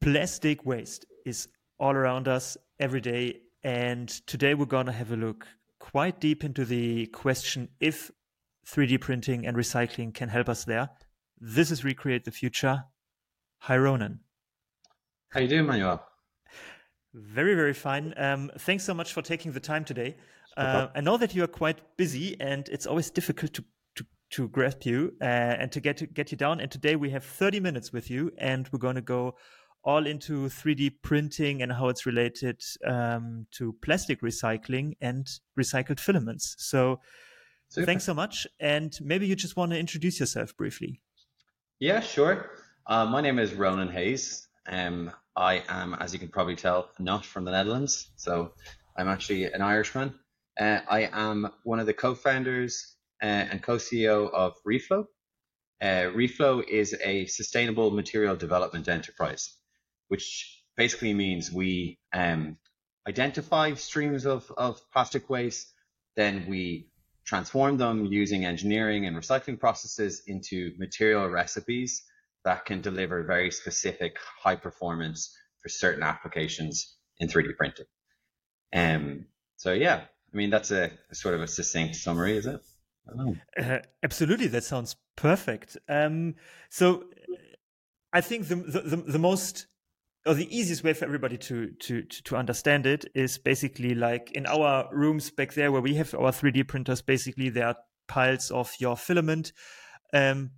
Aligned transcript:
Plastic 0.00 0.64
waste 0.64 1.04
is 1.26 1.48
all 1.78 1.92
around 1.94 2.26
us 2.26 2.56
every 2.78 3.02
day. 3.02 3.42
And 3.62 4.08
today 4.26 4.54
we're 4.54 4.64
going 4.64 4.86
to 4.86 4.92
have 4.92 5.12
a 5.12 5.16
look 5.16 5.46
quite 5.78 6.20
deep 6.20 6.42
into 6.42 6.64
the 6.64 7.06
question 7.08 7.68
if 7.80 8.10
3D 8.66 8.98
printing 9.00 9.46
and 9.46 9.54
recycling 9.54 10.14
can 10.14 10.30
help 10.30 10.48
us 10.48 10.64
there. 10.64 10.88
This 11.38 11.70
is 11.70 11.84
Recreate 11.84 12.24
the 12.24 12.30
Future. 12.30 12.84
Hi, 13.58 13.76
Ronan. 13.76 14.20
How 15.28 15.40
are 15.40 15.42
you 15.42 15.48
doing, 15.48 15.66
Manuel? 15.66 16.02
Very, 17.12 17.54
very 17.54 17.74
fine. 17.74 18.14
Um, 18.16 18.50
thanks 18.58 18.84
so 18.84 18.94
much 18.94 19.12
for 19.12 19.20
taking 19.20 19.52
the 19.52 19.60
time 19.60 19.84
today. 19.84 20.16
Uh, 20.56 20.88
I 20.94 21.02
know 21.02 21.18
that 21.18 21.34
you 21.34 21.44
are 21.44 21.48
quite 21.48 21.78
busy, 21.98 22.40
and 22.40 22.68
it's 22.70 22.86
always 22.86 23.10
difficult 23.10 23.52
to 23.54 23.64
to, 23.96 24.06
to 24.30 24.48
grasp 24.48 24.86
you 24.86 25.14
uh, 25.20 25.24
and 25.24 25.70
to 25.72 25.80
get 25.80 25.96
to 25.98 26.06
get 26.06 26.30
you 26.30 26.38
down. 26.38 26.60
And 26.60 26.70
today 26.70 26.96
we 26.96 27.10
have 27.10 27.24
30 27.24 27.60
minutes 27.60 27.92
with 27.92 28.10
you, 28.10 28.32
and 28.38 28.68
we're 28.72 28.78
going 28.78 28.94
to 28.96 29.02
go 29.02 29.36
all 29.82 30.06
into 30.06 30.46
3D 30.46 30.92
printing 31.02 31.62
and 31.62 31.72
how 31.72 31.88
it's 31.88 32.04
related 32.04 32.62
um, 32.86 33.46
to 33.52 33.74
plastic 33.82 34.20
recycling 34.20 34.94
and 35.00 35.26
recycled 35.58 35.98
filaments. 35.98 36.54
So, 36.58 37.00
Super. 37.68 37.86
thanks 37.86 38.04
so 38.04 38.14
much. 38.14 38.46
And 38.58 38.96
maybe 39.00 39.26
you 39.26 39.36
just 39.36 39.56
want 39.56 39.72
to 39.72 39.78
introduce 39.78 40.20
yourself 40.20 40.56
briefly. 40.56 41.00
Yeah, 41.78 42.00
sure. 42.00 42.50
Uh, 42.86 43.06
my 43.06 43.20
name 43.20 43.38
is 43.38 43.54
Ronan 43.54 43.88
Hayes. 43.88 44.48
Um, 44.66 45.10
I 45.36 45.62
am, 45.68 45.94
as 45.94 46.12
you 46.12 46.18
can 46.18 46.28
probably 46.28 46.56
tell, 46.56 46.90
not 46.98 47.24
from 47.24 47.44
the 47.44 47.52
Netherlands. 47.52 48.10
So, 48.16 48.52
I'm 48.98 49.08
actually 49.08 49.44
an 49.44 49.62
Irishman. 49.62 50.14
Uh, 50.58 50.80
I 50.88 51.08
am 51.12 51.50
one 51.62 51.80
of 51.80 51.86
the 51.86 51.94
co 51.94 52.14
founders 52.14 52.96
uh, 53.22 53.26
and 53.26 53.62
co 53.62 53.76
CEO 53.76 54.30
of 54.32 54.56
Reflow. 54.66 55.06
Uh, 55.80 56.12
Reflow 56.12 56.62
is 56.68 56.94
a 57.02 57.24
sustainable 57.24 57.90
material 57.90 58.36
development 58.36 58.86
enterprise 58.86 59.56
which 60.10 60.64
basically 60.76 61.14
means 61.14 61.52
we 61.52 61.98
um, 62.12 62.56
identify 63.08 63.72
streams 63.74 64.26
of, 64.26 64.50
of 64.56 64.80
plastic 64.92 65.30
waste, 65.30 65.72
then 66.16 66.46
we 66.48 66.88
transform 67.24 67.76
them 67.76 68.06
using 68.06 68.44
engineering 68.44 69.06
and 69.06 69.16
recycling 69.16 69.58
processes 69.58 70.22
into 70.26 70.72
material 70.78 71.28
recipes 71.28 72.02
that 72.44 72.64
can 72.64 72.80
deliver 72.80 73.22
very 73.22 73.52
specific 73.52 74.16
high 74.42 74.56
performance 74.56 75.32
for 75.62 75.68
certain 75.68 76.02
applications 76.02 76.96
in 77.20 77.28
3D 77.28 77.56
printing. 77.56 77.86
Um, 78.74 79.26
so 79.58 79.72
yeah, 79.72 80.00
I 80.32 80.36
mean 80.36 80.50
that's 80.50 80.72
a, 80.72 80.90
a 81.10 81.14
sort 81.14 81.36
of 81.36 81.42
a 81.42 81.46
succinct 81.46 81.94
summary, 81.94 82.36
is 82.36 82.46
it? 82.46 82.60
Uh, 83.56 83.78
absolutely, 84.02 84.48
that 84.48 84.64
sounds 84.64 84.96
perfect. 85.14 85.76
Um, 85.88 86.34
so 86.68 87.04
I 88.12 88.20
think 88.22 88.48
the, 88.48 88.56
the, 88.56 88.96
the 88.96 89.18
most 89.18 89.66
or 90.26 90.34
the 90.34 90.54
easiest 90.54 90.84
way 90.84 90.92
for 90.92 91.04
everybody 91.04 91.38
to, 91.38 91.70
to 91.80 92.02
to 92.02 92.36
understand 92.36 92.86
it 92.86 93.06
is 93.14 93.38
basically 93.38 93.94
like 93.94 94.30
in 94.32 94.46
our 94.46 94.88
rooms 94.92 95.30
back 95.30 95.54
there 95.54 95.72
where 95.72 95.80
we 95.80 95.94
have 95.94 96.14
our 96.14 96.30
3D 96.30 96.68
printers. 96.68 97.00
Basically, 97.00 97.48
there 97.48 97.68
are 97.68 97.76
piles 98.06 98.50
of 98.50 98.72
your 98.78 98.96
filament 98.96 99.52
um, 100.12 100.50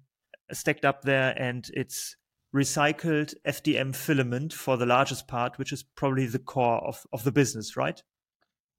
stacked 0.53 0.85
up 0.85 1.03
there, 1.03 1.35
and 1.39 1.71
it's 1.75 2.17
recycled 2.55 3.35
FDM 3.47 3.95
filament 3.95 4.53
for 4.53 4.77
the 4.77 4.87
largest 4.87 5.29
part, 5.29 5.59
which 5.59 5.73
is 5.73 5.83
probably 5.83 6.27
the 6.27 6.39
core 6.39 6.85
of 6.87 7.07
of 7.13 7.23
the 7.25 7.33
business, 7.33 7.77
right? 7.77 8.03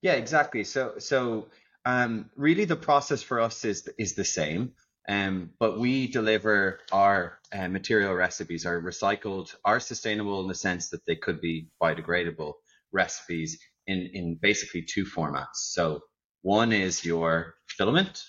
Yeah, 0.02 0.14
exactly. 0.14 0.66
So 0.66 0.96
so 0.98 1.48
um, 1.86 2.30
really, 2.36 2.66
the 2.66 2.76
process 2.76 3.24
for 3.24 3.40
us 3.40 3.64
is 3.64 3.88
is 3.98 4.16
the 4.16 4.26
same. 4.26 4.74
Um, 5.08 5.52
but 5.60 5.80
we 5.80 6.08
deliver 6.08 6.80
our 6.92 7.40
uh, 7.52 7.68
material 7.68 8.14
recipes, 8.14 8.66
are 8.66 8.82
recycled, 8.82 9.54
are 9.66 9.80
sustainable 9.80 10.42
in 10.42 10.48
the 10.48 10.56
sense 10.56 10.90
that 10.90 11.06
they 11.06 11.16
could 11.16 11.42
be 11.42 11.68
biodegradable 11.82 12.54
recipes 12.92 13.60
in, 13.86 14.10
in 14.14 14.36
basically 14.36 14.82
two 14.82 15.06
formats. 15.06 15.56
So 15.56 16.04
one 16.42 16.72
is 16.72 17.04
your 17.04 17.56
filament. 17.68 18.24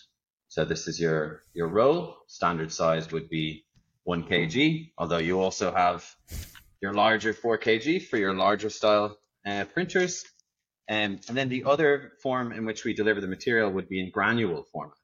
So 0.49 0.65
this 0.65 0.89
is 0.89 1.01
your, 1.01 1.43
your 1.53 1.69
roll. 1.69 2.17
Standard 2.27 2.73
size 2.73 3.11
would 3.13 3.29
be 3.29 3.65
one 4.05 4.25
kg, 4.25 4.93
although 4.99 5.19
you 5.19 5.41
also 5.41 5.73
have 5.73 6.09
your 6.81 6.93
larger 6.93 7.33
4 7.33 7.59
kg 7.59 8.07
for 8.07 8.19
your 8.19 8.35
larger 8.35 8.71
style 8.71 9.17
uh, 9.47 9.65
printers. 9.73 10.25
Um, 10.89 11.19
and 11.29 11.37
then 11.37 11.49
the 11.49 11.65
other 11.65 12.13
form 12.23 12.53
in 12.53 12.67
which 12.67 12.85
we 12.85 12.93
deliver 12.93 13.21
the 13.21 13.27
material 13.27 13.71
would 13.71 13.89
be 13.89 14.01
in 14.01 14.11
granule 14.11 14.65
format. 14.71 14.99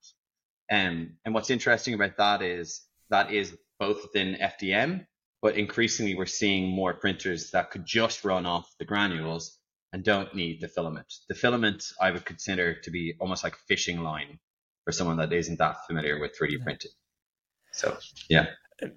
Um, 0.71 1.17
and 1.25 1.35
what's 1.35 1.51
interesting 1.51 1.95
about 1.95 2.17
that 2.19 2.43
is 2.43 2.83
that 3.11 3.33
is 3.33 3.57
both 3.79 4.03
within 4.03 4.37
FDM, 4.37 5.07
but 5.43 5.57
increasingly 5.57 6.15
we're 6.15 6.27
seeing 6.27 6.69
more 6.69 6.95
printers 6.95 7.51
that 7.51 7.71
could 7.71 7.85
just 7.85 8.25
run 8.25 8.47
off 8.47 8.71
the 8.79 8.85
granules 8.85 9.59
and 9.93 10.05
don't 10.05 10.35
need 10.35 10.61
the 10.61 10.69
filament. 10.69 11.13
The 11.29 11.35
filament 11.35 11.85
I 12.01 12.13
would 12.13 12.25
consider 12.25 12.75
to 12.75 12.91
be 12.91 13.15
almost 13.21 13.43
like 13.43 13.57
fishing 13.67 14.03
line 14.03 14.39
for 14.85 14.93
someone 14.93 15.17
that 15.17 15.33
isn't 15.33 15.59
that 15.59 15.87
familiar 15.87 16.21
with 16.21 16.39
3D 16.41 16.63
printing. 16.63 16.93
So, 17.73 17.97
yeah. 18.29 18.47
Uh, 18.83 18.89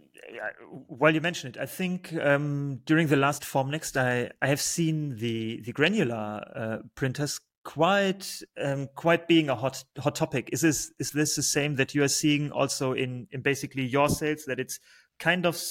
while 0.87 1.13
you 1.13 1.21
mention 1.21 1.49
it, 1.49 1.57
I 1.57 1.65
think 1.65 2.13
um, 2.21 2.81
during 2.85 3.07
the 3.07 3.15
last 3.15 3.43
Formnext, 3.43 3.97
I, 3.97 4.31
I 4.41 4.47
have 4.47 4.61
seen 4.61 5.17
the 5.17 5.61
the 5.61 5.73
granular 5.73 6.43
uh, 6.55 6.77
printers 6.95 7.39
quite 7.63 8.41
um, 8.61 8.89
quite 8.95 9.27
being 9.27 9.49
a 9.49 9.55
hot 9.55 9.83
hot 9.97 10.15
topic. 10.15 10.49
Is 10.51 10.61
this 10.61 10.91
is 10.99 11.11
this 11.11 11.35
the 11.35 11.43
same 11.43 11.75
that 11.75 11.95
you 11.95 12.03
are 12.03 12.09
seeing 12.09 12.51
also 12.51 12.93
in 12.93 13.27
in 13.31 13.41
basically 13.41 13.85
your 13.85 14.09
sales 14.09 14.45
that 14.45 14.59
it's 14.59 14.79
kind 15.19 15.45
of 15.45 15.61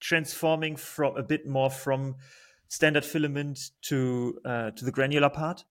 transforming 0.00 0.76
from 0.76 1.16
a 1.16 1.22
bit 1.22 1.46
more 1.46 1.70
from 1.70 2.16
standard 2.68 3.04
filament 3.04 3.58
to 3.82 4.38
uh, 4.44 4.70
to 4.72 4.84
the 4.84 4.92
granular 4.92 5.30
part? 5.30 5.64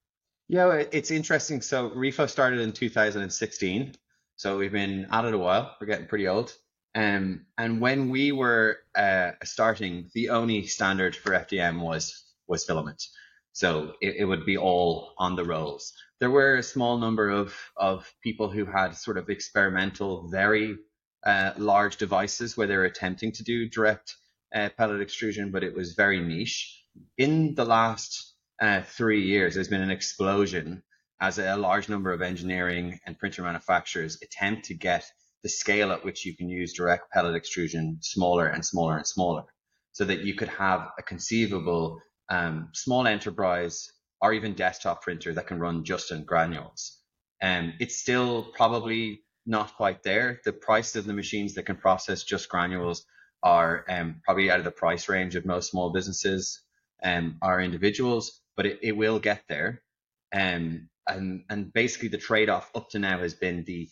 Yeah, 0.48 0.84
it's 0.92 1.10
interesting. 1.10 1.60
So 1.62 1.90
Reflow 1.90 2.28
started 2.28 2.60
in 2.60 2.72
2016, 2.72 3.94
so 4.36 4.58
we've 4.58 4.72
been 4.72 5.06
at 5.10 5.24
it 5.24 5.34
a 5.34 5.38
while. 5.38 5.76
We're 5.80 5.86
getting 5.86 6.06
pretty 6.06 6.28
old. 6.28 6.54
Um, 6.94 7.46
and 7.56 7.80
when 7.80 8.10
we 8.10 8.32
were 8.32 8.78
uh, 8.94 9.30
starting, 9.44 10.10
the 10.14 10.28
only 10.28 10.66
standard 10.66 11.16
for 11.16 11.32
FDM 11.32 11.80
was 11.80 12.24
was 12.46 12.64
filament. 12.64 13.02
So 13.52 13.94
it, 14.00 14.16
it, 14.18 14.24
would 14.24 14.46
be 14.46 14.56
all 14.56 15.12
on 15.18 15.36
the 15.36 15.44
rolls. 15.44 15.92
There 16.20 16.30
were 16.30 16.56
a 16.56 16.62
small 16.62 16.98
number 16.98 17.28
of, 17.28 17.54
of 17.76 18.10
people 18.22 18.48
who 18.50 18.64
had 18.64 18.96
sort 18.96 19.18
of 19.18 19.28
experimental, 19.28 20.28
very 20.28 20.76
uh, 21.24 21.52
large 21.58 21.96
devices 21.98 22.56
where 22.56 22.66
they 22.66 22.76
were 22.76 22.84
attempting 22.84 23.32
to 23.32 23.44
do 23.44 23.68
direct 23.68 24.16
uh, 24.54 24.70
pellet 24.76 25.00
extrusion, 25.00 25.50
but 25.50 25.64
it 25.64 25.74
was 25.74 25.94
very 25.94 26.20
niche. 26.20 26.82
In 27.18 27.54
the 27.54 27.64
last 27.64 28.34
uh, 28.60 28.82
three 28.82 29.22
years, 29.22 29.54
there's 29.54 29.68
been 29.68 29.82
an 29.82 29.90
explosion 29.90 30.82
as 31.20 31.38
a 31.38 31.56
large 31.56 31.88
number 31.88 32.12
of 32.12 32.22
engineering 32.22 32.98
and 33.06 33.18
printer 33.18 33.42
manufacturers 33.42 34.18
attempt 34.22 34.64
to 34.66 34.74
get 34.74 35.04
the 35.42 35.48
scale 35.48 35.92
at 35.92 36.04
which 36.04 36.24
you 36.24 36.36
can 36.36 36.48
use 36.48 36.72
direct 36.72 37.10
pellet 37.12 37.34
extrusion 37.34 37.98
smaller 38.00 38.46
and 38.46 38.64
smaller 38.64 38.96
and 38.96 39.06
smaller 39.06 39.44
so 39.92 40.04
that 40.04 40.20
you 40.20 40.34
could 40.34 40.48
have 40.48 40.88
a 40.98 41.02
conceivable 41.02 42.00
um, 42.32 42.70
small 42.72 43.06
enterprise 43.06 43.92
or 44.22 44.32
even 44.32 44.54
desktop 44.54 45.02
printer 45.02 45.34
that 45.34 45.46
can 45.46 45.60
run 45.60 45.84
just 45.84 46.10
on 46.12 46.24
granules. 46.24 46.98
Um, 47.42 47.74
it's 47.78 47.98
still 47.98 48.44
probably 48.56 49.20
not 49.44 49.76
quite 49.76 50.02
there. 50.02 50.40
The 50.44 50.52
price 50.52 50.96
of 50.96 51.04
the 51.04 51.12
machines 51.12 51.54
that 51.54 51.66
can 51.66 51.76
process 51.76 52.22
just 52.24 52.48
granules 52.48 53.04
are 53.42 53.84
um, 53.88 54.22
probably 54.24 54.50
out 54.50 54.60
of 54.60 54.64
the 54.64 54.70
price 54.70 55.08
range 55.08 55.34
of 55.34 55.44
most 55.44 55.70
small 55.70 55.90
businesses 55.90 56.62
um, 57.04 57.36
or 57.42 57.60
individuals, 57.60 58.40
but 58.56 58.64
it, 58.64 58.78
it 58.82 58.96
will 58.96 59.18
get 59.18 59.42
there. 59.48 59.82
Um, 60.32 60.88
and, 61.06 61.42
and 61.50 61.72
basically 61.72 62.08
the 62.08 62.18
trade-off 62.18 62.70
up 62.74 62.88
to 62.90 62.98
now 62.98 63.18
has 63.18 63.34
been 63.34 63.64
the 63.64 63.90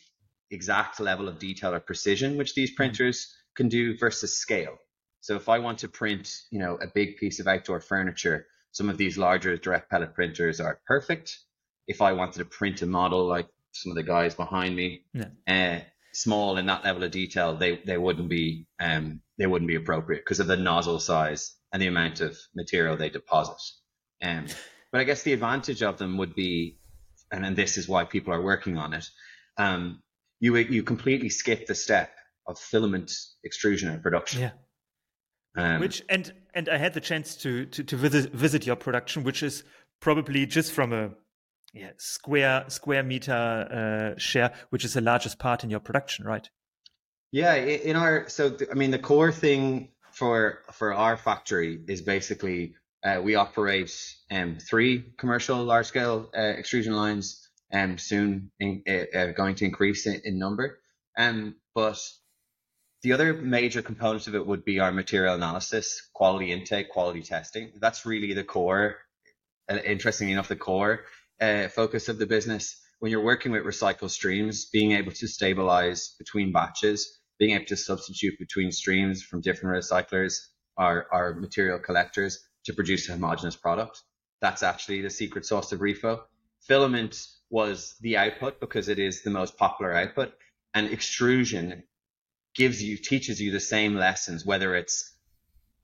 exact 0.51 0.99
level 0.99 1.29
of 1.29 1.39
detail 1.39 1.75
or 1.75 1.81
precision 1.81 2.39
which 2.39 2.55
these 2.55 2.73
printers 2.73 3.35
can 3.55 3.69
do 3.69 3.99
versus 3.99 4.39
scale. 4.39 4.79
So 5.21 5.37
if 5.37 5.49
I 5.49 5.59
want 5.59 5.79
to 5.81 5.89
print, 5.89 6.33
you 6.51 6.59
know, 6.59 6.79
a 6.81 6.87
big 6.87 7.17
piece 7.17 7.41
of 7.41 7.47
outdoor 7.47 7.81
furniture, 7.81 8.47
some 8.73 8.89
of 8.89 8.97
these 8.97 9.19
larger 9.19 9.57
direct 9.57 9.91
pellet 9.91 10.15
printers 10.15 10.61
are 10.61 10.81
perfect. 10.87 11.39
If 11.87 12.01
I 12.01 12.13
wanted 12.13 12.39
to 12.39 12.45
print 12.45 12.83
a 12.83 12.87
model 12.87 13.27
like 13.27 13.49
some 13.73 13.91
of 13.91 13.97
the 13.97 14.03
guys 14.03 14.35
behind 14.35 14.77
me, 14.77 15.05
yeah. 15.13 15.29
uh, 15.47 15.81
small 16.13 16.57
in 16.57 16.67
that 16.67 16.85
level 16.85 17.03
of 17.05 17.11
detail, 17.11 17.57
they 17.57 17.81
they 17.85 17.99
wouldn't 17.99 18.29
be 18.29 18.67
um 18.81 19.21
they 19.39 19.47
wouldn't 19.47 19.69
be 19.69 19.77
appropriate 19.77 20.21
because 20.21 20.41
of 20.41 20.47
the 20.47 20.57
nozzle 20.57 21.01
size 21.01 21.55
and 21.73 21.81
the 21.81 21.87
amount 21.87 22.21
of 22.21 22.37
material 22.55 22.97
they 22.97 23.11
deposit. 23.11 23.61
Um, 24.23 24.47
but 24.93 25.01
I 25.01 25.05
guess 25.05 25.23
the 25.23 25.33
advantage 25.33 25.83
of 25.83 25.99
them 25.99 26.19
would 26.19 26.35
be, 26.35 26.79
and, 27.31 27.47
and 27.47 27.57
this 27.57 27.79
is 27.79 27.89
why 27.89 28.05
people 28.05 28.35
are 28.35 28.43
working 28.43 28.77
on 28.77 28.93
it. 28.93 29.09
Um, 29.57 30.03
you 30.41 30.57
you 30.57 30.83
completely 30.83 31.29
skip 31.29 31.67
the 31.67 31.75
step 31.75 32.11
of 32.47 32.59
filament 32.59 33.13
extrusion 33.45 33.91
and 33.91 34.03
production. 34.03 34.41
Yeah. 34.41 34.51
Um, 35.57 35.81
which 35.81 36.03
and 36.09 36.33
and 36.55 36.69
I 36.69 36.77
had 36.77 36.95
the 36.95 37.01
chance 37.01 37.37
to 37.37 37.67
to, 37.67 37.85
to 37.85 37.97
visit 37.97 38.33
visit 38.33 38.67
your 38.67 38.77
production, 38.77 39.25
which 39.25 39.43
is 39.43 39.65
probably 40.01 40.47
just 40.47 40.73
from 40.73 40.93
a 40.93 41.11
yeah, 41.73 41.91
square 41.99 42.65
square 42.69 43.03
meter 43.03 43.33
uh, 43.33 44.19
share, 44.19 44.53
which 44.71 44.85
is 44.85 44.95
the 44.95 45.01
largest 45.01 45.39
part 45.39 45.65
in 45.65 45.71
your 45.71 45.81
production, 45.81 46.25
right? 46.25 46.49
Yeah, 47.33 47.55
in 47.55 47.97
our 47.97 48.29
so 48.29 48.57
I 48.71 48.75
mean 48.75 48.91
the 48.91 48.99
core 48.99 49.33
thing 49.33 49.91
for 50.13 50.63
for 50.73 50.93
our 50.93 51.17
factory 51.17 51.81
is 51.89 52.03
basically 52.03 52.75
uh, 53.05 53.21
we 53.23 53.35
operate 53.35 53.93
um, 54.31 54.59
three 54.59 55.13
commercial 55.17 55.63
large 55.65 55.87
scale 55.87 56.31
uh, 56.37 56.41
extrusion 56.41 56.95
lines 56.95 57.49
and 57.71 57.93
um, 57.93 57.99
soon 57.99 58.51
in, 58.59 58.83
uh, 58.89 59.17
uh, 59.17 59.33
going 59.33 59.55
to 59.55 59.65
increase 59.65 60.07
in, 60.07 60.21
in 60.25 60.39
number. 60.39 60.81
Um, 61.17 61.55
but 61.75 62.01
the 63.03 63.13
other 63.13 63.33
major 63.35 63.83
component 63.83 64.27
of 64.27 64.35
it 64.35 64.47
would 64.47 64.65
be 64.65 64.81
our 64.81 64.93
material 64.93 65.35
analysis, 65.35 66.09
quality 66.13 66.53
intake, 66.53 66.91
quality 66.91 67.23
testing. 67.23 67.73
That's 67.81 68.05
really 68.05 68.35
the 68.35 68.45
core, 68.45 68.97
uh, 69.71 69.79
interestingly 69.85 70.33
enough, 70.33 70.49
the 70.49 70.57
core 70.57 71.05
uh, 71.41 71.69
focus 71.69 72.09
of 72.09 72.19
the 72.19 72.27
business. 72.27 72.81
When 72.99 73.11
you're 73.11 73.25
working 73.25 73.53
with 73.53 73.65
recycled 73.65 74.11
streams, 74.11 74.67
being 74.67 74.93
able 74.93 75.13
to 75.13 75.27
stabilize 75.27 76.15
between 76.19 76.53
batches, 76.53 77.21
being 77.39 77.53
able 77.53 77.65
to 77.67 77.77
substitute 77.77 78.39
between 78.39 78.71
streams 78.71 79.23
from 79.23 79.41
different 79.41 79.83
recyclers, 79.83 80.35
our, 80.77 81.07
our 81.11 81.35
material 81.35 81.79
collectors 81.79 82.47
to 82.67 82.75
produce 82.75 83.09
a 83.09 83.13
homogeneous 83.13 83.57
product. 83.57 84.03
That's 84.43 84.63
actually 84.63 85.01
the 85.01 85.11
secret 85.11 85.47
sauce 85.47 85.73
of 85.73 85.81
Reflow. 85.81 86.21
Filament 86.61 87.27
was 87.49 87.97
the 88.03 88.19
output 88.19 88.61
because 88.61 88.89
it 88.89 88.99
is 88.99 89.23
the 89.23 89.31
most 89.31 89.57
popular 89.57 89.95
output 89.95 90.35
and 90.75 90.89
extrusion 90.91 91.83
gives 92.55 92.83
you 92.83 92.97
teaches 92.97 93.41
you 93.41 93.53
the 93.53 93.61
same 93.61 93.95
lessons 93.95 94.45
whether 94.45 94.75
it's 94.75 95.15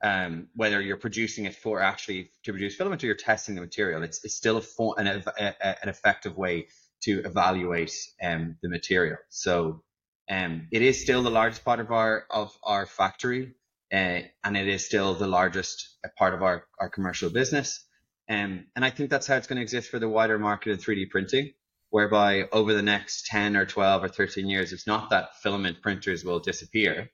um, 0.02 0.48
whether 0.54 0.80
you're 0.80 0.98
producing 0.98 1.46
it 1.46 1.54
for 1.54 1.80
actually 1.80 2.30
to 2.44 2.52
produce 2.52 2.76
filament 2.76 3.02
or 3.02 3.06
you're 3.06 3.16
testing 3.16 3.54
the 3.54 3.62
material. 3.62 4.02
It's, 4.02 4.22
it's 4.24 4.36
still 4.36 4.58
a 4.58 4.60
form, 4.60 4.98
an, 4.98 5.06
a, 5.06 5.82
an 5.82 5.88
effective 5.88 6.36
way 6.36 6.68
to 7.04 7.22
evaluate 7.24 7.92
um, 8.22 8.56
the 8.62 8.68
material. 8.68 9.16
So 9.30 9.82
um, 10.30 10.68
it 10.70 10.82
is 10.82 11.00
still 11.00 11.22
the 11.22 11.30
largest 11.30 11.64
part 11.64 11.80
of 11.80 11.90
our 11.92 12.26
of 12.30 12.56
our 12.62 12.84
factory 12.84 13.54
uh, 13.92 14.20
and 14.42 14.56
it 14.56 14.66
is 14.66 14.84
still 14.84 15.14
the 15.14 15.28
largest 15.28 15.96
part 16.16 16.34
of 16.34 16.42
our, 16.42 16.64
our 16.80 16.88
commercial 16.88 17.30
business. 17.30 17.84
Um, 18.28 18.66
and 18.74 18.84
I 18.84 18.90
think 18.90 19.10
that's 19.10 19.26
how 19.26 19.36
it's 19.36 19.46
going 19.46 19.56
to 19.56 19.62
exist 19.62 19.90
for 19.90 20.00
the 20.00 20.08
wider 20.08 20.38
market 20.38 20.72
in 20.72 20.78
3D 20.78 21.10
printing 21.10 21.52
whereby 21.96 22.46
over 22.52 22.74
the 22.74 22.82
next 22.82 23.24
10 23.24 23.56
or 23.56 23.64
12 23.64 24.04
or 24.04 24.08
13 24.08 24.46
years, 24.46 24.70
it's 24.70 24.86
not 24.86 25.08
that 25.08 25.34
filament 25.42 25.80
printers 25.80 26.26
will 26.26 26.38
disappear 26.38 27.10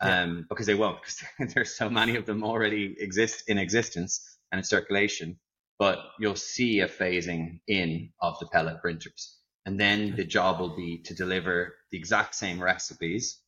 um, 0.00 0.44
because 0.48 0.66
they 0.66 0.74
won't, 0.74 0.98
because 1.00 1.22
there's 1.54 1.76
so 1.76 1.88
many 1.88 2.16
of 2.16 2.26
them 2.26 2.42
already 2.42 2.96
exist 2.98 3.44
in 3.46 3.58
existence 3.58 4.38
and 4.50 4.58
in 4.58 4.64
circulation. 4.64 5.38
But 5.78 6.00
you'll 6.18 6.34
see 6.34 6.80
a 6.80 6.88
phasing 6.88 7.60
in 7.68 8.10
of 8.20 8.36
the 8.40 8.46
pellet 8.46 8.80
printers. 8.80 9.38
And 9.66 9.78
then 9.78 10.16
the 10.16 10.24
job 10.24 10.58
will 10.58 10.74
be 10.74 10.98
to 11.04 11.14
deliver 11.14 11.76
the 11.92 11.98
exact 11.98 12.34
same 12.34 12.60
recipes 12.60 13.38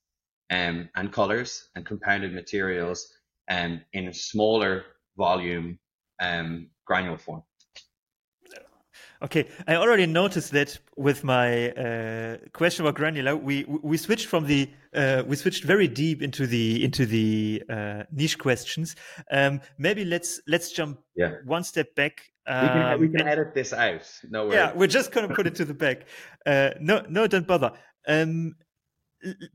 um, 0.52 0.88
and 0.94 1.12
colors 1.12 1.68
and 1.74 1.84
compounded 1.84 2.32
materials 2.32 3.12
um, 3.50 3.80
in 3.92 4.06
a 4.06 4.14
smaller 4.14 4.84
volume 5.16 5.80
um, 6.22 6.70
granule 6.86 7.18
form. 7.18 7.42
Okay, 9.24 9.48
I 9.66 9.76
already 9.76 10.04
noticed 10.04 10.52
that 10.52 10.78
with 10.98 11.24
my 11.24 11.70
uh, 11.70 12.36
question 12.52 12.84
about 12.84 12.96
granular, 12.96 13.34
we 13.34 13.64
we 13.64 13.96
switched 13.96 14.26
from 14.26 14.46
the 14.46 14.68
uh, 14.94 15.22
we 15.26 15.34
switched 15.36 15.64
very 15.64 15.88
deep 15.88 16.20
into 16.20 16.46
the 16.46 16.84
into 16.84 17.06
the 17.06 17.62
uh, 17.70 18.02
niche 18.12 18.38
questions. 18.38 18.96
Um, 19.30 19.62
maybe 19.78 20.04
let's 20.04 20.42
let's 20.46 20.72
jump 20.72 21.00
yeah. 21.16 21.36
one 21.46 21.64
step 21.64 21.94
back. 21.94 22.20
Um, 22.46 22.60
we 22.60 22.68
can, 22.68 23.00
we 23.00 23.08
can 23.08 23.20
and, 23.20 23.28
edit 23.30 23.54
this 23.54 23.72
out. 23.72 24.06
No 24.28 24.42
worries. 24.44 24.56
Yeah, 24.56 24.72
we're 24.74 24.88
just 24.88 25.10
gonna 25.10 25.34
put 25.34 25.46
it 25.46 25.54
to 25.56 25.64
the 25.64 25.74
back. 25.74 26.06
Uh, 26.46 26.74
no, 26.78 27.02
no, 27.08 27.26
don't 27.26 27.46
bother. 27.46 27.72
Um, 28.06 28.56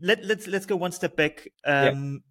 let 0.01 0.25
let's 0.25 0.47
let's 0.47 0.65
go 0.65 0.75
one 0.75 0.91
step 0.91 1.15
back. 1.15 1.47
Um, 1.63 2.23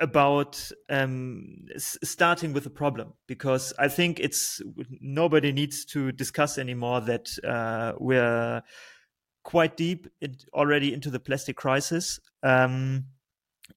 about 0.00 0.70
um, 0.88 1.66
starting 1.76 2.52
with 2.52 2.64
a 2.66 2.70
problem 2.70 3.12
because 3.28 3.72
I 3.78 3.88
think 3.88 4.18
it's 4.18 4.60
nobody 5.00 5.52
needs 5.52 5.84
to 5.86 6.10
discuss 6.10 6.58
anymore 6.58 7.02
that 7.02 7.28
uh, 7.44 7.92
we're 7.98 8.62
quite 9.44 9.76
deep 9.76 10.08
in, 10.20 10.36
already 10.54 10.92
into 10.92 11.10
the 11.10 11.20
plastic 11.20 11.56
crisis. 11.56 12.18
Um, 12.42 13.04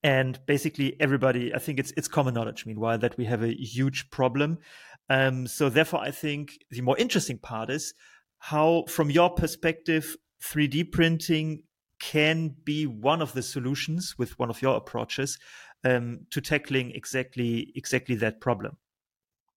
and 0.02 0.40
basically 0.46 0.96
everybody, 1.00 1.54
I 1.54 1.60
think 1.60 1.80
it's 1.80 1.94
it's 1.98 2.08
common 2.08 2.34
knowledge. 2.34 2.66
Meanwhile, 2.66 3.00
that 3.00 3.18
we 3.18 3.26
have 3.26 3.44
a 3.44 3.54
huge 3.54 4.10
problem. 4.10 4.60
Um, 5.10 5.46
so 5.46 5.70
therefore, 5.70 6.00
I 6.00 6.12
think 6.12 6.58
the 6.72 6.82
more 6.82 6.98
interesting 6.98 7.38
part 7.38 7.70
is 7.70 7.94
how, 8.40 8.86
from 8.88 9.12
your 9.12 9.30
perspective, 9.30 10.16
3D 10.42 10.92
printing 10.92 11.64
can 12.00 12.56
be 12.64 12.86
one 12.86 13.22
of 13.22 13.34
the 13.34 13.42
solutions 13.42 14.16
with 14.18 14.38
one 14.40 14.50
of 14.50 14.62
your 14.62 14.76
approaches 14.76 15.38
um, 15.84 16.26
to 16.32 16.42
tackling 16.42 16.92
exactly 16.92 17.72
exactly 17.76 18.16
that 18.16 18.42
problem? 18.42 18.78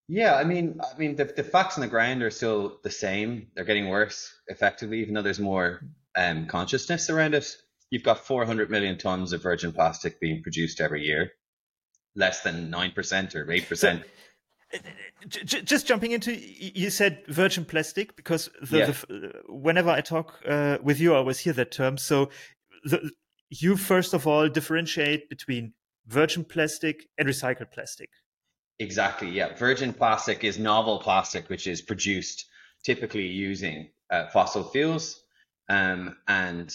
Yeah, 0.08 0.36
I 0.36 0.44
mean, 0.44 0.80
I 0.80 0.96
mean, 0.96 1.16
the, 1.16 1.24
the 1.24 1.42
facts 1.42 1.76
on 1.76 1.80
the 1.80 1.88
ground 1.88 2.22
are 2.22 2.30
still 2.30 2.78
the 2.84 2.90
same. 2.90 3.48
They're 3.54 3.64
getting 3.64 3.88
worse, 3.88 4.32
effectively, 4.46 5.00
even 5.00 5.14
though 5.14 5.22
there's 5.22 5.40
more 5.40 5.80
um, 6.16 6.46
consciousness 6.46 7.10
around 7.10 7.34
it. 7.34 7.56
You've 7.90 8.04
got 8.04 8.24
400 8.24 8.70
million 8.70 8.98
tons 8.98 9.32
of 9.32 9.42
virgin 9.42 9.72
plastic 9.72 10.20
being 10.20 10.42
produced 10.42 10.80
every 10.80 11.02
year, 11.02 11.32
less 12.14 12.42
than 12.42 12.70
nine 12.70 12.92
percent 12.92 13.34
or 13.34 13.50
eight 13.50 13.68
percent. 13.68 14.04
Uh, 14.72 14.78
just 15.44 15.86
jumping 15.86 16.12
into, 16.12 16.34
you 16.34 16.90
said 16.90 17.22
virgin 17.28 17.64
plastic 17.64 18.16
because 18.16 18.50
the, 18.60 18.78
yeah. 18.78 18.86
the, 18.86 19.32
whenever 19.48 19.90
I 19.90 20.00
talk 20.00 20.40
uh, 20.46 20.78
with 20.82 21.00
you, 21.00 21.14
I 21.14 21.18
always 21.18 21.38
hear 21.38 21.52
that 21.54 21.72
term. 21.72 21.98
So 21.98 22.30
the, 22.84 23.10
you 23.48 23.76
first 23.76 24.14
of 24.14 24.26
all 24.26 24.48
differentiate 24.48 25.28
between 25.28 25.72
virgin 26.06 26.44
plastic 26.44 27.08
and 27.18 27.28
recycled 27.28 27.72
plastic. 27.72 28.10
Exactly. 28.78 29.30
Yeah. 29.30 29.54
Virgin 29.54 29.92
plastic 29.92 30.44
is 30.44 30.58
novel 30.58 30.98
plastic, 30.98 31.48
which 31.48 31.66
is 31.66 31.80
produced 31.82 32.46
typically 32.84 33.26
using 33.26 33.90
uh, 34.10 34.26
fossil 34.28 34.64
fuels. 34.64 35.22
Um, 35.68 36.16
and 36.28 36.72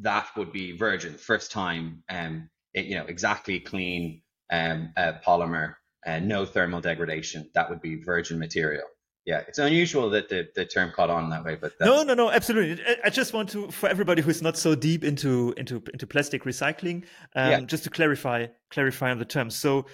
that 0.00 0.28
would 0.36 0.52
be 0.52 0.76
virgin, 0.76 1.14
first 1.14 1.52
time, 1.52 2.02
um, 2.08 2.50
it, 2.74 2.86
you 2.86 2.96
know, 2.96 3.06
exactly 3.06 3.60
clean 3.60 4.22
um, 4.50 4.92
uh, 4.96 5.12
polymer, 5.24 5.74
uh, 6.06 6.18
no 6.18 6.44
thermal 6.44 6.80
degradation. 6.80 7.48
That 7.54 7.70
would 7.70 7.80
be 7.80 8.02
virgin 8.02 8.38
material 8.38 8.84
yeah, 9.26 9.42
it's 9.48 9.58
unusual 9.58 10.10
that 10.10 10.28
the, 10.28 10.48
the 10.54 10.66
term 10.66 10.92
caught 10.94 11.08
on 11.08 11.30
that 11.30 11.44
way, 11.44 11.56
but 11.58 11.72
no, 11.80 12.02
no, 12.02 12.12
no, 12.12 12.30
absolutely. 12.30 12.84
I 13.02 13.08
just 13.08 13.32
want 13.32 13.48
to, 13.50 13.70
for 13.70 13.88
everybody 13.88 14.20
who's 14.20 14.42
not 14.42 14.56
so 14.56 14.74
deep 14.74 15.02
into 15.02 15.54
into 15.56 15.82
into 15.92 16.06
plastic 16.06 16.44
recycling, 16.44 17.04
um, 17.34 17.50
yeah. 17.50 17.60
just 17.60 17.84
to 17.84 17.90
clarify 17.90 18.46
clarify 18.70 19.10
on 19.10 19.18
the 19.18 19.24
terms. 19.24 19.56
So, 19.56 19.86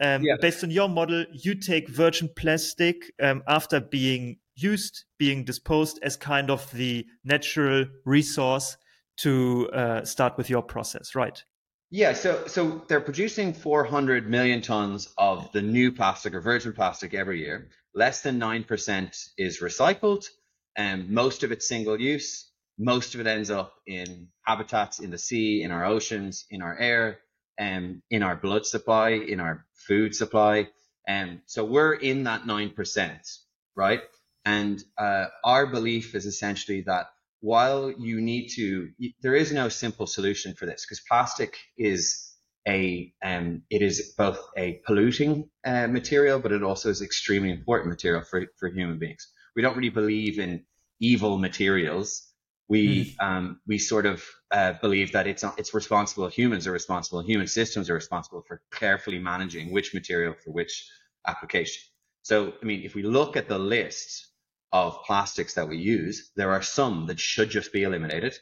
um, 0.00 0.22
yeah. 0.22 0.36
based 0.40 0.62
on 0.62 0.70
your 0.70 0.88
model, 0.88 1.24
you 1.32 1.56
take 1.56 1.88
virgin 1.88 2.30
plastic 2.36 3.12
um, 3.20 3.42
after 3.48 3.80
being 3.80 4.38
used, 4.54 5.04
being 5.18 5.44
disposed 5.44 5.98
as 6.02 6.16
kind 6.16 6.48
of 6.48 6.70
the 6.70 7.06
natural 7.24 7.86
resource 8.04 8.76
to 9.18 9.68
uh, 9.72 10.04
start 10.04 10.36
with 10.36 10.48
your 10.48 10.62
process, 10.62 11.14
right? 11.16 11.42
Yeah, 11.90 12.14
so 12.14 12.48
so 12.48 12.84
they're 12.88 13.00
producing 13.00 13.52
400 13.52 14.28
million 14.28 14.60
tons 14.60 15.08
of 15.16 15.52
the 15.52 15.62
new 15.62 15.92
plastic 15.92 16.34
or 16.34 16.40
virgin 16.40 16.72
plastic 16.72 17.14
every 17.14 17.40
year. 17.40 17.68
Less 17.94 18.22
than 18.22 18.40
9% 18.40 19.28
is 19.38 19.60
recycled, 19.60 20.28
and 20.76 21.08
most 21.10 21.44
of 21.44 21.52
it's 21.52 21.68
single 21.68 22.00
use. 22.00 22.50
Most 22.76 23.14
of 23.14 23.20
it 23.20 23.26
ends 23.28 23.50
up 23.50 23.74
in 23.86 24.28
habitats 24.42 24.98
in 24.98 25.10
the 25.10 25.18
sea, 25.18 25.62
in 25.62 25.70
our 25.70 25.84
oceans, 25.84 26.44
in 26.50 26.60
our 26.60 26.76
air, 26.76 27.20
and 27.56 27.84
um, 27.86 28.02
in 28.10 28.22
our 28.22 28.36
blood 28.36 28.66
supply, 28.66 29.10
in 29.10 29.40
our 29.40 29.64
food 29.72 30.14
supply. 30.14 30.68
And 31.06 31.30
um, 31.30 31.42
so 31.46 31.64
we're 31.64 31.94
in 31.94 32.24
that 32.24 32.42
9%, 32.42 33.38
right? 33.76 34.02
And 34.44 34.82
uh, 34.98 35.26
our 35.44 35.66
belief 35.66 36.14
is 36.14 36.26
essentially 36.26 36.82
that 36.82 37.06
while 37.40 37.92
you 37.92 38.20
need 38.20 38.48
to, 38.56 38.90
there 39.22 39.34
is 39.34 39.52
no 39.52 39.68
simple 39.68 40.06
solution 40.06 40.54
for 40.54 40.66
this 40.66 40.84
because 40.84 41.02
plastic 41.08 41.56
is 41.76 42.26
a 42.66 43.12
um, 43.22 43.62
it 43.70 43.82
is 43.82 44.14
both 44.18 44.40
a 44.56 44.80
polluting 44.86 45.48
uh, 45.64 45.86
material, 45.86 46.40
but 46.40 46.52
it 46.52 46.62
also 46.62 46.90
is 46.90 47.00
extremely 47.02 47.50
important 47.50 47.88
material 47.90 48.22
for, 48.22 48.46
for 48.58 48.68
human 48.68 48.98
beings. 48.98 49.28
We 49.54 49.62
don't 49.62 49.76
really 49.76 49.90
believe 49.90 50.38
in 50.38 50.64
evil 51.00 51.38
materials. 51.38 52.22
We 52.68 53.14
mm. 53.20 53.24
um, 53.24 53.60
we 53.68 53.78
sort 53.78 54.06
of 54.06 54.24
uh, 54.50 54.72
believe 54.80 55.12
that 55.12 55.26
it's 55.28 55.44
it's 55.56 55.72
responsible. 55.74 56.26
Humans 56.28 56.66
are 56.66 56.72
responsible. 56.72 57.22
Human 57.22 57.46
systems 57.46 57.88
are 57.88 57.94
responsible 57.94 58.42
for 58.48 58.60
carefully 58.72 59.20
managing 59.20 59.72
which 59.72 59.94
material 59.94 60.34
for 60.42 60.50
which 60.50 60.90
application. 61.26 61.82
So, 62.22 62.54
I 62.60 62.64
mean, 62.64 62.82
if 62.82 62.96
we 62.96 63.04
look 63.04 63.36
at 63.36 63.48
the 63.48 63.58
list 63.58 64.26
of 64.72 65.02
plastics 65.04 65.54
that 65.54 65.68
we 65.68 65.78
use, 65.78 66.30
there 66.36 66.52
are 66.52 66.62
some 66.62 67.06
that 67.06 67.20
should 67.20 67.50
just 67.50 67.72
be 67.72 67.84
eliminated 67.84 68.36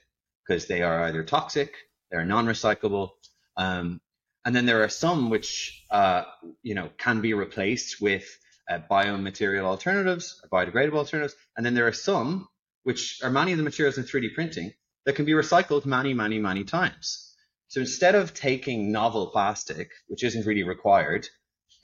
because 0.47 0.67
they 0.67 0.83
are 0.83 1.05
either 1.05 1.25
toxic, 1.25 1.75
they're 2.11 2.25
non-recyclable, 2.25 3.11
um, 3.57 4.01
and 4.45 4.55
then 4.55 4.67
there 4.67 4.83
are 4.83 4.89
some 4.89 5.31
which, 5.31 5.85
uh, 5.91 6.25
you 6.63 6.75
know, 6.75 6.91
can 6.99 7.21
be 7.21 7.33
replaced 7.33 8.01
with 8.01 8.25
uh, 8.69 8.79
biomaterial 8.91 9.65
alternatives, 9.65 10.41
biodegradable 10.53 10.99
alternatives. 10.99 11.35
And 11.57 11.65
then 11.65 11.75
there 11.75 11.87
are 11.87 11.93
some, 11.93 12.49
which 12.83 13.23
are 13.23 13.31
many 13.31 13.53
of 13.53 13.59
the 13.59 13.65
materials 13.65 13.97
in 13.97 14.05
3D 14.05 14.35
printing, 14.35 14.73
that 15.07 15.17
can 15.17 15.25
be 15.25 15.33
recycled 15.33 15.87
many, 15.87 16.15
many, 16.15 16.39
many 16.39 16.65
times. 16.65 17.35
So 17.69 17.81
instead 17.81 18.15
of 18.15 18.35
taking 18.35 18.93
novel 18.93 19.29
plastic, 19.29 19.91
which 20.09 20.25
isn't 20.25 20.47
really 20.47 20.63
required, 20.63 21.27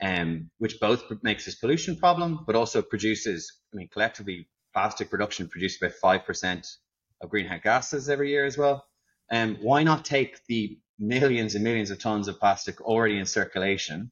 um, 0.01 0.49
which 0.57 0.79
both 0.79 1.03
makes 1.21 1.45
this 1.45 1.55
pollution 1.55 1.95
problem, 1.95 2.43
but 2.45 2.55
also 2.55 2.81
produces, 2.81 3.51
I 3.73 3.77
mean, 3.77 3.89
collectively, 3.89 4.47
plastic 4.73 5.09
production 5.09 5.47
produces 5.47 5.81
about 5.81 6.25
5% 6.25 6.75
of 7.21 7.29
greenhouse 7.29 7.61
gases 7.63 8.09
every 8.09 8.29
year 8.29 8.45
as 8.45 8.57
well. 8.57 8.85
Um, 9.31 9.57
why 9.61 9.83
not 9.83 10.05
take 10.05 10.45
the 10.47 10.79
millions 10.99 11.55
and 11.55 11.63
millions 11.63 11.91
of 11.91 11.99
tons 11.99 12.27
of 12.27 12.39
plastic 12.39 12.81
already 12.81 13.17
in 13.17 13.25
circulation 13.25 14.11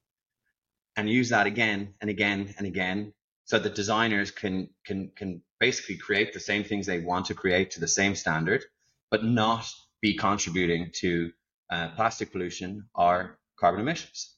and 0.96 1.10
use 1.10 1.30
that 1.30 1.48
again 1.48 1.94
and 2.02 2.10
again 2.10 2.54
and 2.58 2.66
again 2.66 3.14
so 3.46 3.60
that 3.60 3.76
designers 3.76 4.32
can 4.32 4.70
can 4.86 5.12
can 5.16 5.42
basically 5.60 5.98
create 5.98 6.34
the 6.34 6.40
same 6.40 6.64
things 6.64 6.86
they 6.86 7.00
want 7.00 7.26
to 7.28 7.34
create 7.34 7.72
to 7.72 7.80
the 7.80 7.88
same 7.88 8.16
standard, 8.16 8.64
but 9.12 9.24
not 9.24 9.68
be 10.02 10.16
contributing 10.16 10.92
to 10.94 11.32
uh, 11.70 11.90
plastic 11.96 12.32
pollution 12.32 12.88
or 12.96 13.38
carbon 13.60 13.82
emissions. 13.82 14.36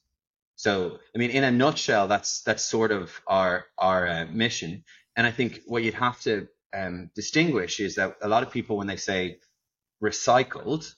So, 0.62 1.00
I 1.12 1.18
mean, 1.18 1.30
in 1.30 1.42
a 1.42 1.50
nutshell, 1.50 2.06
that's 2.06 2.42
that's 2.42 2.64
sort 2.64 2.92
of 2.92 3.10
our 3.26 3.64
our 3.76 4.06
uh, 4.06 4.26
mission. 4.26 4.84
And 5.16 5.26
I 5.26 5.32
think 5.32 5.60
what 5.66 5.82
you'd 5.82 5.94
have 5.94 6.20
to 6.20 6.46
um, 6.72 7.10
distinguish 7.16 7.80
is 7.80 7.96
that 7.96 8.18
a 8.22 8.28
lot 8.28 8.44
of 8.44 8.52
people, 8.52 8.76
when 8.76 8.86
they 8.86 8.94
say 8.94 9.40
recycled, 10.00 10.94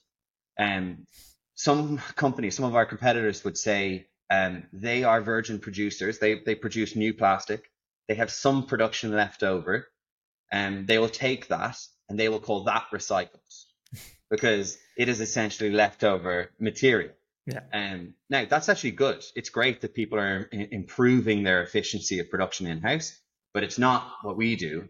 um, 0.59 1.07
some 1.55 1.97
companies, 2.15 2.55
some 2.55 2.65
of 2.65 2.75
our 2.75 2.85
competitors 2.85 3.43
would 3.43 3.57
say 3.57 4.05
um, 4.29 4.65
they 4.71 5.03
are 5.03 5.19
virgin 5.19 5.57
producers. 5.57 6.19
They 6.19 6.35
they 6.35 6.53
produce 6.53 6.95
new 6.95 7.15
plastic. 7.15 7.71
They 8.07 8.13
have 8.13 8.29
some 8.29 8.67
production 8.67 9.13
left 9.13 9.41
over, 9.41 9.87
and 10.51 10.77
um, 10.77 10.85
they 10.85 10.99
will 10.99 11.09
take 11.09 11.47
that 11.47 11.79
and 12.07 12.19
they 12.19 12.29
will 12.29 12.39
call 12.39 12.65
that 12.65 12.85
recycled 12.93 13.65
because 14.29 14.77
it 14.95 15.09
is 15.09 15.21
essentially 15.21 15.71
leftover 15.71 16.51
material. 16.59 17.15
Yeah. 17.45 17.61
Um, 17.73 18.15
now 18.29 18.45
that's 18.45 18.69
actually 18.69 18.91
good. 18.91 19.23
It's 19.35 19.49
great 19.49 19.81
that 19.81 19.93
people 19.93 20.19
are 20.19 20.49
improving 20.51 21.43
their 21.43 21.61
efficiency 21.61 22.19
of 22.19 22.29
production 22.29 22.65
in 22.67 22.81
house, 22.81 23.19
but 23.53 23.63
it's 23.63 23.77
not 23.77 24.11
what 24.23 24.35
we 24.35 24.55
do. 24.55 24.89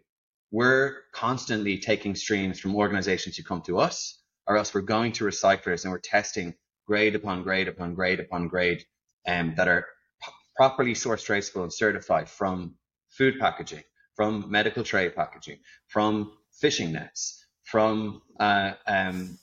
We're 0.50 1.02
constantly 1.12 1.78
taking 1.78 2.14
streams 2.14 2.58
from 2.58 2.74
organizations 2.76 3.36
who 3.36 3.42
come 3.42 3.62
to 3.62 3.78
us, 3.78 4.22
or 4.46 4.56
else 4.56 4.72
we're 4.72 4.80
going 4.82 5.12
to 5.12 5.24
recyclers 5.24 5.84
and 5.84 5.92
we're 5.92 5.98
testing 5.98 6.54
grade 6.86 7.14
upon 7.14 7.42
grade 7.42 7.68
upon 7.68 7.94
grade 7.94 8.20
upon 8.20 8.48
grade 8.48 8.84
um, 9.26 9.54
that 9.56 9.68
are 9.68 9.86
p- 10.22 10.32
properly 10.56 10.94
source 10.94 11.24
traceable 11.24 11.64
and 11.64 11.72
certified 11.72 12.28
from 12.28 12.76
food 13.10 13.38
packaging, 13.38 13.82
from 14.14 14.50
medical 14.50 14.84
tray 14.84 15.10
packaging, 15.10 15.58
from 15.88 16.32
fishing 16.60 16.92
nets, 16.92 17.44
from 17.64 18.22
uh, 18.40 18.72
um, 18.86 19.36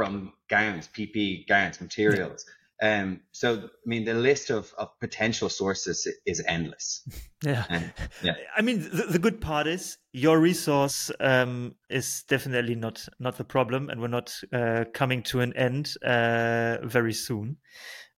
from 0.00 0.32
gowns, 0.48 0.88
PP 0.88 1.46
gowns, 1.46 1.78
materials. 1.78 2.46
Um, 2.82 3.20
so, 3.32 3.64
I 3.64 3.68
mean, 3.84 4.06
the 4.06 4.14
list 4.14 4.48
of, 4.48 4.72
of 4.78 4.88
potential 4.98 5.50
sources 5.50 6.08
is 6.24 6.42
endless. 6.46 7.06
Yeah. 7.42 7.64
And, 7.70 7.92
yeah. 8.22 8.34
I 8.54 8.60
mean, 8.60 8.82
the, 8.82 9.06
the, 9.12 9.18
good 9.18 9.40
part 9.40 9.66
is 9.66 9.96
your 10.12 10.38
resource 10.38 11.10
um, 11.20 11.74
is 11.88 12.22
definitely 12.28 12.74
not 12.74 13.08
not 13.18 13.38
the 13.38 13.44
problem, 13.44 13.88
and 13.88 13.98
we're 13.98 14.08
not 14.08 14.38
uh, 14.52 14.84
coming 14.92 15.22
to 15.22 15.40
an 15.40 15.56
end 15.56 15.94
uh, 16.04 16.76
very 16.82 17.14
soon 17.14 17.56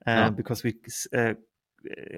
uh, 0.08 0.24
no. 0.24 0.30
because 0.32 0.64
we 0.64 0.74
uh, 1.16 1.34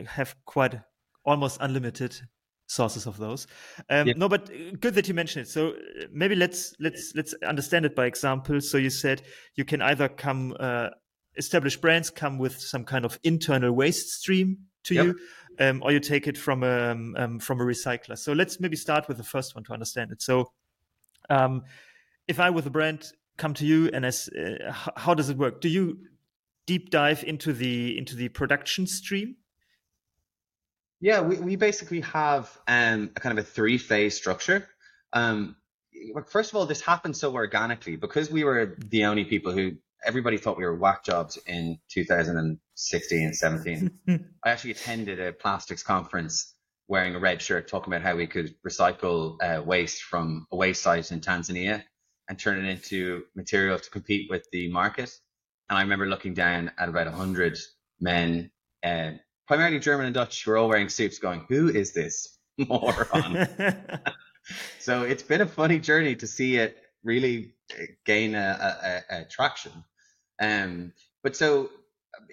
have 0.07 0.35
quite 0.47 0.81
almost 1.27 1.59
unlimited 1.61 2.19
sources 2.67 3.07
of 3.07 3.19
those. 3.19 3.47
Um, 3.91 4.13
No, 4.17 4.29
but 4.29 4.51
uh, 4.51 4.77
good 4.81 4.95
that 4.95 5.09
you 5.09 5.15
mentioned 5.15 5.47
it. 5.47 5.51
So 5.51 5.71
uh, 5.71 6.07
maybe 6.13 6.35
let's 6.35 6.75
let's 6.81 7.13
let's 7.15 7.35
understand 7.47 7.85
it 7.85 7.95
by 7.95 8.07
example. 8.07 8.61
So 8.61 8.79
you 8.79 8.91
said 8.91 9.23
you 9.55 9.65
can 9.65 9.83
either 9.83 10.09
come 10.09 10.57
uh, 10.59 10.91
established 11.37 11.81
brands 11.81 12.11
come 12.11 12.39
with 12.39 12.59
some 12.59 12.85
kind 12.85 13.05
of 13.05 13.19
internal 13.23 13.73
waste 13.73 14.11
stream 14.11 14.59
to 14.85 14.95
yep. 14.95 15.05
you, 15.07 15.19
um, 15.59 15.83
or 15.83 15.93
you 15.93 16.01
take 16.01 16.27
it 16.27 16.39
from 16.39 16.63
a 16.63 16.91
um, 16.91 17.15
um, 17.19 17.39
from 17.39 17.61
a 17.61 17.65
recycler. 17.65 18.19
So 18.19 18.33
let's 18.33 18.61
maybe 18.61 18.77
start 18.77 19.09
with 19.09 19.17
the 19.17 19.25
first 19.25 19.55
one 19.55 19.65
to 19.65 19.73
understand 19.73 20.13
it. 20.13 20.23
So 20.23 20.53
um, 21.31 21.63
if 22.29 22.41
I 22.41 22.51
with 22.51 22.67
a 22.67 22.71
brand 22.71 23.13
come 23.37 23.55
to 23.55 23.67
you 23.67 23.91
and 23.93 24.05
as 24.07 24.29
uh, 24.29 24.73
how 24.97 25.15
does 25.15 25.29
it 25.29 25.37
work? 25.37 25.61
Do 25.61 25.69
you 25.69 25.99
deep 26.67 26.91
dive 26.91 27.25
into 27.25 27.53
the 27.53 27.97
into 27.99 28.17
the 28.17 28.29
production 28.29 28.87
stream? 28.87 29.37
Yeah, 31.05 31.21
we, 31.21 31.37
we 31.37 31.57
basically 31.57 32.01
have 32.01 32.51
um, 32.67 33.11
a 33.15 33.21
kind 33.21 33.39
of 33.39 33.45
a 33.45 33.47
three 33.47 33.77
phase 33.77 34.17
structure. 34.17 34.67
Um, 35.13 35.55
first 36.29 36.51
of 36.51 36.57
all, 36.57 36.65
this 36.65 36.81
happened 36.81 37.15
so 37.15 37.35
organically 37.35 37.97
because 37.97 38.31
we 38.31 38.43
were 38.43 38.75
the 38.79 39.05
only 39.05 39.27
people 39.27 39.53
who 39.53 39.73
everybody 40.03 40.39
thought 40.39 40.57
we 40.57 40.65
were 40.65 40.75
whack 40.75 41.05
jobs 41.05 41.39
in 41.47 41.79
2016 41.91 43.23
and 43.23 43.37
17. 43.37 43.91
I 44.43 44.51
actually 44.51 44.71
attended 44.71 45.21
a 45.21 45.35
plastics 45.35 45.83
conference 45.83 46.55
wearing 46.89 47.15
a 47.15 47.19
red 47.19 47.43
shirt 47.43 47.69
talking 47.69 47.93
about 47.93 48.03
how 48.03 48.17
we 48.17 48.27
could 48.27 48.55
recycle 48.67 49.37
uh, 49.43 49.63
waste 49.63 50.05
from 50.05 50.47
a 50.51 50.57
waste 50.57 50.81
site 50.81 51.13
in 51.13 51.21
Tanzania 51.21 51.85
and 52.31 52.39
turn 52.39 52.65
it 52.65 52.71
into 52.71 53.25
material 53.37 53.79
to 53.79 53.91
compete 53.91 54.31
with 54.31 54.47
the 54.53 54.73
market. 54.73 55.11
And 55.69 55.79
I 55.79 55.83
remember 55.83 56.07
looking 56.07 56.33
down 56.33 56.71
at 56.79 56.89
about 56.89 57.09
100 57.09 57.59
men, 58.01 58.51
uh, 58.83 59.11
primarily 59.47 59.79
German 59.79 60.07
and 60.07 60.15
Dutch, 60.15 60.45
who 60.45 60.53
are 60.53 60.57
all 60.57 60.69
wearing 60.69 60.89
suits 60.89 61.19
going, 61.19 61.47
who 61.49 61.69
is 61.69 61.93
this 61.93 62.39
moron? 62.59 63.49
so 64.79 65.03
it's 65.03 65.23
been 65.23 65.41
a 65.41 65.47
funny 65.47 65.79
journey 65.79 66.17
to 66.17 66.27
see 66.27 66.57
it 66.57 66.77
really 67.03 67.55
gain 68.05 68.35
a, 68.35 69.03
a, 69.11 69.17
a 69.19 69.25
traction. 69.25 69.73
Um, 70.41 70.93
but 71.23 71.37
so 71.37 71.71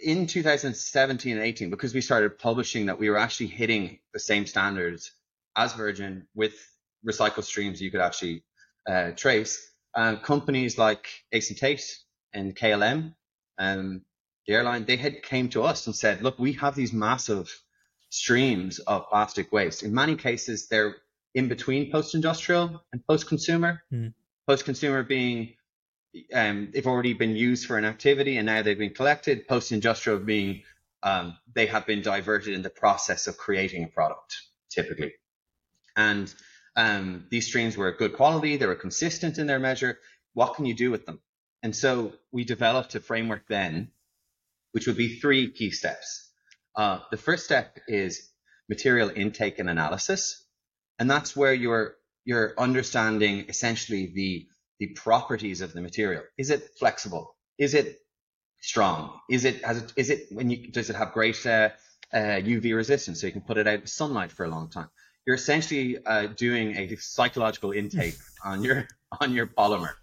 in 0.02 0.28
2017 0.28 1.38
and 1.38 1.46
18, 1.46 1.70
because 1.70 1.94
we 1.94 2.02
started 2.02 2.38
publishing 2.38 2.88
that 2.88 3.00
we 3.00 3.10
were 3.10 3.18
actually 3.18 3.48
hitting 3.48 4.00
the 4.14 4.20
same 4.20 4.46
standards 4.46 5.12
as 5.56 5.74
Virgin 5.74 6.28
with 6.36 6.54
recycled 7.06 7.44
streams 7.44 7.82
you 7.82 7.92
could 7.92 8.02
actually 8.02 8.44
uh, 8.88 9.12
trace, 9.12 9.72
uh, 9.96 10.16
companies 10.18 10.78
like 10.78 11.08
Ace 11.32 11.50
and 11.50 11.60
Tate 11.60 11.98
and 12.34 12.56
KLM, 12.56 13.14
um, 13.58 14.02
the 14.48 14.54
airline, 14.54 14.86
they 14.86 14.98
had 14.98 15.24
came 15.24 15.50
to 15.50 15.64
us 15.64 15.86
and 15.88 15.96
said, 15.96 16.22
look, 16.22 16.40
we 16.40 16.54
have 16.54 16.76
these 16.76 16.94
massive 16.94 17.56
streams 18.10 18.80
of 18.80 19.08
plastic 19.10 19.52
waste. 19.52 19.84
In 19.84 19.94
many 19.94 20.16
cases, 20.16 20.68
they're 20.68 20.96
in 21.34 21.48
between 21.48 21.92
post-industrial 21.92 22.82
and 22.92 23.06
post-consumer. 23.08 23.84
Mm. 23.94 24.14
Post-consumer 24.48 25.04
being 25.04 25.54
um, 26.34 26.70
they've 26.74 26.88
already 26.88 27.14
been 27.14 27.36
used 27.36 27.66
for 27.66 27.78
an 27.78 27.86
activity 27.86 28.38
and 28.38 28.46
now 28.46 28.62
they've 28.62 28.78
been 28.78 28.94
collected. 28.94 29.48
Post 29.48 29.72
industrial 29.72 30.20
being 30.20 30.64
um, 31.04 31.38
they 31.54 31.66
have 31.68 31.86
been 31.86 32.02
diverted 32.02 32.54
in 32.54 32.62
the 32.62 32.70
process 32.70 33.28
of 33.28 33.38
creating 33.38 33.84
a 33.84 33.88
product, 33.88 34.36
typically. 34.70 35.14
And 35.96 36.34
um, 36.76 37.26
these 37.30 37.48
streams 37.48 37.76
were 37.76 37.92
good 37.92 38.14
quality, 38.14 38.58
they 38.58 38.68
were 38.68 38.76
consistent 38.76 39.38
in 39.38 39.48
their 39.48 39.60
measure. 39.60 40.00
What 40.34 40.56
can 40.56 40.66
you 40.66 40.74
do 40.74 40.92
with 40.92 41.06
them? 41.06 41.20
And 41.64 41.76
so 41.76 42.14
we 42.32 42.44
developed 42.44 42.96
a 42.96 43.00
framework 43.00 43.48
then, 43.48 43.92
which 44.72 44.88
would 44.88 44.98
be 44.98 45.20
three 45.20 45.52
key 45.52 45.72
steps. 45.72 46.30
Uh, 46.76 47.00
the 47.12 47.18
first 47.18 47.46
step 47.46 47.78
is 47.88 48.30
material 48.70 49.12
intake 49.14 49.60
and 49.60 49.70
analysis. 49.70 50.46
And 51.00 51.10
that's 51.10 51.36
where 51.36 51.54
you're, 51.54 51.96
you're 52.26 52.54
understanding 52.58 53.46
essentially 53.50 54.12
the 54.14 54.48
the 54.82 54.88
properties 54.88 55.62
of 55.62 55.74
the 55.74 55.82
material. 55.82 56.24
Is 56.40 56.50
it 56.50 56.72
flexible? 56.80 57.36
Is 57.60 57.76
it 57.76 58.00
strong? 58.62 59.20
Is 59.30 59.46
it 59.46 59.64
has 59.64 59.78
it 59.78 59.94
is 59.96 60.10
it 60.10 60.26
when 60.32 60.50
you 60.50 60.72
does 60.72 60.90
it 60.90 60.96
have 60.96 61.14
great 61.14 61.46
uh, 61.46 61.70
uh, 62.12 62.42
UV 62.42 62.76
resistance 62.76 63.22
so 63.22 63.28
you 63.28 63.34
can 63.34 63.44
put 63.44 63.58
it 63.58 63.68
out 63.68 63.82
in 63.82 63.86
sunlight 63.86 64.32
for 64.32 64.44
a 64.44 64.50
long 64.50 64.72
time? 64.72 64.90
You're 65.24 65.36
essentially 65.36 66.04
uh, 66.04 66.28
doing 66.36 66.76
a 66.76 66.96
psychological 66.96 67.72
intake 67.74 68.16
on 68.44 68.64
your 68.64 68.88
on 69.22 69.34
your 69.34 69.46
polymer. 69.46 69.94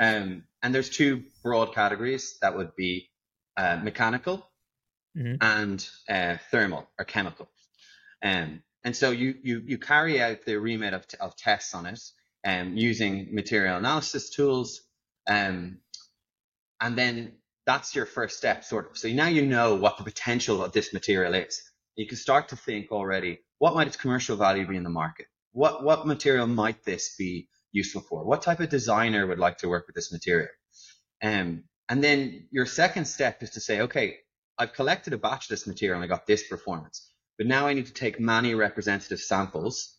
Um, 0.00 0.42
and 0.64 0.74
there's 0.74 0.90
two 0.90 1.22
broad 1.44 1.72
categories 1.72 2.38
that 2.42 2.56
would 2.56 2.74
be 2.74 3.10
uh, 3.58 3.80
mechanical 3.82 4.48
mm-hmm. 5.16 5.34
and 5.42 5.86
uh, 6.08 6.36
thermal 6.50 6.88
or 6.98 7.04
chemical. 7.04 7.48
Um, 8.22 8.62
and 8.84 8.96
so 8.96 9.10
you 9.10 9.34
you 9.42 9.62
you 9.66 9.78
carry 9.78 10.22
out 10.22 10.44
the 10.46 10.56
remit 10.56 10.94
of, 10.94 11.04
of 11.20 11.36
tests 11.36 11.74
on 11.74 11.86
it 11.86 12.00
um, 12.46 12.76
using 12.76 13.34
material 13.34 13.76
analysis 13.76 14.30
tools. 14.30 14.80
Um, 15.28 15.78
and 16.80 16.96
then 16.96 17.32
that's 17.66 17.94
your 17.94 18.06
first 18.06 18.38
step, 18.38 18.64
sort 18.64 18.90
of. 18.90 18.96
So 18.96 19.08
now 19.08 19.28
you 19.28 19.44
know 19.44 19.74
what 19.74 19.98
the 19.98 20.04
potential 20.04 20.64
of 20.64 20.72
this 20.72 20.92
material 20.92 21.34
is. 21.34 21.60
You 21.96 22.06
can 22.06 22.16
start 22.16 22.48
to 22.48 22.56
think 22.56 22.92
already, 22.92 23.40
what 23.58 23.74
might 23.74 23.88
its 23.88 23.96
commercial 23.96 24.36
value 24.36 24.66
be 24.66 24.76
in 24.76 24.84
the 24.84 24.90
market? 24.90 25.26
What, 25.52 25.82
what 25.82 26.06
material 26.06 26.46
might 26.46 26.84
this 26.84 27.16
be 27.18 27.48
useful 27.72 28.00
for? 28.00 28.24
What 28.24 28.42
type 28.42 28.60
of 28.60 28.68
designer 28.68 29.26
would 29.26 29.40
like 29.40 29.58
to 29.58 29.68
work 29.68 29.86
with 29.86 29.96
this 29.96 30.12
material? 30.12 30.48
Um, 31.22 31.64
and 31.88 32.02
then 32.04 32.46
your 32.50 32.66
second 32.66 33.06
step 33.06 33.42
is 33.42 33.50
to 33.50 33.60
say, 33.60 33.80
okay, 33.82 34.18
I've 34.58 34.72
collected 34.72 35.12
a 35.12 35.18
batch 35.18 35.44
of 35.44 35.50
this 35.50 35.66
material 35.66 35.96
and 35.96 36.04
I 36.04 36.08
got 36.08 36.26
this 36.26 36.46
performance, 36.46 37.10
but 37.36 37.46
now 37.46 37.66
I 37.66 37.74
need 37.74 37.86
to 37.86 37.92
take 37.92 38.20
many 38.20 38.54
representative 38.54 39.20
samples 39.20 39.96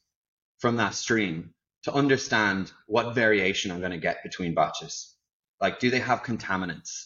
from 0.60 0.78
that 0.78 0.94
stream 0.94 1.54
to 1.84 1.94
understand 1.94 2.72
what 2.88 3.16
variation 3.16 3.72
I'm 3.72 3.80
going 3.80 3.92
to 3.92 3.98
get 3.98 4.24
between 4.24 4.54
batches. 4.54 5.16
Like, 5.62 5.80
do 5.80 5.90
they 5.90 6.00
have 6.00 6.24
contaminants? 6.24 7.06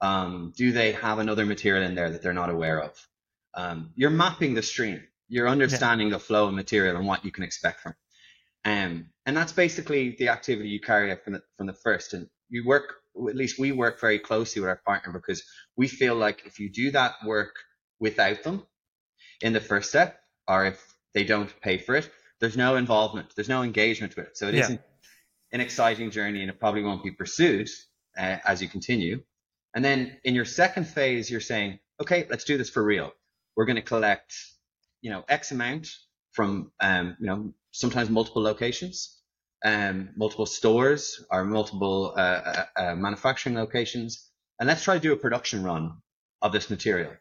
Um, 0.00 0.52
do 0.56 0.72
they 0.72 0.92
have 0.92 1.18
another 1.18 1.44
material 1.44 1.84
in 1.84 1.94
there 1.94 2.10
that 2.10 2.22
they're 2.22 2.32
not 2.32 2.50
aware 2.50 2.80
of? 2.80 3.08
Um, 3.54 3.92
you're 3.96 4.10
mapping 4.10 4.54
the 4.54 4.62
stream. 4.62 5.02
You're 5.28 5.48
understanding 5.48 6.08
yeah. 6.08 6.14
the 6.14 6.20
flow 6.20 6.48
of 6.48 6.54
material 6.54 6.96
and 6.96 7.06
what 7.06 7.24
you 7.24 7.30
can 7.30 7.44
expect 7.44 7.80
from. 7.80 7.94
Um, 8.64 9.06
and 9.26 9.36
that's 9.36 9.52
basically 9.52 10.16
the 10.18 10.28
activity 10.28 10.68
you 10.68 10.80
carry 10.80 11.10
out 11.10 11.24
from 11.24 11.34
the, 11.34 11.42
from 11.56 11.66
the 11.66 11.72
first. 11.72 12.14
And 12.14 12.28
you 12.52 12.64
work, 12.66 12.96
at 13.28 13.34
least 13.34 13.58
we 13.58 13.72
work 13.72 14.00
very 14.00 14.18
closely 14.18 14.60
with 14.60 14.68
our 14.68 14.80
partner 14.84 15.12
because 15.12 15.42
we 15.76 15.88
feel 15.88 16.14
like 16.14 16.42
if 16.46 16.60
you 16.60 16.70
do 16.70 16.90
that 16.90 17.14
work 17.24 17.54
without 17.98 18.42
them 18.42 18.64
in 19.40 19.52
the 19.52 19.60
first 19.60 19.88
step, 19.88 20.20
or 20.46 20.66
if 20.66 20.94
they 21.14 21.24
don't 21.24 21.52
pay 21.60 21.78
for 21.78 21.94
it, 21.94 22.10
there's 22.40 22.56
no 22.56 22.76
involvement, 22.76 23.34
there's 23.34 23.48
no 23.48 23.62
engagement 23.62 24.16
with 24.16 24.26
it. 24.26 24.36
So 24.36 24.48
it 24.48 24.54
yeah. 24.54 24.68
not 24.68 24.80
an 25.52 25.60
exciting 25.60 26.10
journey 26.10 26.40
and 26.42 26.50
it 26.50 26.58
probably 26.60 26.82
won't 26.82 27.04
be 27.04 27.10
pursued 27.10 27.68
uh, 28.18 28.38
as 28.44 28.60
you 28.60 28.68
continue. 28.68 29.22
And 29.74 29.84
then 29.84 30.18
in 30.24 30.34
your 30.34 30.44
second 30.44 30.86
phase, 30.86 31.30
you're 31.30 31.40
saying, 31.40 31.78
okay, 32.00 32.26
let's 32.28 32.44
do 32.44 32.58
this 32.58 32.68
for 32.68 32.82
real. 32.82 33.12
We're 33.56 33.64
going 33.64 33.76
to 33.76 33.82
collect, 33.82 34.34
you 35.00 35.10
know, 35.10 35.24
X 35.28 35.52
amount 35.52 35.88
from, 36.32 36.72
um, 36.80 37.16
you 37.20 37.26
know, 37.26 37.54
sometimes 37.70 38.10
multiple 38.10 38.42
locations, 38.42 39.21
um, 39.64 40.10
multiple 40.16 40.46
stores 40.46 41.24
or 41.30 41.44
multiple 41.44 42.14
uh, 42.16 42.20
uh, 42.20 42.64
uh, 42.76 42.94
manufacturing 42.94 43.54
locations. 43.54 44.30
And 44.58 44.68
let's 44.68 44.82
try 44.82 44.94
to 44.94 45.00
do 45.00 45.12
a 45.12 45.16
production 45.16 45.62
run 45.62 45.98
of 46.40 46.52
this 46.52 46.70
material. 46.70 47.12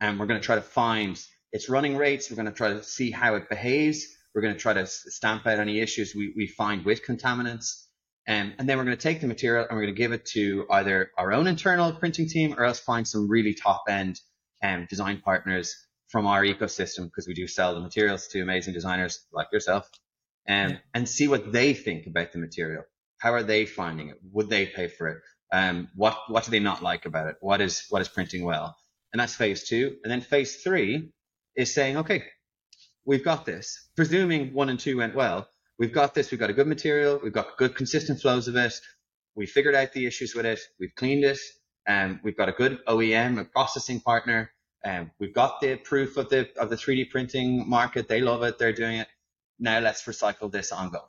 And 0.00 0.18
we're 0.18 0.26
going 0.26 0.40
to 0.40 0.44
try 0.44 0.56
to 0.56 0.62
find 0.62 1.22
its 1.52 1.68
running 1.68 1.96
rates. 1.96 2.30
We're 2.30 2.36
going 2.36 2.46
to 2.46 2.52
try 2.52 2.72
to 2.72 2.82
see 2.82 3.10
how 3.10 3.34
it 3.34 3.48
behaves. 3.48 4.06
We're 4.34 4.42
going 4.42 4.54
to 4.54 4.60
try 4.60 4.72
to 4.72 4.86
stamp 4.86 5.46
out 5.46 5.58
any 5.58 5.80
issues 5.80 6.14
we, 6.14 6.32
we 6.36 6.46
find 6.46 6.84
with 6.84 7.04
contaminants. 7.04 7.86
Um, 8.26 8.54
and 8.58 8.68
then 8.68 8.78
we're 8.78 8.84
going 8.84 8.96
to 8.96 9.02
take 9.02 9.20
the 9.20 9.26
material 9.26 9.66
and 9.68 9.76
we're 9.76 9.82
going 9.82 9.94
to 9.94 10.00
give 10.00 10.12
it 10.12 10.24
to 10.26 10.66
either 10.70 11.10
our 11.18 11.32
own 11.32 11.46
internal 11.46 11.92
printing 11.92 12.28
team 12.28 12.54
or 12.56 12.64
else 12.64 12.78
find 12.78 13.06
some 13.06 13.28
really 13.28 13.52
top 13.52 13.84
end 13.88 14.20
um, 14.62 14.86
design 14.88 15.20
partners 15.22 15.76
from 16.08 16.26
our 16.26 16.42
ecosystem 16.42 17.04
because 17.04 17.26
we 17.26 17.34
do 17.34 17.48
sell 17.48 17.74
the 17.74 17.80
materials 17.80 18.28
to 18.28 18.40
amazing 18.40 18.74
designers 18.74 19.26
like 19.32 19.48
yourself 19.52 19.90
um, 20.48 20.78
and 20.94 21.08
see 21.08 21.28
what 21.28 21.52
they 21.52 21.74
think 21.74 22.06
about 22.06 22.32
the 22.32 22.38
material. 22.38 22.84
How 23.18 23.32
are 23.34 23.42
they 23.42 23.66
finding 23.66 24.08
it? 24.08 24.18
Would 24.32 24.50
they 24.50 24.66
pay 24.66 24.88
for 24.88 25.08
it? 25.08 25.18
Um, 25.52 25.88
what, 25.94 26.18
what 26.28 26.44
do 26.44 26.50
they 26.50 26.60
not 26.60 26.82
like 26.82 27.06
about 27.06 27.28
it? 27.28 27.36
What 27.40 27.60
is, 27.60 27.84
what 27.90 28.02
is 28.02 28.08
printing 28.08 28.44
well? 28.44 28.76
And 29.12 29.20
that's 29.20 29.34
phase 29.34 29.68
two. 29.68 29.96
And 30.02 30.10
then 30.10 30.20
phase 30.20 30.62
three 30.62 31.12
is 31.56 31.72
saying, 31.72 31.98
okay, 31.98 32.24
we've 33.04 33.24
got 33.24 33.44
this. 33.44 33.88
Presuming 33.96 34.54
one 34.54 34.70
and 34.70 34.80
two 34.80 34.96
went 34.98 35.14
well, 35.14 35.48
we've 35.78 35.92
got 35.92 36.14
this. 36.14 36.30
We've 36.30 36.40
got 36.40 36.50
a 36.50 36.54
good 36.54 36.66
material. 36.66 37.20
We've 37.22 37.32
got 37.32 37.58
good 37.58 37.76
consistent 37.76 38.20
flows 38.20 38.48
of 38.48 38.56
it. 38.56 38.74
We 39.36 39.46
figured 39.46 39.74
out 39.74 39.92
the 39.92 40.06
issues 40.06 40.34
with 40.34 40.46
it. 40.46 40.60
We've 40.80 40.94
cleaned 40.96 41.24
it. 41.24 41.38
Um, 41.88 42.20
we've 42.22 42.36
got 42.36 42.48
a 42.48 42.52
good 42.52 42.78
OEM, 42.86 43.40
a 43.40 43.44
processing 43.44 44.00
partner. 44.00 44.52
Um, 44.84 45.10
we've 45.18 45.34
got 45.34 45.60
the 45.60 45.76
proof 45.76 46.16
of 46.16 46.28
the 46.28 46.48
of 46.58 46.70
the 46.70 46.76
3D 46.76 47.10
printing 47.10 47.68
market. 47.68 48.08
They 48.08 48.20
love 48.20 48.42
it. 48.42 48.58
They're 48.58 48.72
doing 48.72 48.98
it. 48.98 49.08
Now 49.62 49.78
let's 49.78 50.02
recycle 50.02 50.50
this 50.50 50.72
ongoing. 50.72 51.04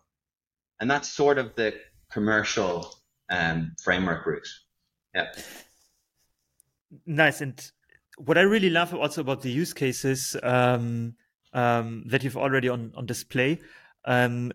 And 0.80 0.90
that's 0.90 1.10
sort 1.10 1.40
of 1.40 1.56
the 1.56 1.74
commercial 2.12 2.94
um, 3.30 3.76
framework 3.84 4.26
route. 4.28 4.48
Yeah. 5.16 5.32
Nice. 7.08 7.42
And 7.42 7.72
what 8.18 8.38
I 8.38 8.42
really 8.42 8.70
love 8.70 8.94
also 8.94 9.22
about 9.22 9.42
the 9.42 9.50
use 9.50 9.74
cases 9.74 10.38
um, 10.44 11.16
um, 11.54 12.04
that 12.06 12.24
you've 12.24 12.38
already 12.38 12.70
on 12.70 12.94
on 12.96 13.08
display, 13.08 13.60
um, 14.06 14.52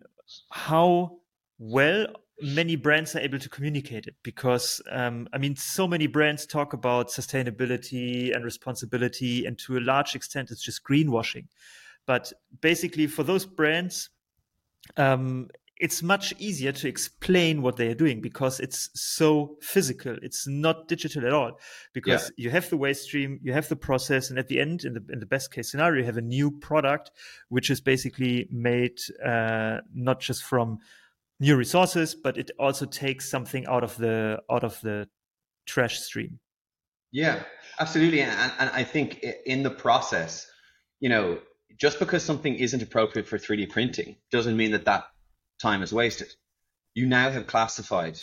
how 0.51 1.19
well 1.59 2.07
many 2.41 2.77
brands 2.77 3.17
are 3.17 3.21
able 3.21 3.41
to 3.41 3.49
communicate 3.49 4.07
it 4.07 4.15
because 4.23 4.81
um, 4.93 5.27
i 5.33 5.39
mean 5.39 5.57
so 5.57 5.89
many 5.89 6.07
brands 6.07 6.47
talk 6.47 6.73
about 6.73 7.09
sustainability 7.09 8.33
and 8.33 8.45
responsibility 8.45 9.45
and 9.45 9.59
to 9.59 9.77
a 9.77 9.81
large 9.81 10.15
extent 10.15 10.53
it's 10.53 10.63
just 10.63 10.85
greenwashing 10.85 11.49
but 12.09 12.33
basically 12.61 13.07
for 13.07 13.23
those 13.23 13.47
brands 13.47 14.11
um, 14.97 15.49
it's 15.81 16.03
much 16.03 16.35
easier 16.39 16.73
to 16.73 16.89
explain 16.89 17.63
what 17.63 17.77
they 17.77 17.89
are 17.89 17.95
doing 17.95 18.21
because 18.21 18.59
it's 18.59 18.91
so 18.95 19.57
physical. 19.61 20.17
It's 20.23 20.47
not 20.47 20.89
digital 20.89 21.25
at 21.25 21.33
all 21.33 21.61
because 21.93 22.33
yeah. 22.37 22.45
you 22.45 22.51
have 22.51 22.69
the 22.69 22.77
waste 22.77 23.05
stream, 23.05 23.39
you 23.43 23.53
have 23.53 23.69
the 23.69 23.77
process, 23.77 24.31
and 24.31 24.39
at 24.39 24.49
the 24.49 24.61
end, 24.61 24.85
in 24.85 24.95
the 24.95 25.05
in 25.11 25.21
the 25.21 25.27
best 25.27 25.53
case 25.53 25.71
scenario, 25.71 26.01
you 26.01 26.07
have 26.07 26.17
a 26.17 26.23
new 26.23 26.51
product 26.51 27.13
which 27.49 27.71
is 27.71 27.81
basically 27.81 28.49
made 28.51 28.99
uh, 29.25 29.79
not 29.95 30.21
just 30.21 30.43
from 30.43 30.79
new 31.39 31.57
resources, 31.57 32.15
but 32.15 32.37
it 32.37 32.51
also 32.59 32.85
takes 32.85 33.31
something 33.31 33.65
out 33.67 33.85
of 33.85 33.97
the 33.99 34.41
out 34.51 34.65
of 34.65 34.81
the 34.81 35.09
trash 35.67 36.01
stream. 36.01 36.41
Yeah, 37.13 37.43
absolutely, 37.79 38.21
and, 38.21 38.53
and 38.59 38.71
I 38.71 38.83
think 38.83 39.25
in 39.47 39.63
the 39.63 39.71
process, 39.71 40.51
you 41.01 41.09
know, 41.09 41.39
just 41.77 41.99
because 41.99 42.25
something 42.25 42.55
isn't 42.55 42.83
appropriate 42.83 43.29
for 43.29 43.39
3D 43.39 43.71
printing 43.71 44.17
doesn't 44.31 44.57
mean 44.57 44.73
that 44.73 44.87
that 44.87 45.07
time 45.61 45.83
is 45.83 45.93
wasted. 45.93 46.29
You 46.95 47.07
now 47.07 47.31
have 47.31 47.47
classified 47.47 48.19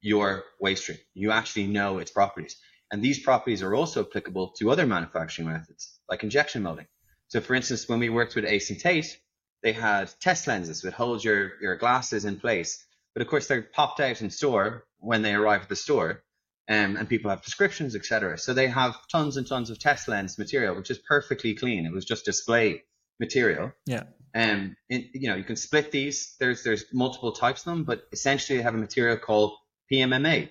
your 0.00 0.44
waste 0.60 0.82
stream. 0.82 0.98
You 1.14 1.30
actually 1.30 1.66
know 1.66 1.98
its 1.98 2.10
properties. 2.10 2.56
And 2.90 3.02
these 3.02 3.18
properties 3.18 3.62
are 3.62 3.74
also 3.74 4.04
applicable 4.04 4.52
to 4.58 4.70
other 4.70 4.86
manufacturing 4.86 5.48
methods, 5.48 5.98
like 6.08 6.22
injection 6.22 6.62
molding. 6.62 6.86
So 7.28 7.40
for 7.40 7.54
instance, 7.54 7.88
when 7.88 7.98
we 7.98 8.08
worked 8.08 8.34
with 8.34 8.46
Ace 8.46 8.70
and 8.70 8.78
Tate, 8.78 9.18
they 9.62 9.72
had 9.72 10.10
test 10.20 10.46
lenses 10.46 10.82
that 10.82 10.94
hold 10.94 11.24
your, 11.24 11.60
your 11.60 11.76
glasses 11.76 12.24
in 12.24 12.38
place. 12.38 12.84
But 13.14 13.22
of 13.22 13.28
course, 13.28 13.46
they're 13.46 13.62
popped 13.62 14.00
out 14.00 14.22
in 14.22 14.30
store 14.30 14.84
when 14.98 15.22
they 15.22 15.34
arrive 15.34 15.62
at 15.62 15.68
the 15.68 15.76
store. 15.76 16.22
Um, 16.70 16.96
and 16.96 17.08
people 17.08 17.30
have 17.30 17.42
prescriptions, 17.42 17.96
etc. 17.96 18.36
So 18.36 18.52
they 18.52 18.66
have 18.66 18.94
tons 19.10 19.38
and 19.38 19.46
tons 19.46 19.70
of 19.70 19.78
test 19.78 20.06
lens 20.06 20.36
material, 20.38 20.76
which 20.76 20.90
is 20.90 20.98
perfectly 20.98 21.54
clean. 21.54 21.86
It 21.86 21.92
was 21.92 22.04
just 22.04 22.26
display 22.26 22.84
material. 23.20 23.72
Yeah. 23.86 24.04
Um, 24.34 24.76
in, 24.88 25.08
you 25.14 25.28
know, 25.28 25.36
you 25.36 25.44
can 25.44 25.56
split 25.56 25.90
these. 25.90 26.36
There's 26.38 26.62
there's 26.62 26.84
multiple 26.92 27.32
types 27.32 27.66
of 27.66 27.72
them, 27.72 27.84
but 27.84 28.02
essentially, 28.12 28.58
you 28.58 28.62
have 28.62 28.74
a 28.74 28.78
material 28.78 29.16
called 29.16 29.54
PMMA, 29.90 30.50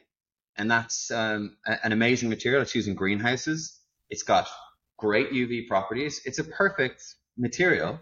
and 0.58 0.72
that's 0.72 1.12
um, 1.12 1.58
a, 1.66 1.78
an 1.86 1.92
amazing 1.92 2.30
material. 2.30 2.62
It's 2.62 2.76
used 2.76 2.88
in 2.88 2.96
greenhouses. 2.96 3.80
It's 4.10 4.24
got 4.24 4.48
great 4.98 5.32
UV 5.32 5.68
properties. 5.68 6.22
It's 6.26 6.40
a 6.40 6.44
perfect 6.44 7.04
material. 7.38 8.00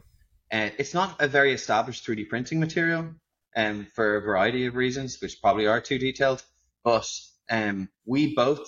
And 0.52 0.72
it's 0.78 0.94
not 0.94 1.16
a 1.20 1.28
very 1.28 1.54
established 1.54 2.06
3D 2.08 2.30
printing 2.30 2.60
material, 2.60 3.10
um, 3.56 3.88
for 3.94 4.18
a 4.18 4.22
variety 4.22 4.66
of 4.66 4.76
reasons, 4.76 5.20
which 5.22 5.42
probably 5.42 5.68
are 5.68 5.82
too 5.82 5.98
detailed. 5.98 6.44
But 6.84 7.10
um, 7.50 7.90
we 8.06 8.36
both 8.36 8.68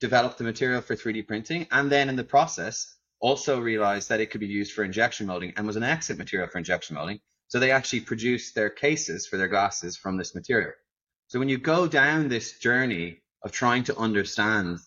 developed 0.00 0.38
the 0.38 0.44
material 0.44 0.80
for 0.80 0.94
3D 0.94 1.26
printing, 1.26 1.66
and 1.70 1.90
then 1.90 2.08
in 2.08 2.16
the 2.16 2.24
process, 2.24 2.96
also 3.20 3.60
realized 3.60 4.08
that 4.08 4.20
it 4.20 4.30
could 4.30 4.40
be 4.40 4.46
used 4.46 4.72
for 4.72 4.82
injection 4.82 5.26
molding 5.26 5.52
and 5.56 5.66
was 5.66 5.76
an 5.76 5.82
exit 5.82 6.18
material 6.18 6.48
for 6.48 6.58
injection 6.58 6.96
molding. 6.96 7.20
So 7.48 7.58
they 7.58 7.70
actually 7.70 8.00
produced 8.00 8.54
their 8.54 8.70
cases 8.70 9.26
for 9.26 9.36
their 9.36 9.48
glasses 9.48 9.96
from 9.96 10.16
this 10.16 10.34
material. 10.34 10.72
So 11.28 11.38
when 11.38 11.48
you 11.48 11.58
go 11.58 11.86
down 11.86 12.28
this 12.28 12.58
journey 12.58 13.18
of 13.42 13.52
trying 13.52 13.84
to 13.84 13.96
understand 13.96 14.78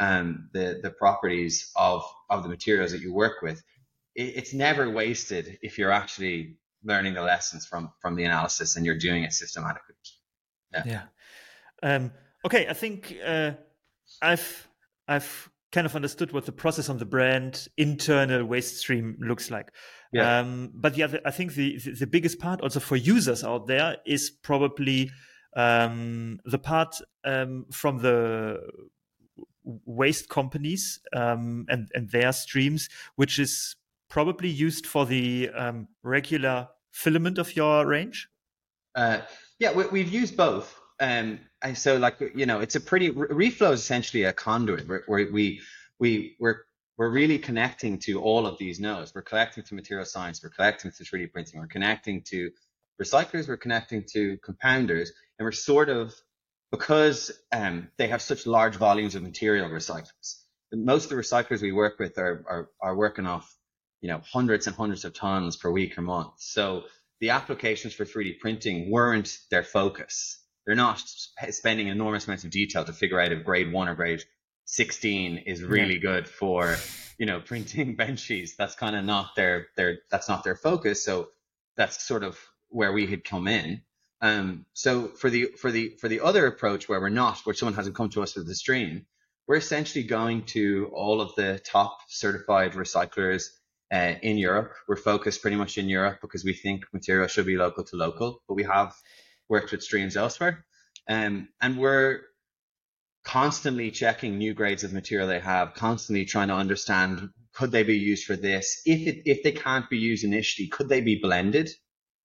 um, 0.00 0.48
the 0.52 0.80
the 0.82 0.90
properties 0.90 1.70
of 1.76 2.02
of 2.30 2.42
the 2.42 2.48
materials 2.48 2.92
that 2.92 3.00
you 3.00 3.12
work 3.12 3.42
with, 3.42 3.62
it, 4.14 4.36
it's 4.36 4.54
never 4.54 4.90
wasted 4.90 5.58
if 5.62 5.78
you're 5.78 5.92
actually 5.92 6.56
learning 6.84 7.14
the 7.14 7.22
lessons 7.22 7.66
from 7.66 7.92
from 8.00 8.16
the 8.16 8.24
analysis 8.24 8.76
and 8.76 8.84
you're 8.86 8.98
doing 8.98 9.22
it 9.22 9.32
systematically. 9.32 9.94
Yeah. 10.72 10.82
yeah. 10.86 11.02
Um, 11.82 12.12
okay, 12.44 12.66
I 12.68 12.72
think 12.72 13.16
uh, 13.24 13.52
I've 14.20 14.68
I've 15.06 15.50
kind 15.72 15.86
of 15.86 15.96
understood 15.96 16.32
what 16.32 16.46
the 16.46 16.52
process 16.52 16.88
on 16.88 16.98
the 16.98 17.04
brand 17.04 17.66
internal 17.76 18.44
waste 18.44 18.76
stream 18.78 19.16
looks 19.18 19.50
like. 19.50 19.72
Yeah. 20.12 20.40
Um, 20.40 20.70
but 20.74 20.94
the 20.94 21.02
other, 21.02 21.20
I 21.24 21.30
think 21.30 21.54
the, 21.54 21.78
the 21.98 22.06
biggest 22.06 22.38
part 22.38 22.60
also 22.60 22.78
for 22.78 22.96
users 22.96 23.42
out 23.42 23.66
there 23.66 23.96
is 24.06 24.30
probably 24.30 25.10
um, 25.56 26.38
the 26.44 26.58
part 26.58 26.96
um, 27.24 27.66
from 27.72 27.98
the 27.98 28.60
waste 29.64 30.28
companies 30.28 31.00
um, 31.14 31.64
and, 31.68 31.90
and 31.94 32.10
their 32.10 32.32
streams, 32.32 32.88
which 33.16 33.38
is 33.38 33.76
probably 34.10 34.48
used 34.48 34.86
for 34.86 35.06
the 35.06 35.48
um, 35.56 35.88
regular 36.02 36.68
filament 36.90 37.38
of 37.38 37.56
your 37.56 37.86
range. 37.86 38.28
Uh, 38.94 39.20
yeah, 39.58 39.72
we, 39.72 40.02
have 40.02 40.12
used 40.12 40.36
both. 40.36 40.78
And 41.62 41.76
so 41.78 41.96
like 41.96 42.16
you 42.34 42.46
know, 42.46 42.60
it's 42.60 42.74
a 42.74 42.80
pretty 42.80 43.10
reflow 43.10 43.72
is 43.72 43.80
essentially 43.80 44.24
a 44.24 44.32
conduit 44.32 44.88
where, 44.88 45.02
where 45.06 45.30
we 45.30 45.60
we 45.98 46.36
we're 46.40 46.62
we're 46.98 47.10
really 47.10 47.38
connecting 47.38 47.98
to 48.00 48.20
all 48.20 48.46
of 48.46 48.58
these 48.58 48.78
nodes. 48.78 49.12
We're 49.14 49.22
connecting 49.22 49.64
to 49.64 49.74
material 49.74 50.04
science. 50.04 50.42
We're 50.42 50.50
connecting 50.50 50.90
to 50.90 51.04
3D 51.04 51.32
printing. 51.32 51.60
We're 51.60 51.66
connecting 51.66 52.22
to 52.24 52.50
recyclers. 53.00 53.48
We're 53.48 53.56
connecting 53.56 54.04
to 54.12 54.38
compounders, 54.38 55.08
and 55.38 55.44
we're 55.44 55.52
sort 55.52 55.88
of 55.88 56.14
because 56.72 57.30
um, 57.52 57.88
they 57.98 58.08
have 58.08 58.22
such 58.22 58.46
large 58.46 58.76
volumes 58.76 59.14
of 59.14 59.22
material 59.22 59.68
recyclers. 59.68 60.40
Most 60.72 61.04
of 61.04 61.10
the 61.10 61.16
recyclers 61.16 61.60
we 61.60 61.70
work 61.70 61.98
with 61.98 62.16
are, 62.18 62.44
are, 62.48 62.70
are 62.80 62.96
working 62.96 63.26
off, 63.26 63.54
you 64.00 64.08
know, 64.08 64.22
hundreds 64.24 64.66
and 64.66 64.74
hundreds 64.74 65.04
of 65.04 65.12
tons 65.12 65.56
per 65.56 65.70
week 65.70 65.98
or 65.98 66.02
month. 66.02 66.32
So 66.38 66.84
the 67.20 67.30
applications 67.30 67.92
for 67.92 68.06
3D 68.06 68.38
printing 68.40 68.90
weren't 68.90 69.38
their 69.50 69.62
focus. 69.62 70.41
They're 70.66 70.76
not 70.76 71.02
spending 71.50 71.88
enormous 71.88 72.26
amounts 72.26 72.44
of 72.44 72.50
detail 72.50 72.84
to 72.84 72.92
figure 72.92 73.20
out 73.20 73.32
if 73.32 73.44
grade 73.44 73.72
one 73.72 73.88
or 73.88 73.94
grade 73.94 74.22
16 74.66 75.38
is 75.38 75.62
really 75.62 75.94
yeah. 75.94 76.00
good 76.00 76.28
for 76.28 76.76
you 77.18 77.26
know 77.26 77.40
printing 77.40 77.96
bench 77.96 78.20
sheets. 78.20 78.54
That's 78.56 78.74
kind 78.74 78.96
of 78.96 79.04
not 79.04 79.34
their 79.36 79.68
their 79.76 79.98
that's 80.10 80.28
not 80.28 80.44
their 80.44 80.56
focus. 80.56 81.04
So 81.04 81.28
that's 81.76 82.06
sort 82.06 82.22
of 82.22 82.38
where 82.68 82.92
we 82.92 83.06
had 83.06 83.24
come 83.24 83.48
in. 83.48 83.82
Um, 84.20 84.66
so 84.72 85.08
for 85.08 85.30
the 85.30 85.46
for 85.60 85.70
the 85.70 85.96
for 86.00 86.08
the 86.08 86.20
other 86.20 86.46
approach 86.46 86.88
where 86.88 87.00
we're 87.00 87.08
not, 87.08 87.40
where 87.44 87.54
someone 87.54 87.74
hasn't 87.74 87.96
come 87.96 88.10
to 88.10 88.22
us 88.22 88.36
with 88.36 88.46
the 88.46 88.54
stream, 88.54 89.06
we're 89.48 89.56
essentially 89.56 90.04
going 90.04 90.44
to 90.46 90.90
all 90.94 91.20
of 91.20 91.34
the 91.34 91.60
top 91.64 91.98
certified 92.08 92.72
recyclers 92.72 93.46
uh, 93.92 94.14
in 94.22 94.38
Europe. 94.38 94.72
We're 94.86 94.96
focused 94.96 95.42
pretty 95.42 95.56
much 95.56 95.76
in 95.76 95.88
Europe 95.88 96.18
because 96.22 96.44
we 96.44 96.54
think 96.54 96.84
material 96.92 97.26
should 97.26 97.46
be 97.46 97.56
local 97.56 97.84
to 97.84 97.96
local, 97.96 98.42
but 98.46 98.54
we 98.54 98.62
have 98.62 98.94
worked 99.52 99.70
with 99.70 99.82
streams 99.82 100.16
elsewhere. 100.16 100.64
Um, 101.06 101.48
and 101.60 101.76
we're 101.76 102.20
constantly 103.22 103.90
checking 103.90 104.38
new 104.38 104.54
grades 104.54 104.82
of 104.82 104.94
material 104.94 105.28
they 105.28 105.40
have, 105.40 105.74
constantly 105.74 106.24
trying 106.24 106.48
to 106.48 106.54
understand 106.54 107.28
could 107.52 107.70
they 107.70 107.82
be 107.82 107.98
used 107.98 108.24
for 108.24 108.34
this? 108.34 108.80
If 108.86 109.06
it, 109.06 109.22
if 109.26 109.42
they 109.42 109.52
can't 109.52 109.88
be 109.90 109.98
used 109.98 110.24
initially, 110.24 110.68
could 110.68 110.88
they 110.88 111.02
be 111.02 111.20
blended 111.20 111.68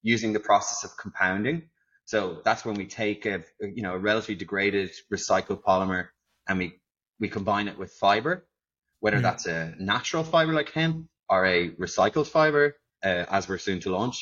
using 0.01 0.31
the 0.31 0.39
process 0.39 0.85
of 0.85 0.97
compounding? 0.97 1.63
So 2.05 2.41
that's 2.45 2.63
when 2.63 2.75
we 2.75 2.85
take 2.85 3.25
a 3.25 3.43
you 3.59 3.83
know 3.83 3.95
a 3.95 3.99
relatively 3.99 4.35
degraded 4.35 4.91
recycled 5.13 5.61
polymer 5.63 6.07
and 6.47 6.57
we 6.59 6.79
we 7.19 7.27
combine 7.27 7.67
it 7.67 7.77
with 7.77 7.91
fiber, 7.91 8.47
whether 9.01 9.17
mm. 9.17 9.27
that's 9.27 9.47
a 9.47 9.75
natural 9.77 10.23
fiber 10.23 10.53
like 10.53 10.71
hemp 10.71 11.07
or 11.27 11.45
a 11.45 11.71
recycled 11.71 12.27
fiber, 12.27 12.77
uh, 13.03 13.25
as 13.29 13.49
we're 13.49 13.57
soon 13.57 13.81
to 13.81 13.89
launch. 13.91 14.17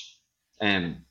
Um, 0.60 1.06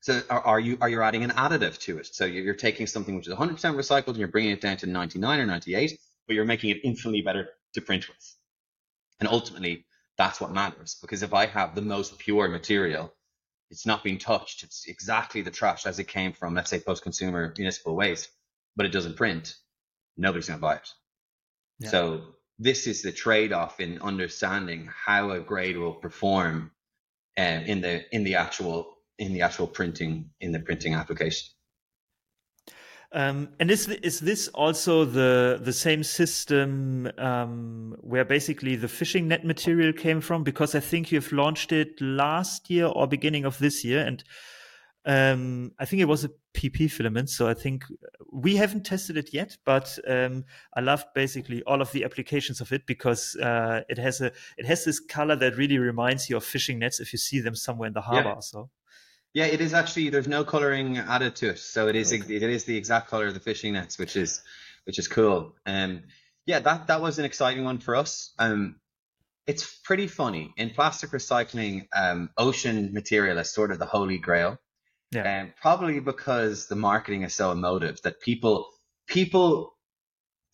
so 0.00 0.22
are, 0.30 0.40
are, 0.40 0.60
you 0.60 0.78
are 0.80 0.88
you 0.88 1.02
adding 1.02 1.24
an 1.24 1.30
additive 1.30 1.78
to 1.80 1.98
it? 1.98 2.06
So 2.06 2.24
you're 2.24 2.54
taking 2.54 2.86
something 2.86 3.16
which 3.16 3.28
is 3.28 3.34
100% 3.34 3.58
recycled 3.58 4.08
and 4.08 4.16
you're 4.16 4.28
bringing 4.28 4.52
it 4.52 4.60
down 4.60 4.78
to 4.78 4.86
99 4.86 5.40
or 5.40 5.46
98, 5.46 5.98
but 6.26 6.34
you're 6.34 6.46
making 6.46 6.70
it 6.70 6.78
infinitely 6.84 7.20
better 7.20 7.50
to 7.74 7.80
print 7.82 8.08
with. 8.08 8.34
And 9.20 9.28
ultimately, 9.28 9.84
that's 10.16 10.40
what 10.40 10.52
matters 10.52 10.96
because 11.00 11.22
if 11.22 11.34
I 11.34 11.46
have 11.46 11.74
the 11.74 11.82
most 11.82 12.18
pure 12.18 12.48
material, 12.48 13.12
it's 13.70 13.86
not 13.86 14.02
being 14.02 14.18
touched. 14.18 14.62
It's 14.64 14.86
exactly 14.88 15.42
the 15.42 15.50
trash 15.50 15.86
as 15.86 15.98
it 15.98 16.04
came 16.08 16.32
from, 16.32 16.54
let's 16.54 16.70
say, 16.70 16.80
post-consumer 16.80 17.54
municipal 17.56 17.94
waste, 17.94 18.30
but 18.76 18.86
it 18.86 18.92
doesn't 18.92 19.16
print. 19.16 19.54
Nobody's 20.16 20.48
going 20.48 20.58
to 20.58 20.62
buy 20.62 20.76
it. 20.76 20.88
Yeah. 21.78 21.90
So 21.90 22.22
this 22.58 22.86
is 22.86 23.02
the 23.02 23.12
trade-off 23.12 23.80
in 23.80 24.00
understanding 24.00 24.88
how 24.92 25.30
a 25.30 25.40
grade 25.40 25.76
will 25.76 25.94
perform 25.94 26.72
uh, 27.38 27.42
in 27.42 27.80
the 27.80 28.14
in 28.14 28.24
the 28.24 28.34
actual 28.34 28.96
in 29.20 29.34
the 29.34 29.42
actual 29.42 29.68
printing 29.68 30.30
in 30.40 30.50
the 30.50 30.58
printing 30.58 30.94
application. 30.94 31.46
Um, 33.12 33.48
and 33.58 33.70
is 33.70 33.88
is 33.88 34.20
this 34.20 34.48
also 34.48 35.04
the 35.04 35.60
the 35.60 35.72
same 35.72 36.02
system 36.04 37.10
um, 37.18 37.96
where 38.00 38.24
basically 38.24 38.76
the 38.76 38.88
fishing 38.88 39.28
net 39.28 39.44
material 39.44 39.92
came 39.92 40.20
from? 40.20 40.44
Because 40.44 40.74
I 40.74 40.80
think 40.80 41.10
you've 41.10 41.32
launched 41.32 41.72
it 41.72 42.00
last 42.00 42.70
year 42.70 42.86
or 42.86 43.08
beginning 43.08 43.44
of 43.44 43.58
this 43.58 43.84
year, 43.84 44.06
and 44.06 44.22
um, 45.06 45.72
I 45.80 45.86
think 45.86 46.02
it 46.02 46.08
was 46.08 46.24
a 46.24 46.30
PP 46.54 46.88
filament. 46.88 47.30
So 47.30 47.48
I 47.48 47.54
think 47.54 47.84
we 48.32 48.54
haven't 48.54 48.86
tested 48.86 49.16
it 49.16 49.34
yet, 49.34 49.56
but 49.64 49.98
um, 50.06 50.44
I 50.76 50.80
love 50.80 51.04
basically 51.12 51.64
all 51.64 51.82
of 51.82 51.90
the 51.90 52.04
applications 52.04 52.60
of 52.60 52.72
it 52.72 52.86
because 52.86 53.34
uh, 53.42 53.80
it 53.88 53.98
has 53.98 54.20
a 54.20 54.30
it 54.56 54.66
has 54.66 54.84
this 54.84 55.00
color 55.00 55.34
that 55.34 55.56
really 55.56 55.78
reminds 55.78 56.30
you 56.30 56.36
of 56.36 56.44
fishing 56.44 56.78
nets 56.78 57.00
if 57.00 57.12
you 57.12 57.18
see 57.18 57.40
them 57.40 57.56
somewhere 57.56 57.88
in 57.88 57.92
the 57.92 58.02
harbor. 58.02 58.34
Yeah. 58.36 58.40
So 58.40 58.70
yeah, 59.32 59.46
it 59.46 59.60
is 59.60 59.74
actually. 59.74 60.10
There's 60.10 60.28
no 60.28 60.44
coloring 60.44 60.98
added 60.98 61.36
to 61.36 61.50
it, 61.50 61.58
so 61.58 61.88
it 61.88 61.96
is 61.96 62.12
okay. 62.12 62.34
it 62.34 62.42
is 62.42 62.64
the 62.64 62.76
exact 62.76 63.08
color 63.08 63.26
of 63.26 63.34
the 63.34 63.40
fishing 63.40 63.74
nets, 63.74 63.98
which 63.98 64.16
is 64.16 64.42
which 64.84 64.98
is 64.98 65.08
cool. 65.08 65.54
Um, 65.66 66.02
yeah, 66.46 66.58
that 66.60 66.88
that 66.88 67.00
was 67.00 67.18
an 67.18 67.24
exciting 67.24 67.64
one 67.64 67.78
for 67.78 67.96
us. 67.96 68.32
Um, 68.38 68.76
it's 69.46 69.78
pretty 69.84 70.08
funny 70.08 70.52
in 70.56 70.70
plastic 70.70 71.10
recycling. 71.10 71.86
Um, 71.94 72.30
ocean 72.36 72.92
material 72.92 73.38
is 73.38 73.52
sort 73.52 73.70
of 73.70 73.78
the 73.78 73.86
holy 73.86 74.18
grail. 74.18 74.58
Yeah. 75.12 75.42
Um, 75.42 75.54
probably 75.60 76.00
because 76.00 76.66
the 76.66 76.76
marketing 76.76 77.22
is 77.22 77.34
so 77.34 77.50
emotive 77.52 78.00
that 78.02 78.20
people 78.20 78.68
people 79.06 79.76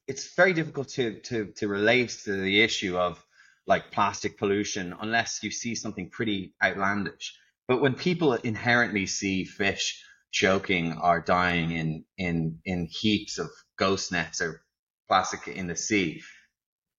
it's 0.07 0.35
very 0.35 0.53
difficult 0.53 0.89
to 0.91 1.21
to 1.21 1.47
to 1.57 1.69
relate 1.69 2.11
to 2.25 2.33
the 2.33 2.63
issue 2.63 2.97
of 2.97 3.23
like 3.67 3.91
plastic 3.91 4.39
pollution 4.39 4.95
unless 5.01 5.43
you 5.43 5.51
see 5.51 5.75
something 5.75 6.09
pretty 6.11 6.55
outlandish. 6.63 7.37
But 7.69 7.81
when 7.81 7.95
people 7.95 8.35
inherently 8.35 9.07
see 9.07 9.45
fish 9.45 10.03
choking 10.33 10.99
or 10.99 11.21
dying 11.21 11.71
in 11.71 12.05
in 12.19 12.59
in 12.65 12.87
heaps 12.87 13.39
of 13.39 13.49
ghost 13.77 14.13
nets 14.13 14.41
or 14.41 14.63
plastic 15.09 15.49
in 15.49 15.67
the 15.67 15.77
sea, 15.77 16.23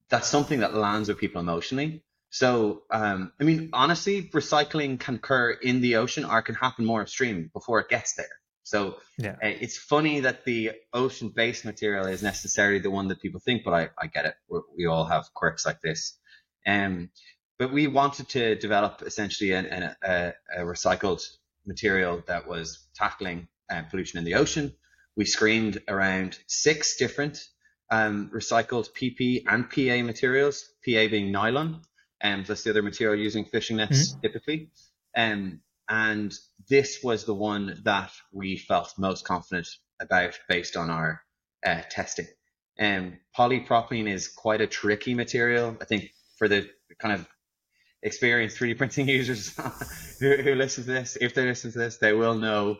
that's 0.10 0.28
something 0.28 0.60
that 0.62 0.74
lands 0.74 1.10
with 1.10 1.20
people 1.20 1.42
emotionally. 1.42 2.04
So, 2.30 2.84
um, 2.92 3.32
I 3.40 3.44
mean, 3.44 3.70
honestly, 3.74 4.30
recycling 4.34 5.00
can 5.00 5.16
occur 5.16 5.52
in 5.52 5.82
the 5.82 5.96
ocean 5.96 6.26
or 6.26 6.42
can 6.42 6.56
happen 6.56 6.86
more 6.86 7.02
upstream 7.02 7.50
before 7.54 7.80
it 7.80 7.90
gets 7.90 8.16
there. 8.16 8.28
So 8.64 8.98
yeah. 9.18 9.32
uh, 9.42 9.48
it's 9.48 9.78
funny 9.78 10.20
that 10.22 10.44
the 10.44 10.72
ocean-based 10.94 11.64
material 11.64 12.06
is 12.06 12.22
necessarily 12.22 12.80
the 12.80 12.92
one 12.92 13.08
that 13.08 13.22
people 13.22 13.40
think, 13.40 13.64
but 13.64 13.74
I, 13.74 13.90
I 13.98 14.08
get 14.08 14.26
it. 14.26 14.36
We're, 14.50 14.64
we 14.78 14.88
all 14.88 15.06
have 15.06 15.34
quirks 15.34 15.66
like 15.66 15.80
this. 15.82 16.20
Um, 16.66 17.10
but 17.60 17.72
we 17.72 17.88
wanted 17.88 18.30
to 18.30 18.56
develop 18.56 19.02
essentially 19.06 19.52
an, 19.54 19.66
an, 19.66 19.96
a, 20.04 20.34
a, 20.56 20.62
recycled 20.62 21.22
material 21.66 22.24
that 22.28 22.48
was 22.48 22.88
tackling 22.96 23.48
uh, 23.70 23.82
pollution 23.90 24.20
in 24.20 24.26
the 24.26 24.36
ocean. 24.36 24.74
We 25.16 25.26
screened 25.26 25.82
around 25.88 26.38
six 26.48 26.98
different 26.98 27.44
um, 27.90 28.30
recycled 28.34 28.90
PP 28.94 29.44
and 29.48 29.70
PA 29.70 30.06
materials, 30.06 30.64
PA 30.86 31.08
being 31.08 31.32
nylon, 31.32 31.82
and 32.22 32.46
that's 32.46 32.64
the 32.64 32.70
other 32.70 32.84
material 32.84 33.20
using 33.20 33.46
fishing 33.46 33.78
nets 33.78 34.12
mm-hmm. 34.12 34.22
typically. 34.22 34.72
Um, 35.16 35.62
and 35.90 36.34
this 36.70 37.00
was 37.04 37.26
the 37.26 37.34
one 37.34 37.80
that 37.84 38.12
we 38.32 38.58
felt 38.58 38.94
most 38.98 39.26
confident 39.26 39.68
about 40.00 40.38
based 40.48 40.76
on 40.76 40.90
our 40.90 41.22
uh, 41.66 41.82
testing. 41.90 42.28
Um, 42.80 43.18
polypropylene 43.36 44.12
is 44.12 44.28
quite 44.28 44.62
a 44.62 44.68
tricky 44.68 45.16
material. 45.16 45.76
I 45.82 45.86
think 45.86 46.12
for 46.38 46.48
the 46.48 46.70
kind 47.00 47.14
of 47.14 47.28
experienced 48.04 48.58
3D 48.58 48.78
printing 48.78 49.08
users 49.10 49.56
who, 50.20 50.38
who, 50.38 50.56
listen 50.56 50.84
to 50.86 50.92
this, 50.92 51.18
if 51.20 51.34
they 51.34 51.46
listen 51.46 51.72
to 51.72 51.78
this, 51.78 51.98
they 51.98 52.14
will 52.14 52.36
know 52.36 52.78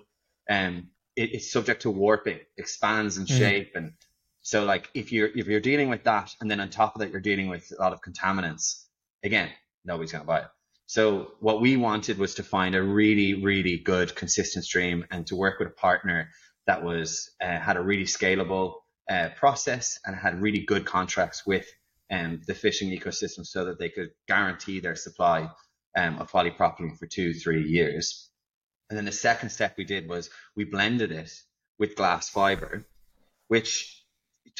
um, 0.50 0.90
it, 1.16 1.34
it's 1.34 1.52
subject 1.52 1.84
to 1.84 1.90
warping, 1.90 2.40
expands 2.58 3.18
in 3.18 3.26
mm. 3.26 3.38
shape. 3.38 3.72
And 3.76 3.94
so 4.42 4.64
like 4.64 4.90
if 4.94 5.12
you're 5.12 5.30
if 5.36 5.48
you're 5.48 5.60
dealing 5.60 5.90
with 5.90 6.04
that 6.06 6.34
and 6.40 6.50
then 6.50 6.60
on 6.60 6.70
top 6.70 6.96
of 6.96 7.02
that 7.02 7.12
you're 7.12 7.22
dealing 7.22 7.50
with 7.50 7.72
a 7.78 7.82
lot 7.82 7.94
of 7.94 8.02
contaminants, 8.02 8.84
again, 9.24 9.50
nobody's 9.84 10.12
gonna 10.12 10.24
buy 10.24 10.40
it. 10.40 10.48
So 10.86 11.34
what 11.42 11.60
we 11.60 11.76
wanted 11.76 12.18
was 12.18 12.36
to 12.36 12.44
find 12.44 12.74
a 12.74 12.82
really, 12.82 13.44
really 13.44 13.78
good 13.78 14.16
consistent 14.16 14.64
stream 14.64 15.06
and 15.12 15.28
to 15.28 15.36
work 15.36 15.60
with 15.60 15.68
a 15.68 15.72
partner 15.72 16.30
that 16.66 16.82
was 16.82 17.30
uh, 17.42 17.60
had 17.60 17.76
a 17.76 17.82
really 17.82 18.06
scalable 18.06 18.76
uh, 19.10 19.30
process 19.36 20.00
and 20.06 20.16
had 20.16 20.42
really 20.42 20.60
good 20.60 20.86
contracts 20.86 21.46
with 21.46 21.66
um, 22.12 22.42
the 22.48 22.54
fishing 22.54 22.90
ecosystem 22.90 23.46
so 23.46 23.66
that 23.66 23.80
they 23.80 23.90
could 23.90 24.12
guarantee 24.28 24.80
their 24.80 24.96
supply 24.96 25.50
um, 25.96 26.20
of 26.20 26.32
polypropylene 26.32 26.98
for 26.98 27.08
two, 27.08 27.34
three 27.34 27.64
years. 27.64 28.30
And 28.90 28.98
then 28.98 29.06
the 29.06 29.12
second 29.12 29.50
step 29.50 29.76
we 29.78 29.84
did 29.84 30.08
was 30.08 30.30
we 30.56 30.64
blended 30.64 31.12
it 31.12 31.32
with 31.78 31.96
glass 31.96 32.30
fiber, 32.30 32.86
which 33.48 34.04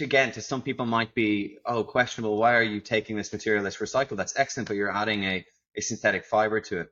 again 0.02 0.32
to 0.34 0.42
some 0.42 0.62
people 0.62 0.86
might 0.86 1.16
be 1.16 1.58
oh 1.66 1.84
questionable. 1.84 2.38
Why 2.38 2.56
are 2.56 2.64
you 2.64 2.82
taking 2.82 3.16
this 3.16 3.32
material 3.32 3.64
that's 3.64 3.78
recycled? 3.78 4.18
That's 4.18 4.38
excellent, 4.38 4.68
but 4.68 4.76
you're 4.76 4.96
adding 4.96 5.24
a, 5.24 5.46
a 5.76 5.82
synthetic 5.82 6.26
fiber 6.26 6.60
to 6.62 6.82
it. 6.82 6.90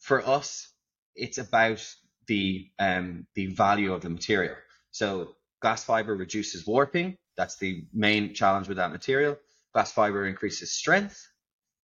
For 0.00 0.26
us, 0.26 0.68
it's 1.14 1.38
about 1.38 1.84
the 2.26 2.68
um, 2.78 3.26
the 3.34 3.46
value 3.46 3.92
of 3.92 4.00
the 4.00 4.10
material. 4.10 4.56
So 4.92 5.36
glass 5.60 5.84
fiber 5.84 6.16
reduces 6.16 6.66
warping. 6.66 7.16
That's 7.36 7.58
the 7.58 7.84
main 7.92 8.34
challenge 8.34 8.68
with 8.68 8.78
that 8.78 8.92
material 8.92 9.36
glass 9.72 9.92
fiber 9.92 10.26
increases 10.26 10.72
strength. 10.72 11.26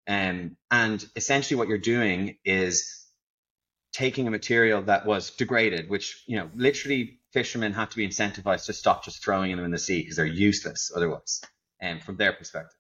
Um, 0.08 0.58
and 0.72 1.06
essentially 1.16 1.58
what 1.58 1.68
you're 1.68 1.78
doing 1.78 2.38
is 2.46 3.06
taking 3.94 4.28
a 4.28 4.32
material 4.32 4.84
that 4.84 5.06
was 5.06 5.32
degraded, 5.32 5.90
which, 5.90 6.24
you 6.28 6.38
know, 6.38 6.50
literally 6.56 7.20
fishermen 7.34 7.74
have 7.74 7.90
to 7.90 7.98
be 7.98 8.08
incentivized 8.08 8.66
to 8.66 8.74
stop 8.74 9.04
just 9.04 9.24
throwing 9.24 9.56
them 9.56 9.66
in 9.66 9.72
the 9.72 9.78
sea 9.78 10.02
because 10.02 10.16
they're 10.16 10.26
useless 10.26 10.92
otherwise, 10.96 11.42
and 11.82 12.00
um, 12.00 12.06
from 12.06 12.16
their 12.16 12.34
perspective. 12.34 12.78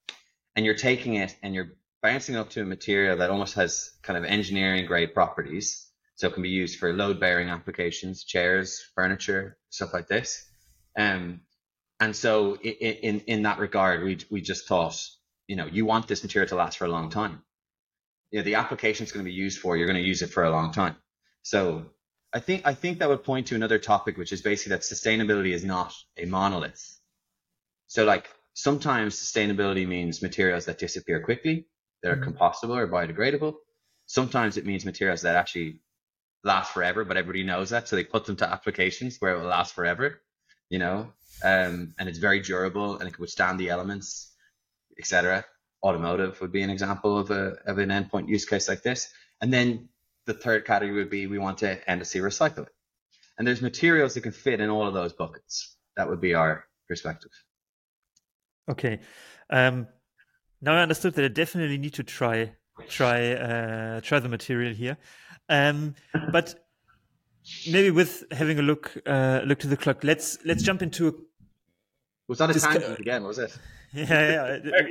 And 0.55 0.65
you're 0.65 0.75
taking 0.75 1.15
it 1.15 1.35
and 1.43 1.53
you're 1.53 1.73
bouncing 2.01 2.35
it 2.35 2.39
up 2.39 2.49
to 2.51 2.61
a 2.61 2.65
material 2.65 3.17
that 3.17 3.29
almost 3.29 3.55
has 3.55 3.91
kind 4.03 4.17
of 4.17 4.23
engineering 4.23 4.85
grade 4.85 5.13
properties. 5.13 5.89
So 6.15 6.27
it 6.27 6.33
can 6.33 6.43
be 6.43 6.49
used 6.49 6.79
for 6.79 6.93
load 6.93 7.19
bearing 7.19 7.49
applications, 7.49 8.23
chairs, 8.23 8.83
furniture, 8.95 9.57
stuff 9.69 9.93
like 9.93 10.07
this. 10.07 10.43
Um, 10.97 11.41
and 11.99 12.15
so 12.15 12.55
in, 12.55 12.93
in, 12.93 13.19
in 13.21 13.41
that 13.43 13.59
regard, 13.59 14.03
we, 14.03 14.19
we 14.29 14.41
just 14.41 14.67
thought, 14.67 15.01
you 15.47 15.55
know, 15.55 15.65
you 15.65 15.85
want 15.85 16.07
this 16.07 16.23
material 16.23 16.49
to 16.49 16.55
last 16.55 16.77
for 16.77 16.85
a 16.85 16.89
long 16.89 17.09
time. 17.09 17.41
You 18.31 18.39
know, 18.39 18.43
the 18.43 18.55
application 18.55 19.05
is 19.05 19.11
going 19.11 19.25
to 19.25 19.29
be 19.29 19.35
used 19.35 19.59
for, 19.59 19.77
you're 19.77 19.87
going 19.87 20.01
to 20.01 20.07
use 20.07 20.21
it 20.21 20.31
for 20.31 20.43
a 20.43 20.51
long 20.51 20.71
time. 20.71 20.95
So 21.43 21.85
I 22.33 22.39
think, 22.39 22.63
I 22.65 22.73
think 22.73 22.99
that 22.99 23.09
would 23.09 23.23
point 23.23 23.47
to 23.47 23.55
another 23.55 23.79
topic, 23.79 24.17
which 24.17 24.33
is 24.33 24.41
basically 24.41 24.71
that 24.71 24.81
sustainability 24.81 25.53
is 25.53 25.63
not 25.63 25.93
a 26.17 26.25
monolith. 26.25 26.99
So 27.87 28.03
like 28.03 28.27
Sometimes 28.57 29.15
sustainability 29.15 29.87
means 29.87 30.23
materials 30.23 30.65
that 30.65 30.79
disappear 30.79 31.21
quickly, 31.21 31.67
that 32.01 32.11
are 32.11 32.15
mm-hmm. 32.15 32.31
compostable 32.31 32.75
or 32.75 32.87
biodegradable. 32.87 33.53
Sometimes 34.07 34.57
it 34.57 34.65
means 34.65 34.83
materials 34.83 35.21
that 35.21 35.35
actually 35.35 35.79
last 36.43 36.73
forever, 36.73 37.05
but 37.05 37.17
everybody 37.17 37.43
knows 37.43 37.69
that. 37.69 37.87
So 37.87 37.95
they 37.95 38.03
put 38.03 38.25
them 38.25 38.35
to 38.37 38.49
applications 38.51 39.17
where 39.19 39.35
it 39.35 39.41
will 39.41 39.45
last 39.45 39.75
forever, 39.75 40.23
you 40.69 40.79
know, 40.79 41.13
um, 41.43 41.93
and 41.97 42.09
it's 42.09 42.17
very 42.17 42.41
durable 42.41 42.97
and 42.97 43.07
it 43.07 43.13
can 43.13 43.21
withstand 43.21 43.59
the 43.59 43.69
elements, 43.69 44.33
etc. 44.97 45.45
Automotive 45.83 46.39
would 46.41 46.51
be 46.51 46.63
an 46.63 46.69
example 46.69 47.17
of 47.17 47.31
a 47.31 47.57
of 47.65 47.77
an 47.77 47.89
endpoint 47.89 48.27
use 48.27 48.45
case 48.45 48.67
like 48.67 48.83
this. 48.83 49.09
And 49.41 49.53
then 49.53 49.89
the 50.25 50.33
third 50.33 50.65
category 50.65 50.97
would 50.97 51.09
be 51.09 51.27
we 51.27 51.37
want 51.37 51.59
to 51.59 51.69
end 51.69 51.81
endlessly 51.87 52.21
recycle 52.21 52.63
it. 52.63 52.73
And 53.37 53.47
there's 53.47 53.61
materials 53.61 54.15
that 54.15 54.21
can 54.21 54.31
fit 54.31 54.59
in 54.59 54.69
all 54.69 54.87
of 54.87 54.93
those 54.93 55.13
buckets. 55.13 55.75
That 55.95 56.09
would 56.09 56.21
be 56.21 56.33
our 56.33 56.65
perspective. 56.87 57.31
Okay. 58.69 58.99
Um, 59.49 59.87
now 60.61 60.73
I 60.73 60.81
understood 60.81 61.13
that 61.15 61.25
I 61.25 61.29
definitely 61.29 61.77
need 61.77 61.93
to 61.95 62.03
try 62.03 62.53
try 62.87 63.31
uh, 63.33 64.01
try 64.01 64.19
the 64.19 64.29
material 64.29 64.73
here. 64.73 64.97
Um, 65.49 65.95
but 66.31 66.55
maybe 67.69 67.91
with 67.91 68.23
having 68.31 68.59
a 68.59 68.61
look 68.61 68.97
uh, 69.05 69.41
look 69.45 69.59
to 69.59 69.67
the 69.67 69.77
clock, 69.77 70.03
let's 70.03 70.37
let's 70.45 70.63
jump 70.63 70.81
into. 70.81 71.25
Was 72.27 72.39
that 72.39 72.55
a 72.55 72.59
tangent 72.59 72.99
again? 72.99 73.23
Was 73.23 73.39
it? 73.39 73.57
yeah, 73.93 74.57
yeah. 74.63 74.81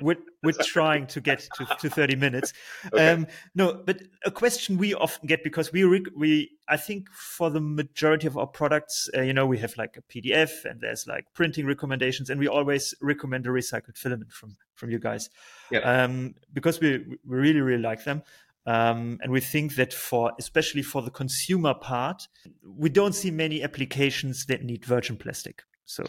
we, 0.00 0.14
are 0.14 0.18
we're 0.42 0.52
trying 0.52 1.06
to 1.08 1.20
get 1.20 1.40
to, 1.56 1.66
to 1.80 1.90
30 1.90 2.16
minutes. 2.16 2.52
Okay. 2.92 3.08
Um, 3.08 3.26
no, 3.54 3.82
but 3.84 4.02
a 4.24 4.30
question 4.30 4.78
we 4.78 4.94
often 4.94 5.26
get 5.26 5.42
because 5.42 5.72
we, 5.72 5.84
we, 6.16 6.50
I 6.68 6.76
think 6.76 7.08
for 7.10 7.50
the 7.50 7.60
majority 7.60 8.28
of 8.28 8.38
our 8.38 8.46
products, 8.46 9.10
uh, 9.16 9.22
you 9.22 9.32
know, 9.32 9.44
we 9.44 9.58
have 9.58 9.76
like 9.76 9.96
a 9.96 10.02
PDF 10.02 10.64
and 10.64 10.80
there's 10.80 11.06
like 11.06 11.26
printing 11.34 11.66
recommendations 11.66 12.30
and 12.30 12.38
we 12.38 12.46
always 12.46 12.94
recommend 13.00 13.46
a 13.46 13.50
recycled 13.50 13.96
filament 13.96 14.32
from, 14.32 14.56
from 14.74 14.90
you 14.90 15.00
guys. 15.00 15.30
Yep. 15.70 15.82
Um, 15.84 16.34
because 16.52 16.80
we, 16.80 16.98
we 17.26 17.36
really, 17.36 17.60
really 17.60 17.82
like 17.82 18.04
them. 18.04 18.22
Um, 18.66 19.18
and 19.22 19.30
we 19.30 19.40
think 19.40 19.76
that 19.76 19.92
for, 19.94 20.32
especially 20.38 20.82
for 20.82 21.00
the 21.00 21.10
consumer 21.10 21.72
part, 21.72 22.26
we 22.64 22.88
don't 22.88 23.14
see 23.14 23.30
many 23.30 23.62
applications 23.62 24.46
that 24.46 24.64
need 24.64 24.84
virgin 24.84 25.16
plastic. 25.16 25.62
So 25.84 26.04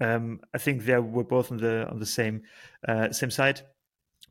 um, 0.00 0.40
I 0.52 0.58
think 0.58 0.84
there 0.84 1.00
we're 1.00 1.22
both 1.22 1.50
on 1.50 1.58
the 1.58 1.88
on 1.88 1.98
the 1.98 2.06
same 2.06 2.42
uh, 2.86 3.10
same 3.10 3.30
side. 3.30 3.62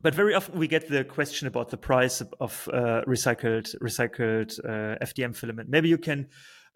But 0.02 0.14
very 0.14 0.34
often 0.34 0.58
we 0.58 0.68
get 0.68 0.88
the 0.88 1.02
question 1.02 1.48
about 1.48 1.70
the 1.70 1.78
price 1.78 2.20
of, 2.40 2.68
uh, 2.72 3.02
recycled 3.06 3.74
recycled 3.80 4.58
uh, 4.64 5.04
FDM 5.04 5.34
filament. 5.34 5.68
Maybe 5.68 5.88
you 5.88 5.98
can 5.98 6.28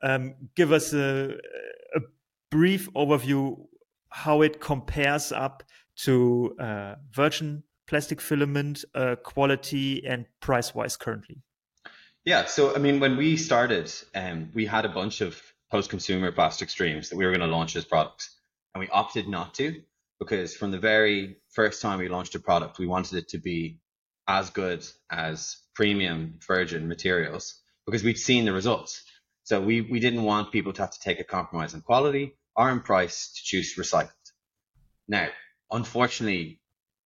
um, 0.02 0.34
give 0.54 0.72
us 0.72 0.92
a, 0.94 1.34
a, 1.94 2.00
brief 2.50 2.90
overview 2.94 3.66
how 4.08 4.40
it 4.40 4.58
compares 4.58 5.32
up 5.32 5.62
to 5.96 6.56
uh, 6.58 6.94
virgin 7.10 7.62
plastic 7.88 8.20
filament 8.20 8.84
uh, 8.94 9.16
quality 9.16 10.06
and 10.06 10.26
price 10.40 10.74
wise 10.74 10.96
currently. 10.96 11.42
Yeah, 12.24 12.44
so 12.44 12.74
I 12.74 12.78
mean, 12.78 13.00
when 13.00 13.16
we 13.16 13.36
started, 13.36 13.90
um, 14.14 14.50
we 14.54 14.66
had 14.66 14.84
a 14.84 14.90
bunch 14.90 15.20
of 15.22 15.40
post 15.70 15.90
consumer 15.90 16.30
plastic 16.30 16.70
streams 16.70 17.08
that 17.08 17.16
we 17.16 17.24
were 17.24 17.32
going 17.32 17.48
to 17.48 17.56
launch 17.56 17.74
as 17.76 17.84
products 17.84 18.36
and 18.74 18.80
we 18.80 18.88
opted 18.88 19.28
not 19.28 19.54
to 19.54 19.82
because 20.18 20.54
from 20.54 20.70
the 20.70 20.78
very 20.78 21.36
first 21.50 21.80
time 21.80 21.98
we 21.98 22.08
launched 22.08 22.34
a 22.34 22.40
product, 22.40 22.78
we 22.78 22.86
wanted 22.86 23.18
it 23.18 23.28
to 23.28 23.38
be 23.38 23.80
as 24.26 24.50
good 24.50 24.84
as 25.10 25.56
premium 25.74 26.38
virgin 26.46 26.88
materials 26.88 27.60
because 27.86 28.04
we'd 28.04 28.18
seen 28.18 28.44
the 28.44 28.52
results. 28.52 29.02
So 29.44 29.60
we, 29.60 29.80
we 29.80 30.00
didn't 30.00 30.24
want 30.24 30.52
people 30.52 30.74
to 30.74 30.82
have 30.82 30.90
to 30.90 31.00
take 31.00 31.20
a 31.20 31.24
compromise 31.24 31.72
in 31.72 31.80
quality 31.80 32.36
or 32.54 32.70
in 32.70 32.80
price 32.80 33.32
to 33.32 33.42
choose 33.42 33.74
recycled. 33.76 34.10
Now, 35.06 35.28
unfortunately, 35.70 36.60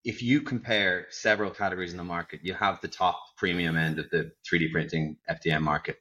if 0.04 0.22
you 0.22 0.40
compare 0.40 1.06
several 1.10 1.50
categories 1.50 1.92
in 1.92 1.98
the 1.98 2.04
market, 2.04 2.40
you 2.42 2.54
have 2.54 2.80
the 2.80 2.88
top 2.88 3.20
premium 3.36 3.76
end 3.76 3.98
of 3.98 4.10
the 4.10 4.32
3D 4.50 4.72
printing 4.72 5.16
FDM 5.30 5.62
market. 5.62 5.96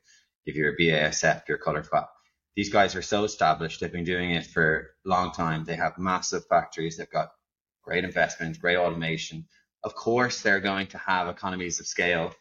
If 0.45 0.55
you're 0.55 0.73
a 0.73 0.77
BASF, 0.77 1.43
you're 1.47 1.59
ColorFabb 1.59 2.07
these 2.55 2.69
guys 2.69 2.95
are 2.95 3.01
so 3.01 3.23
established. 3.23 3.79
They've 3.79 3.91
been 3.91 4.03
doing 4.03 4.31
it 4.31 4.45
for 4.45 4.91
a 5.05 5.09
long 5.09 5.31
time. 5.31 5.63
They 5.63 5.75
have 5.75 5.97
massive 5.97 6.45
factories. 6.47 6.97
They've 6.97 7.09
got 7.09 7.31
great 7.83 8.03
investment, 8.03 8.59
great 8.59 8.77
automation. 8.77 9.45
Of 9.83 9.95
course, 9.95 10.41
they're 10.41 10.59
going 10.59 10.87
to 10.87 10.97
have 10.97 11.27
economies 11.27 11.79
of 11.79 11.87
scale 11.87 12.33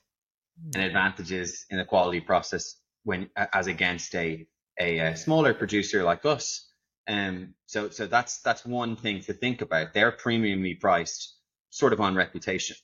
and 0.74 0.82
advantages 0.82 1.64
in 1.70 1.78
the 1.78 1.84
quality 1.84 2.20
process 2.20 2.76
when 3.04 3.30
as 3.36 3.66
against 3.66 4.14
a 4.14 4.46
a, 4.78 4.98
a 4.98 5.16
smaller 5.16 5.54
producer 5.54 6.02
like 6.02 6.24
us. 6.26 6.68
Um, 7.08 7.54
so 7.66 7.88
so 7.90 8.06
that's 8.06 8.40
that's 8.42 8.66
one 8.66 8.96
thing 8.96 9.20
to 9.22 9.32
think 9.32 9.62
about. 9.62 9.94
They're 9.94 10.12
premiumly 10.12 10.78
priced, 10.78 11.36
sort 11.70 11.92
of 11.92 12.00
on 12.00 12.14
reputation. 12.14 12.76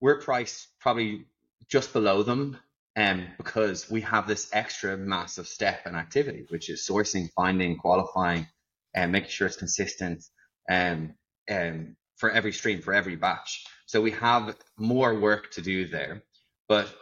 We're 0.00 0.20
priced 0.20 0.68
probably 0.80 1.26
just 1.68 1.92
below 1.92 2.22
them 2.22 2.58
um, 2.96 3.26
because 3.38 3.90
we 3.90 4.00
have 4.02 4.26
this 4.26 4.48
extra 4.52 4.96
massive 4.96 5.46
step 5.46 5.82
and 5.86 5.96
activity, 5.96 6.46
which 6.48 6.68
is 6.68 6.86
sourcing, 6.86 7.28
finding, 7.34 7.76
qualifying, 7.76 8.46
and 8.94 9.12
making 9.12 9.30
sure 9.30 9.46
it's 9.46 9.56
consistent 9.56 10.24
um, 10.70 11.14
um, 11.50 11.96
for 12.16 12.30
every 12.30 12.52
stream, 12.52 12.80
for 12.80 12.94
every 12.94 13.16
batch. 13.16 13.66
So 13.86 14.00
we 14.00 14.12
have 14.12 14.56
more 14.78 15.18
work 15.18 15.50
to 15.52 15.62
do 15.62 15.86
there, 15.86 16.22
but 16.68 16.92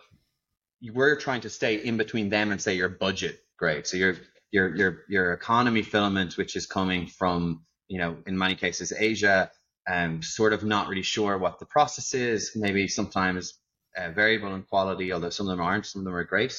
we're 0.83 1.17
trying 1.17 1.43
to 1.43 1.51
stay 1.51 1.77
in 1.77 1.97
between 1.97 2.29
them 2.29 2.51
and 2.51 2.61
say 2.61 2.75
your 2.75 2.89
budget 2.89 3.39
grade. 3.59 3.87
So 3.87 3.97
your 3.97 4.17
your 4.51 4.75
your 4.75 5.03
your 5.09 5.33
economy 5.33 5.83
filament, 5.83 6.37
which 6.37 6.57
is 6.57 6.67
coming 6.67 7.07
from 7.07 7.65
you 7.89 7.99
know 7.99 8.17
in 8.27 8.37
many 8.37 8.55
cases 8.55 8.93
Asia, 8.93 9.51
um, 9.89 10.23
sort 10.23 10.53
of 10.53 10.65
not 10.65 10.89
really 10.89 11.03
sure 11.03 11.39
what 11.39 11.59
the 11.59 11.67
process 11.67 12.15
is. 12.15 12.53
Maybe 12.55 12.89
sometimes 12.89 13.55
uh, 13.97 14.11
variable 14.11 14.55
in 14.55 14.63
quality, 14.63 15.13
although 15.13 15.31
some 15.31 15.49
of 15.49 15.57
them 15.57 15.65
aren't, 15.65 15.87
some 15.87 16.01
of 16.01 16.05
them 16.05 16.15
are 16.15 16.25
great. 16.25 16.55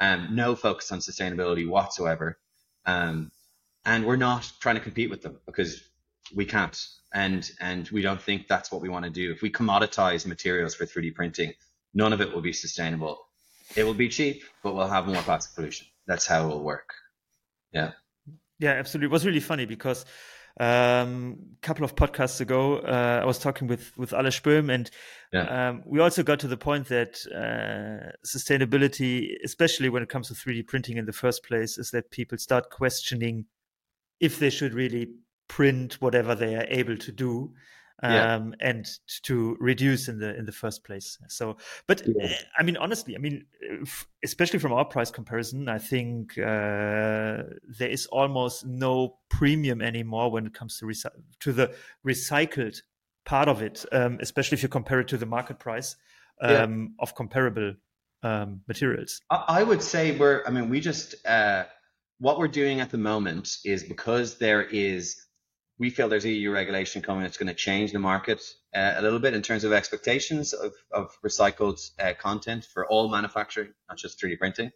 Um, 0.00 0.28
no 0.32 0.54
focus 0.54 0.90
on 0.90 0.98
sustainability 0.98 1.68
whatsoever. 1.68 2.38
Um, 2.86 3.30
and 3.84 4.06
we're 4.06 4.16
not 4.16 4.50
trying 4.60 4.76
to 4.76 4.80
compete 4.80 5.10
with 5.10 5.22
them 5.22 5.38
because 5.46 5.82
we 6.34 6.44
can't. 6.44 6.80
And, 7.14 7.48
and 7.60 7.88
we 7.90 8.00
don't 8.00 8.20
think 8.20 8.48
that's 8.48 8.72
what 8.72 8.80
we 8.80 8.88
want 8.88 9.04
to 9.04 9.10
do. 9.10 9.30
If 9.32 9.42
we 9.42 9.50
commoditize 9.50 10.26
materials 10.26 10.74
for 10.74 10.86
3D 10.86 11.14
printing, 11.14 11.52
none 11.92 12.12
of 12.12 12.20
it 12.20 12.32
will 12.32 12.40
be 12.40 12.52
sustainable. 12.52 13.18
It 13.76 13.84
will 13.84 13.94
be 13.94 14.08
cheap, 14.08 14.42
but 14.62 14.74
we'll 14.74 14.88
have 14.88 15.06
more 15.06 15.22
plastic 15.22 15.54
pollution. 15.54 15.86
That's 16.06 16.26
how 16.26 16.44
it 16.44 16.48
will 16.48 16.62
work. 16.62 16.94
Yeah. 17.72 17.92
Yeah, 18.58 18.72
absolutely. 18.72 19.06
It 19.06 19.12
was 19.12 19.26
really 19.26 19.40
funny 19.40 19.66
because 19.66 20.04
um, 20.60 21.38
a 21.62 21.66
couple 21.66 21.84
of 21.84 21.94
podcasts 21.94 22.40
ago, 22.40 22.78
uh, 22.78 23.20
I 23.22 23.24
was 23.24 23.38
talking 23.38 23.68
with 23.68 23.96
with 23.96 24.12
Alex 24.12 24.40
Böhm, 24.40 24.72
and 24.72 24.90
yeah. 25.32 25.68
um, 25.68 25.82
we 25.86 26.00
also 26.00 26.22
got 26.22 26.40
to 26.40 26.48
the 26.48 26.56
point 26.56 26.88
that 26.88 27.18
uh, 27.34 28.10
sustainability, 28.26 29.30
especially 29.44 29.88
when 29.88 30.02
it 30.02 30.08
comes 30.08 30.28
to 30.28 30.34
3D 30.34 30.66
printing 30.66 30.98
in 30.98 31.06
the 31.06 31.12
first 31.12 31.44
place, 31.44 31.78
is 31.78 31.90
that 31.90 32.10
people 32.10 32.38
start 32.38 32.70
questioning 32.70 33.46
if 34.20 34.38
they 34.38 34.50
should 34.50 34.74
really 34.74 35.08
print 35.48 35.94
whatever 36.00 36.34
they 36.34 36.54
are 36.54 36.66
able 36.68 36.96
to 36.96 37.12
do 37.12 37.52
yeah. 38.02 38.34
Um, 38.34 38.54
and 38.60 38.86
to 39.22 39.56
reduce 39.60 40.08
in 40.08 40.18
the 40.18 40.36
in 40.36 40.44
the 40.44 40.52
first 40.52 40.84
place. 40.84 41.18
So, 41.28 41.56
but 41.86 42.02
yeah. 42.06 42.24
Eh, 42.24 42.36
I 42.58 42.62
mean, 42.62 42.76
honestly, 42.76 43.14
I 43.14 43.18
mean, 43.18 43.44
especially 44.24 44.58
from 44.58 44.72
our 44.72 44.84
price 44.84 45.10
comparison, 45.10 45.68
I 45.68 45.78
think 45.78 46.36
uh, 46.38 47.44
there 47.78 47.90
is 47.90 48.06
almost 48.06 48.66
no 48.66 49.18
premium 49.28 49.80
anymore 49.80 50.30
when 50.30 50.46
it 50.46 50.54
comes 50.54 50.78
to 50.78 50.92
to 51.40 51.52
the 51.52 51.74
recycled 52.06 52.82
part 53.24 53.48
of 53.48 53.62
it, 53.62 53.84
um, 53.92 54.18
especially 54.20 54.56
if 54.56 54.62
you 54.62 54.68
compare 54.68 55.00
it 55.00 55.08
to 55.08 55.16
the 55.16 55.26
market 55.26 55.58
price 55.58 55.96
um, 56.40 56.50
yeah. 56.50 57.02
of 57.02 57.14
comparable 57.14 57.74
um, 58.22 58.62
materials. 58.66 59.20
I 59.30 59.62
would 59.62 59.82
say 59.82 60.16
we're. 60.16 60.42
I 60.46 60.50
mean, 60.50 60.68
we 60.68 60.80
just 60.80 61.14
uh, 61.26 61.64
what 62.18 62.38
we're 62.38 62.48
doing 62.48 62.80
at 62.80 62.90
the 62.90 62.98
moment 62.98 63.58
is 63.64 63.82
because 63.82 64.38
there 64.38 64.62
is 64.62 65.21
we 65.82 65.90
feel 65.90 66.08
there's 66.08 66.24
EU 66.24 66.52
regulation 66.52 67.02
coming 67.02 67.24
that's 67.24 67.36
going 67.36 67.48
to 67.48 67.54
change 67.54 67.90
the 67.90 67.98
market 67.98 68.40
uh, 68.72 68.94
a 68.98 69.02
little 69.02 69.18
bit 69.18 69.34
in 69.34 69.42
terms 69.42 69.64
of 69.64 69.72
expectations 69.72 70.52
of, 70.52 70.72
of 70.92 71.10
recycled 71.26 71.90
uh, 71.98 72.12
content 72.20 72.68
for 72.72 72.86
all 72.86 73.08
manufacturing, 73.08 73.70
not 73.88 73.98
just 73.98 74.22
3D 74.22 74.38
printing. 74.38 74.70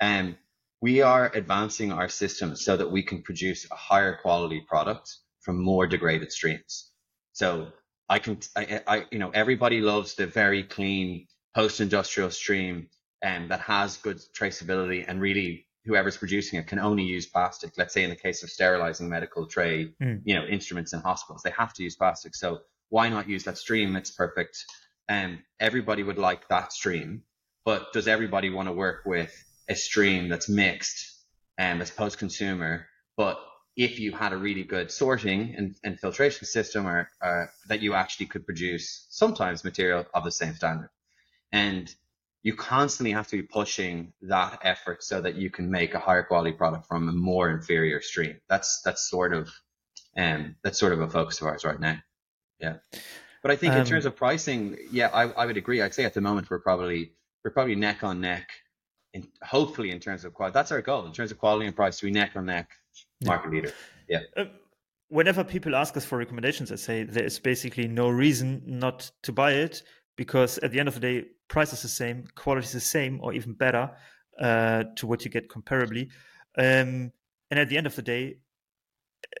And 0.00 0.28
um, 0.28 0.36
we 0.80 1.02
are 1.02 1.28
advancing 1.34 1.90
our 1.90 2.08
systems 2.08 2.64
so 2.64 2.76
that 2.76 2.88
we 2.88 3.02
can 3.02 3.20
produce 3.22 3.68
a 3.68 3.74
higher 3.74 4.16
quality 4.22 4.60
product 4.60 5.16
from 5.40 5.60
more 5.60 5.88
degraded 5.88 6.30
streams. 6.30 6.92
So 7.32 7.72
I 8.08 8.20
can, 8.20 8.38
I, 8.54 8.80
I 8.86 9.04
you 9.10 9.18
know, 9.18 9.30
everybody 9.30 9.80
loves 9.80 10.14
the 10.14 10.28
very 10.28 10.62
clean 10.62 11.26
post-industrial 11.56 12.30
stream 12.30 12.90
um, 13.24 13.48
that 13.48 13.58
has 13.58 13.96
good 13.96 14.20
traceability 14.38 15.04
and 15.08 15.20
really 15.20 15.63
whoever's 15.84 16.16
producing 16.16 16.58
it 16.58 16.66
can 16.66 16.78
only 16.78 17.02
use 17.02 17.26
plastic. 17.26 17.72
Let's 17.76 17.92
say 17.92 18.04
in 18.04 18.10
the 18.10 18.16
case 18.16 18.42
of 18.42 18.50
sterilizing 18.50 19.08
medical 19.08 19.46
tray, 19.46 19.92
mm. 20.00 20.22
you 20.24 20.34
know, 20.34 20.44
instruments 20.44 20.92
in 20.92 21.00
hospitals, 21.00 21.42
they 21.42 21.50
have 21.50 21.74
to 21.74 21.82
use 21.82 21.96
plastic. 21.96 22.34
So 22.34 22.60
why 22.88 23.08
not 23.08 23.28
use 23.28 23.44
that 23.44 23.58
stream? 23.58 23.96
It's 23.96 24.10
perfect. 24.10 24.64
And 25.08 25.34
um, 25.34 25.42
everybody 25.60 26.02
would 26.02 26.18
like 26.18 26.48
that 26.48 26.72
stream, 26.72 27.22
but 27.64 27.92
does 27.92 28.08
everybody 28.08 28.50
want 28.50 28.68
to 28.68 28.72
work 28.72 29.02
with 29.04 29.32
a 29.68 29.74
stream 29.74 30.28
that's 30.28 30.48
mixed 30.48 31.12
and 31.58 31.80
that's 31.80 31.90
post 31.90 32.18
consumer, 32.18 32.86
but 33.16 33.38
if 33.76 33.98
you 33.98 34.12
had 34.12 34.32
a 34.32 34.36
really 34.36 34.62
good 34.62 34.90
sorting 34.90 35.54
and, 35.56 35.74
and 35.82 35.98
filtration 35.98 36.46
system 36.46 36.86
or 36.86 37.10
uh, 37.20 37.46
that 37.68 37.82
you 37.82 37.94
actually 37.94 38.26
could 38.26 38.46
produce 38.46 39.06
sometimes 39.10 39.64
material 39.64 40.06
of 40.14 40.24
the 40.24 40.30
same 40.30 40.54
standard. 40.54 40.90
And 41.52 41.92
you 42.44 42.54
constantly 42.54 43.10
have 43.10 43.26
to 43.26 43.36
be 43.36 43.42
pushing 43.42 44.12
that 44.20 44.60
effort 44.62 45.02
so 45.02 45.20
that 45.20 45.34
you 45.34 45.50
can 45.50 45.68
make 45.70 45.94
a 45.94 45.98
higher 45.98 46.22
quality 46.22 46.52
product 46.52 46.86
from 46.86 47.08
a 47.08 47.12
more 47.12 47.50
inferior 47.50 48.00
stream. 48.02 48.36
That's 48.48 48.82
that's 48.82 49.08
sort 49.08 49.32
of 49.32 49.50
um 50.16 50.54
that's 50.62 50.78
sort 50.78 50.92
of 50.92 51.00
a 51.00 51.08
focus 51.08 51.40
of 51.40 51.48
ours 51.48 51.64
right 51.64 51.80
now. 51.80 51.98
Yeah. 52.60 52.76
But 53.42 53.50
I 53.50 53.56
think 53.56 53.72
um, 53.72 53.80
in 53.80 53.86
terms 53.86 54.04
of 54.04 54.14
pricing, 54.14 54.76
yeah, 54.92 55.08
I, 55.08 55.24
I 55.30 55.46
would 55.46 55.56
agree. 55.56 55.82
I'd 55.82 55.94
say 55.94 56.04
at 56.04 56.14
the 56.14 56.20
moment 56.20 56.50
we're 56.50 56.60
probably 56.60 57.14
we're 57.42 57.50
probably 57.50 57.74
neck 57.76 58.04
on 58.04 58.20
neck 58.20 58.48
in, 59.14 59.26
hopefully 59.42 59.90
in 59.90 59.98
terms 59.98 60.26
of 60.26 60.34
quality. 60.34 60.52
That's 60.52 60.70
our 60.70 60.82
goal 60.82 61.06
in 61.06 61.12
terms 61.12 61.30
of 61.30 61.38
quality 61.38 61.66
and 61.66 61.74
price 61.74 61.98
to 62.00 62.06
be 62.06 62.12
neck 62.12 62.32
on 62.36 62.44
neck 62.44 62.70
market 63.24 63.52
leader. 63.52 63.72
Yeah. 64.06 64.20
Uh, 64.36 64.44
whenever 65.08 65.44
people 65.44 65.74
ask 65.74 65.96
us 65.96 66.04
for 66.04 66.18
recommendations, 66.18 66.70
I 66.70 66.76
say 66.76 67.04
there 67.04 67.24
is 67.24 67.38
basically 67.38 67.88
no 67.88 68.10
reason 68.10 68.62
not 68.66 69.10
to 69.22 69.32
buy 69.32 69.52
it 69.52 69.82
because 70.16 70.58
at 70.58 70.70
the 70.70 70.78
end 70.78 70.88
of 70.88 70.94
the 70.94 71.00
day, 71.00 71.24
price 71.48 71.72
is 71.72 71.82
the 71.82 71.88
same, 71.88 72.24
quality 72.34 72.66
is 72.66 72.72
the 72.72 72.80
same, 72.80 73.20
or 73.22 73.32
even 73.32 73.52
better 73.52 73.90
uh, 74.40 74.84
to 74.96 75.06
what 75.06 75.24
you 75.24 75.30
get 75.30 75.48
comparably. 75.48 76.10
Um, 76.56 77.12
and 77.50 77.60
at 77.60 77.68
the 77.68 77.76
end 77.76 77.86
of 77.86 77.96
the 77.96 78.02
day, 78.02 78.36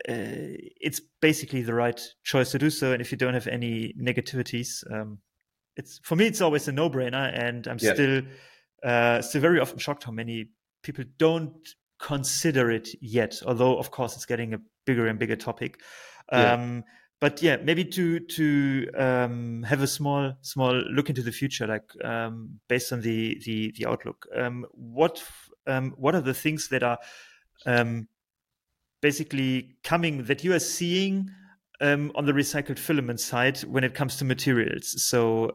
uh, 0.08 0.58
it's 0.80 1.00
basically 1.20 1.62
the 1.62 1.74
right 1.74 2.00
choice 2.22 2.50
to 2.52 2.58
do 2.58 2.70
so. 2.70 2.92
And 2.92 3.00
if 3.00 3.12
you 3.12 3.18
don't 3.18 3.34
have 3.34 3.46
any 3.46 3.94
negativities, 4.00 4.82
um, 4.92 5.18
it's 5.76 6.00
for 6.02 6.16
me, 6.16 6.26
it's 6.26 6.40
always 6.40 6.68
a 6.68 6.72
no-brainer. 6.72 7.32
And 7.38 7.66
I'm 7.66 7.78
yeah. 7.80 7.94
still 7.94 8.22
uh, 8.82 9.22
still 9.22 9.40
very 9.40 9.60
often 9.60 9.78
shocked 9.78 10.04
how 10.04 10.12
many 10.12 10.50
people 10.82 11.04
don't 11.18 11.68
consider 11.98 12.70
it 12.70 12.88
yet. 13.00 13.40
Although, 13.46 13.78
of 13.78 13.90
course, 13.90 14.14
it's 14.14 14.26
getting 14.26 14.54
a 14.54 14.58
bigger 14.84 15.06
and 15.06 15.18
bigger 15.18 15.36
topic. 15.36 15.80
Yeah. 16.32 16.80
But 17.20 17.42
yeah, 17.42 17.56
maybe 17.56 17.84
to 17.84 18.20
to 18.20 18.90
um, 18.98 19.62
have 19.62 19.80
a 19.82 19.86
small 19.86 20.34
small 20.42 20.74
look 20.74 21.08
into 21.08 21.22
the 21.22 21.32
future, 21.32 21.66
like 21.66 21.90
um, 22.04 22.60
based 22.68 22.92
on 22.92 23.00
the 23.00 23.40
the 23.44 23.72
the 23.78 23.86
outlook. 23.86 24.26
Um, 24.36 24.66
what 24.72 25.22
um, 25.66 25.94
what 25.96 26.14
are 26.14 26.20
the 26.20 26.34
things 26.34 26.68
that 26.68 26.82
are 26.82 26.98
um, 27.66 28.08
basically 29.00 29.76
coming 29.84 30.24
that 30.24 30.44
you 30.44 30.52
are 30.52 30.58
seeing 30.58 31.30
um, 31.80 32.12
on 32.14 32.26
the 32.26 32.32
recycled 32.32 32.78
filament 32.78 33.20
side 33.20 33.58
when 33.60 33.84
it 33.84 33.94
comes 33.94 34.16
to 34.16 34.24
materials? 34.24 35.02
So 35.02 35.52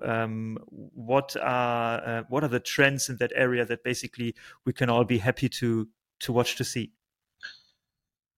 what 0.67 1.35
are 1.35 2.01
uh, 2.03 2.23
what 2.29 2.43
are 2.43 2.49
the 2.49 2.61
trends 2.61 3.09
in 3.09 3.17
that 3.17 3.33
area 3.35 3.65
that 3.65 3.83
basically 3.83 4.33
we 4.65 4.73
can 4.73 4.89
all 4.89 5.03
be 5.03 5.19
happy 5.19 5.49
to 5.49 5.87
to 6.21 6.33
watch 6.33 6.55
to 6.55 6.63
see? 6.63 6.93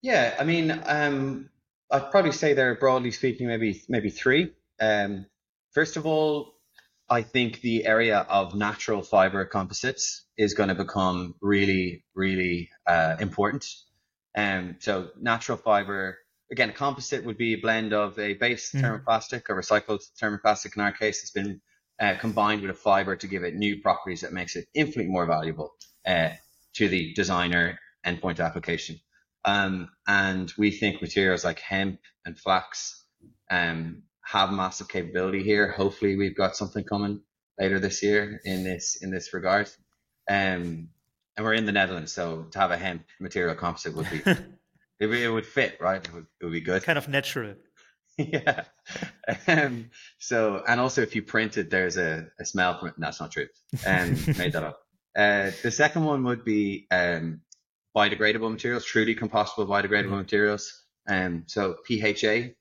Yeah, 0.01 0.35
I 0.39 0.43
mean, 0.43 0.81
um, 0.85 1.49
I'd 1.91 2.11
probably 2.11 2.31
say 2.31 2.53
there, 2.53 2.71
are 2.71 2.75
broadly 2.75 3.11
speaking, 3.11 3.47
maybe 3.47 3.81
maybe 3.89 4.09
three. 4.09 4.53
Um, 4.79 5.25
first 5.73 5.97
of 5.97 6.05
all, 6.05 6.53
I 7.09 7.23
think 7.23 7.59
the 7.59 7.85
area 7.85 8.19
of 8.19 8.55
natural 8.55 9.01
fiber 9.01 9.43
composites 9.45 10.25
is 10.37 10.53
going 10.53 10.69
to 10.69 10.75
become 10.75 11.35
really, 11.41 12.05
really 12.15 12.69
uh, 12.87 13.17
important. 13.19 13.65
Um, 14.35 14.77
so 14.79 15.09
natural 15.19 15.57
fiber, 15.57 16.19
again, 16.49 16.69
a 16.69 16.73
composite 16.73 17.25
would 17.25 17.37
be 17.37 17.55
a 17.55 17.57
blend 17.57 17.91
of 17.93 18.17
a 18.17 18.35
base 18.35 18.71
mm. 18.71 18.81
thermoplastic 18.81 19.49
or 19.49 19.61
recycled 19.61 20.01
thermoplastic. 20.21 20.77
In 20.77 20.81
our 20.81 20.93
case, 20.93 21.21
it's 21.21 21.31
been 21.31 21.59
uh, 21.99 22.15
combined 22.17 22.61
with 22.61 22.71
a 22.71 22.75
fiber 22.75 23.17
to 23.17 23.27
give 23.27 23.43
it 23.43 23.55
new 23.55 23.81
properties 23.81 24.21
that 24.21 24.31
makes 24.31 24.55
it 24.55 24.67
infinitely 24.73 25.11
more 25.11 25.25
valuable 25.25 25.73
uh, 26.07 26.29
to 26.75 26.87
the 26.87 27.13
designer 27.13 27.77
endpoint 28.05 28.39
application. 28.39 28.99
Um, 29.43 29.89
and 30.07 30.51
we 30.57 30.71
think 30.71 31.01
materials 31.01 31.43
like 31.43 31.59
hemp 31.59 31.99
and 32.25 32.37
flax 32.37 33.03
um, 33.49 34.03
have 34.23 34.51
massive 34.51 34.87
capability 34.87 35.43
here. 35.43 35.71
Hopefully, 35.71 36.15
we've 36.15 36.37
got 36.37 36.55
something 36.55 36.83
coming 36.83 37.21
later 37.59 37.79
this 37.79 38.03
year 38.03 38.39
in 38.45 38.63
this 38.63 38.97
in 39.01 39.11
this 39.11 39.33
regard. 39.33 39.69
Um, 40.29 40.89
and 41.37 41.45
we're 41.45 41.53
in 41.53 41.65
the 41.65 41.71
Netherlands, 41.71 42.11
so 42.11 42.47
to 42.51 42.59
have 42.59 42.71
a 42.71 42.77
hemp 42.77 43.03
material 43.19 43.55
composite 43.55 43.95
would 43.95 44.09
be 44.09 44.17
it, 44.25 45.09
it, 45.09 45.29
would 45.29 45.45
fit, 45.45 45.77
right? 45.79 46.05
It 46.05 46.13
would, 46.13 46.27
it 46.39 46.45
would 46.45 46.53
be 46.53 46.61
good. 46.61 46.83
Kind 46.83 46.97
of 46.97 47.07
natural. 47.07 47.55
yeah. 48.17 48.65
Um, 49.47 49.89
so, 50.19 50.63
and 50.67 50.79
also 50.79 51.01
if 51.01 51.15
you 51.15 51.23
print 51.23 51.57
it, 51.57 51.69
there's 51.69 51.97
a, 51.97 52.27
a 52.39 52.45
smell 52.45 52.77
from 52.77 52.89
it. 52.89 52.95
No, 52.97 53.07
that's 53.07 53.19
not 53.19 53.31
true. 53.31 53.47
Um, 53.85 54.11
made 54.37 54.53
that 54.53 54.63
up. 54.63 54.79
Uh, 55.13 55.51
the 55.61 55.71
second 55.71 56.05
one 56.05 56.23
would 56.23 56.45
be 56.45 56.87
um, 56.89 57.41
biodegradable 57.95 58.51
materials, 58.51 58.85
truly 58.85 59.15
compostable 59.15 59.67
biodegradable 59.67 60.05
mm-hmm. 60.05 60.17
materials. 60.17 60.83
Um, 61.07 61.43
so 61.47 61.77
PHA 61.87 62.53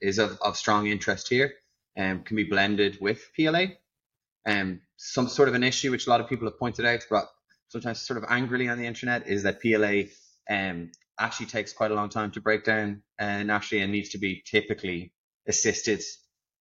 is 0.00 0.18
of, 0.18 0.38
of 0.40 0.56
strong 0.56 0.86
interest 0.86 1.28
here 1.28 1.52
and 1.96 2.18
um, 2.18 2.24
can 2.24 2.36
be 2.36 2.44
blended 2.44 2.98
with 3.00 3.30
PLA. 3.36 3.66
Um, 4.46 4.80
some 4.96 5.28
sort 5.28 5.48
of 5.48 5.54
an 5.54 5.64
issue 5.64 5.90
which 5.90 6.06
a 6.06 6.10
lot 6.10 6.20
of 6.20 6.28
people 6.28 6.46
have 6.46 6.58
pointed 6.58 6.86
out, 6.86 7.04
but 7.10 7.28
sometimes 7.68 8.00
sort 8.00 8.16
of 8.16 8.24
angrily 8.28 8.68
on 8.68 8.78
the 8.78 8.86
internet, 8.86 9.26
is 9.26 9.42
that 9.42 9.60
PLA 9.60 10.04
um, 10.48 10.92
actually 11.18 11.46
takes 11.46 11.72
quite 11.72 11.90
a 11.90 11.94
long 11.94 12.08
time 12.08 12.30
to 12.32 12.40
break 12.40 12.64
down 12.64 13.02
uh, 13.18 13.42
naturally 13.42 13.82
and 13.82 13.92
needs 13.92 14.10
to 14.10 14.18
be 14.18 14.42
typically 14.46 15.12
assisted 15.46 16.00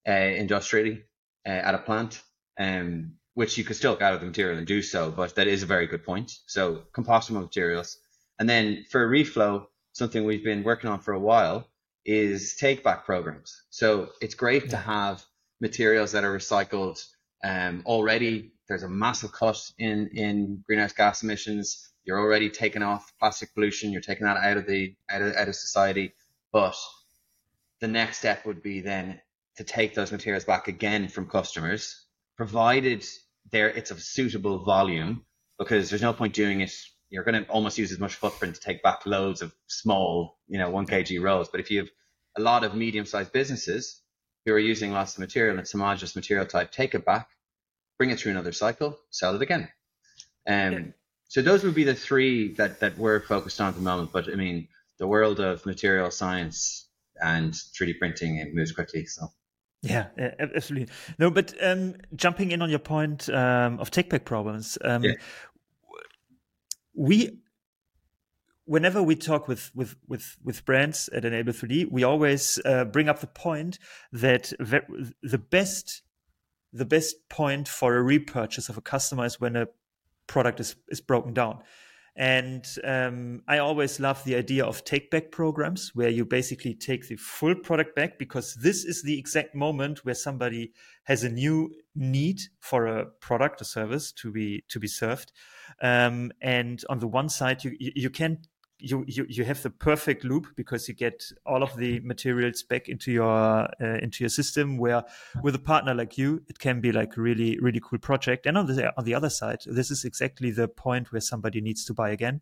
uh, 0.07 0.11
industrially 0.11 1.03
uh, 1.45 1.51
at 1.51 1.75
a 1.75 1.79
plant. 1.79 2.21
Um, 2.59 3.13
which 3.35 3.57
you 3.57 3.63
could 3.63 3.77
still 3.77 3.95
get 3.95 4.01
out 4.01 4.15
of 4.15 4.19
the 4.19 4.25
material 4.25 4.57
and 4.57 4.67
do 4.67 4.81
so, 4.81 5.09
but 5.09 5.35
that 5.35 5.47
is 5.47 5.63
a 5.63 5.65
very 5.65 5.87
good 5.87 6.03
point. 6.03 6.29
So 6.45 6.81
compostable 6.93 7.41
materials 7.41 7.97
and 8.39 8.49
then 8.49 8.85
for 8.89 9.07
reflow, 9.07 9.65
something 9.91 10.23
we've 10.23 10.43
been 10.43 10.63
working 10.63 10.89
on 10.89 10.99
for 10.99 11.13
a 11.13 11.19
while 11.19 11.67
is 12.05 12.55
take 12.55 12.83
back 12.83 13.05
programs. 13.05 13.63
So 13.69 14.09
it's 14.21 14.33
great 14.33 14.63
yeah. 14.65 14.69
to 14.71 14.77
have 14.77 15.23
materials 15.59 16.13
that 16.13 16.23
are 16.23 16.35
recycled 16.35 17.05
um, 17.43 17.83
already. 17.85 18.53
There's 18.67 18.83
a 18.83 18.89
massive 18.89 19.33
cut 19.33 19.59
in, 19.77 20.09
in 20.13 20.63
greenhouse 20.65 20.93
gas 20.93 21.21
emissions. 21.23 21.91
You're 22.05 22.19
already 22.19 22.49
taking 22.49 22.81
off 22.81 23.11
plastic 23.19 23.53
pollution. 23.53 23.91
You're 23.91 24.01
taking 24.01 24.25
that 24.25 24.37
out 24.37 24.57
of 24.57 24.65
the 24.65 24.95
out 25.09 25.21
of, 25.21 25.35
out 25.35 25.47
of 25.47 25.55
society. 25.55 26.13
But 26.51 26.75
the 27.81 27.87
next 27.87 28.19
step 28.19 28.45
would 28.45 28.63
be 28.63 28.81
then 28.81 29.19
to 29.57 29.63
take 29.63 29.93
those 29.93 30.11
materials 30.11 30.45
back 30.45 30.67
again 30.67 31.09
from 31.09 31.27
customers, 31.27 32.05
provided 32.37 33.05
there 33.51 33.69
it's 33.69 33.91
of 33.91 34.01
suitable 34.01 34.63
volume, 34.63 35.25
because 35.57 35.89
there's 35.89 36.01
no 36.01 36.13
point 36.13 36.33
doing 36.33 36.61
it 36.61 36.73
you're 37.09 37.23
going 37.23 37.43
to 37.43 37.49
almost 37.49 37.77
use 37.77 37.91
as 37.91 37.99
much 37.99 38.15
footprint 38.15 38.55
to 38.55 38.61
take 38.61 38.83
back 38.83 39.05
loads 39.05 39.41
of 39.41 39.53
small, 39.67 40.37
you 40.47 40.59
know, 40.59 40.69
one 40.69 40.85
kg 40.85 41.21
rolls. 41.21 41.49
But 41.49 41.59
if 41.59 41.71
you 41.71 41.79
have 41.79 41.89
a 42.37 42.41
lot 42.41 42.63
of 42.63 42.75
medium-sized 42.75 43.31
businesses 43.31 44.01
who 44.45 44.53
are 44.53 44.59
using 44.59 44.91
lots 44.91 45.13
of 45.13 45.19
material 45.19 45.57
and 45.57 45.67
some 45.67 45.81
homogeneous 45.81 46.15
material 46.15 46.45
type, 46.45 46.71
take 46.71 46.93
it 46.93 47.05
back, 47.05 47.27
bring 47.97 48.11
it 48.11 48.19
through 48.19 48.31
another 48.31 48.51
cycle, 48.51 48.97
sell 49.09 49.35
it 49.35 49.41
again. 49.41 49.69
Um, 50.47 50.73
yeah. 50.73 50.79
So 51.27 51.41
those 51.41 51.63
would 51.63 51.75
be 51.75 51.83
the 51.83 51.95
three 51.95 52.53
that 52.55 52.79
that 52.79 52.97
we're 52.97 53.19
focused 53.19 53.61
on 53.61 53.69
at 53.69 53.75
the 53.75 53.81
moment. 53.81 54.11
But 54.11 54.31
I 54.31 54.35
mean, 54.35 54.67
the 54.97 55.07
world 55.07 55.39
of 55.39 55.65
material 55.65 56.09
science 56.11 56.87
and 57.21 57.53
3D 57.53 57.99
printing 57.99 58.37
it 58.37 58.53
moves 58.53 58.71
quickly. 58.71 59.05
So. 59.05 59.27
Yeah, 59.81 60.07
absolutely. 60.39 60.93
No, 61.19 61.31
but 61.31 61.53
um, 61.61 61.95
jumping 62.13 62.51
in 62.51 62.61
on 62.61 62.69
your 62.69 62.79
point 62.79 63.29
um, 63.29 63.79
of 63.79 63.91
take 63.91 64.09
back 64.09 64.25
problems, 64.25 64.77
um, 64.83 65.05
yeah 65.05 65.13
we 66.99 67.39
whenever 68.65 69.01
we 69.01 69.15
talk 69.15 69.47
with 69.47 69.71
with 69.73 69.95
with 70.07 70.35
with 70.43 70.65
brands 70.65 71.09
at 71.09 71.23
enable 71.23 71.53
3d 71.53 71.89
we 71.89 72.03
always 72.03 72.59
uh, 72.65 72.83
bring 72.83 73.07
up 73.07 73.21
the 73.21 73.27
point 73.27 73.79
that 74.11 74.51
the 74.59 75.37
best 75.37 76.01
the 76.73 76.85
best 76.85 77.15
point 77.29 77.69
for 77.69 77.95
a 77.95 78.03
repurchase 78.03 78.67
of 78.67 78.77
a 78.77 78.81
customer 78.81 79.25
is 79.25 79.39
when 79.39 79.55
a 79.55 79.67
product 80.27 80.59
is 80.59 80.75
is 80.89 80.99
broken 80.99 81.33
down 81.33 81.63
and 82.19 82.67
um, 82.83 83.43
I 83.47 83.59
always 83.59 83.97
love 83.97 84.21
the 84.25 84.35
idea 84.35 84.65
of 84.65 84.83
take 84.83 85.09
back 85.09 85.31
programs 85.31 85.95
where 85.95 86.09
you 86.09 86.25
basically 86.25 86.73
take 86.73 87.07
the 87.07 87.15
full 87.15 87.55
product 87.55 87.95
back 87.95 88.19
because 88.19 88.55
this 88.55 88.83
is 88.83 89.01
the 89.03 89.17
exact 89.17 89.55
moment 89.55 90.03
where 90.03 90.13
somebody 90.13 90.73
has 91.05 91.23
a 91.23 91.29
new 91.29 91.73
need 91.95 92.41
for 92.59 92.87
a 92.87 93.05
product 93.05 93.61
or 93.61 93.63
service 93.63 94.11
to 94.11 94.33
be 94.33 94.65
to 94.67 94.81
be 94.81 94.87
served. 94.87 95.31
Um, 95.81 96.33
and 96.41 96.83
on 96.89 96.99
the 96.99 97.07
one 97.07 97.29
side, 97.29 97.63
you 97.63 97.71
you 97.79 98.09
can 98.09 98.39
you, 98.79 99.03
you 99.07 99.25
you 99.29 99.43
have 99.43 99.61
the 99.61 99.69
perfect 99.69 100.23
loop 100.23 100.47
because 100.55 100.87
you 100.87 100.93
get 100.93 101.31
all 101.45 101.63
of 101.63 101.75
the 101.75 101.99
materials 101.99 102.63
back 102.63 102.87
into 102.87 103.11
your 103.11 103.67
uh, 103.81 103.97
into 104.01 104.23
your 104.23 104.29
system 104.29 104.77
where 104.77 105.03
with 105.43 105.55
a 105.55 105.59
partner 105.59 105.93
like 105.93 106.17
you 106.17 106.41
it 106.47 106.59
can 106.59 106.81
be 106.81 106.91
like 106.91 107.17
really 107.17 107.59
really 107.59 107.81
cool 107.81 107.99
project. 107.99 108.45
And 108.45 108.57
on 108.57 108.67
the 108.67 108.93
on 108.97 109.05
the 109.05 109.13
other 109.13 109.29
side 109.29 109.61
this 109.65 109.91
is 109.91 110.05
exactly 110.05 110.51
the 110.51 110.67
point 110.67 111.11
where 111.11 111.21
somebody 111.21 111.61
needs 111.61 111.85
to 111.85 111.93
buy 111.93 112.09
again. 112.09 112.41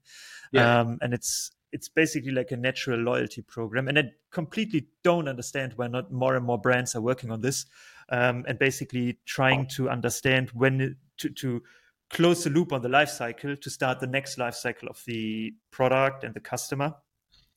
Yeah. 0.51 0.81
um, 0.81 0.99
and 1.01 1.13
it's 1.13 1.51
it's 1.71 1.89
basically 1.89 2.31
like 2.31 2.51
a 2.51 2.57
natural 2.57 2.99
loyalty 2.99 3.41
program. 3.41 3.87
And 3.87 3.99
i 3.99 4.03
completely 4.31 4.87
don't 5.03 5.27
understand 5.27 5.73
why 5.75 5.87
not 5.87 6.11
more 6.11 6.35
and 6.35 6.45
more 6.45 6.57
brands 6.59 6.95
are 6.95 7.01
working 7.01 7.31
on 7.31 7.41
this. 7.41 7.65
Um, 8.09 8.45
and 8.47 8.57
basically 8.57 9.19
trying 9.25 9.67
to 9.75 9.89
understand 9.89 10.51
when 10.51 10.95
to 11.17 11.29
to 11.29 11.61
close 12.09 12.43
the 12.43 12.49
loop 12.49 12.71
on 12.73 12.81
the 12.81 12.89
life 12.89 13.09
cycle 13.09 13.55
to 13.55 13.69
start 13.69 13.99
the 13.99 14.07
next 14.07 14.37
life 14.37 14.55
cycle 14.55 14.87
of 14.89 15.01
the 15.05 15.53
product 15.71 16.23
and 16.23 16.33
the 16.33 16.39
customer. 16.39 16.93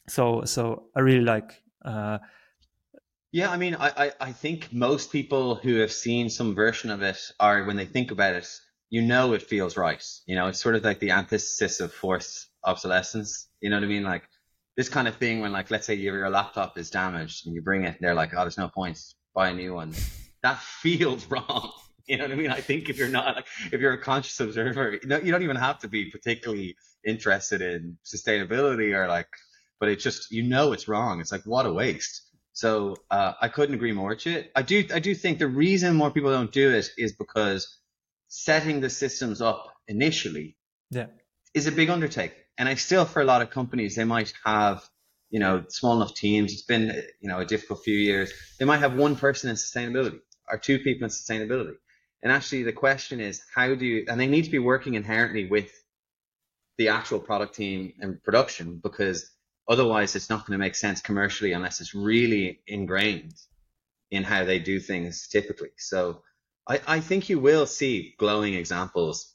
So 0.09 0.45
so 0.45 0.85
I 0.97 1.01
really 1.01 1.25
like. 1.25 1.63
Uh, 1.85 2.19
yeah, 3.33 3.51
I 3.51 3.57
mean, 3.57 3.77
I, 3.77 3.93
I, 3.97 4.13
I 4.21 4.33
think 4.33 4.73
most 4.73 5.13
people 5.13 5.55
who 5.55 5.77
have 5.77 5.93
seen 5.93 6.29
some 6.31 6.55
version 6.55 6.91
of 6.91 7.01
it 7.03 7.19
are 7.39 7.65
when 7.65 7.77
they 7.77 7.87
think 7.87 8.11
about 8.11 8.35
it, 8.35 8.49
you 8.91 9.03
know 9.03 9.35
it 9.35 9.43
feels 9.43 9.77
right. 9.77 10.05
You 10.27 10.35
know, 10.35 10.49
it's 10.49 10.61
sort 10.61 10.75
of 10.75 10.83
like 10.83 10.99
the 10.99 11.13
antithesis 11.13 11.79
of 11.79 11.93
forced 11.93 12.49
obsolescence. 12.65 13.49
You 13.61 13.71
know 13.71 13.77
what 13.77 13.85
I 13.85 13.89
mean? 13.89 14.03
Like 14.03 14.25
this 14.77 14.89
kind 14.89 15.07
of 15.07 15.17
thing 15.17 15.41
when 15.41 15.53
like 15.53 15.71
let's 15.71 15.87
say 15.87 15.95
your, 15.95 16.19
your 16.19 16.31
laptop 16.31 16.77
is 16.77 16.91
damaged 16.91 17.47
and 17.47 17.55
you 17.55 17.63
bring 17.63 17.85
it 17.85 17.89
and 17.89 17.99
they're 18.01 18.15
like, 18.15 18.35
Oh, 18.35 18.41
there's 18.41 18.59
no 18.59 18.69
point, 18.69 18.99
buy 19.35 19.51
a 19.51 19.55
new 19.55 19.75
one. 19.75 19.95
That 20.43 20.59
feels 20.83 21.25
wrong. 21.27 21.73
You 22.07 22.19
know 22.19 22.25
what 22.25 22.33
I 22.33 22.37
mean? 22.37 22.51
I 22.51 22.61
think 22.61 22.89
if 22.89 22.99
you're 22.99 23.09
not 23.09 23.37
like 23.37 23.47
if 23.73 23.81
you're 23.81 23.93
a 23.93 24.03
conscious 24.03 24.39
observer, 24.41 24.99
you, 25.03 25.09
know, 25.09 25.19
you 25.19 25.33
don't 25.33 25.43
even 25.43 25.57
have 25.57 25.79
to 25.81 25.89
be 25.89 26.11
particularly 26.11 26.77
interested 27.05 27.63
in 27.63 27.99
sustainability 28.05 28.95
or 28.95 29.09
like 29.09 29.29
but 29.81 29.89
it's 29.89 30.05
just 30.05 30.31
you 30.31 30.43
know 30.43 30.73
it's 30.73 30.87
wrong. 30.87 31.21
It's 31.21 31.33
like 31.33 31.45
what 31.45 31.67
a 31.67 31.73
waste. 31.73 32.23
So 32.53 32.97
uh, 33.11 33.33
I 33.41 33.49
couldn't 33.49 33.75
agree 33.75 33.93
more 33.93 34.15
to 34.15 34.31
it. 34.31 34.53
I 34.55 34.63
do 34.63 34.85
I 34.93 35.01
do 35.01 35.15
think 35.15 35.39
the 35.39 35.49
reason 35.49 35.97
more 35.97 36.11
people 36.11 36.31
don't 36.31 36.53
do 36.53 36.71
it 36.71 36.91
is 36.99 37.13
because 37.13 37.79
setting 38.29 38.81
the 38.81 38.91
systems 38.91 39.41
up 39.41 39.67
initially 39.89 40.57
yeah. 40.91 41.07
is 41.55 41.67
a 41.67 41.73
big 41.73 41.91
undertaking. 41.91 42.37
And 42.59 42.69
I 42.69 42.75
still 42.75 43.07
for 43.07 43.23
a 43.23 43.25
lot 43.25 43.43
of 43.43 43.51
companies 43.51 43.97
they 43.97 44.05
might 44.05 44.33
have 44.45 44.87
you 45.31 45.41
know 45.41 45.65
small 45.69 45.97
enough 45.97 46.15
teams. 46.15 46.53
It's 46.53 46.63
been 46.63 47.03
you 47.21 47.29
know 47.29 47.39
a 47.39 47.47
difficult 47.47 47.83
few 47.83 47.97
years. 47.97 48.31
They 48.59 48.67
might 48.67 48.79
have 48.79 48.95
one 48.95 49.17
person 49.17 49.49
in 49.49 49.57
sustainability 49.57 50.21
or 50.49 50.59
two 50.59 50.79
people 50.81 51.05
in 51.05 51.11
sustainability. 51.11 51.75
And 52.23 52.33
actually 52.33 52.65
the 52.65 52.73
question 52.73 53.21
is 53.21 53.43
how 53.55 53.75
do 53.75 53.87
you 53.87 54.05
and 54.09 54.21
they 54.21 54.27
need 54.27 54.45
to 54.45 54.51
be 54.51 54.59
working 54.59 54.95
inherently 54.95 55.47
with 55.47 55.73
the 56.79 56.89
actual 56.89 57.19
product 57.19 57.55
team 57.55 57.93
and 58.01 58.23
production 58.23 58.81
because 58.83 59.31
Otherwise, 59.71 60.17
it's 60.17 60.29
not 60.29 60.45
going 60.45 60.59
to 60.59 60.65
make 60.65 60.75
sense 60.75 61.01
commercially 61.01 61.53
unless 61.53 61.81
it's 61.81 61.95
really 61.95 62.61
ingrained 62.67 63.35
in 64.11 64.25
how 64.25 64.45
they 64.45 64.59
do 64.59 64.81
things 64.81 65.29
typically. 65.29 65.71
So 65.79 66.23
I, 66.69 66.81
I 66.89 67.01
think 67.01 67.29
you 67.29 67.39
will 67.39 67.67
see 67.67 68.17
glowing 68.19 68.55
examples 68.55 69.33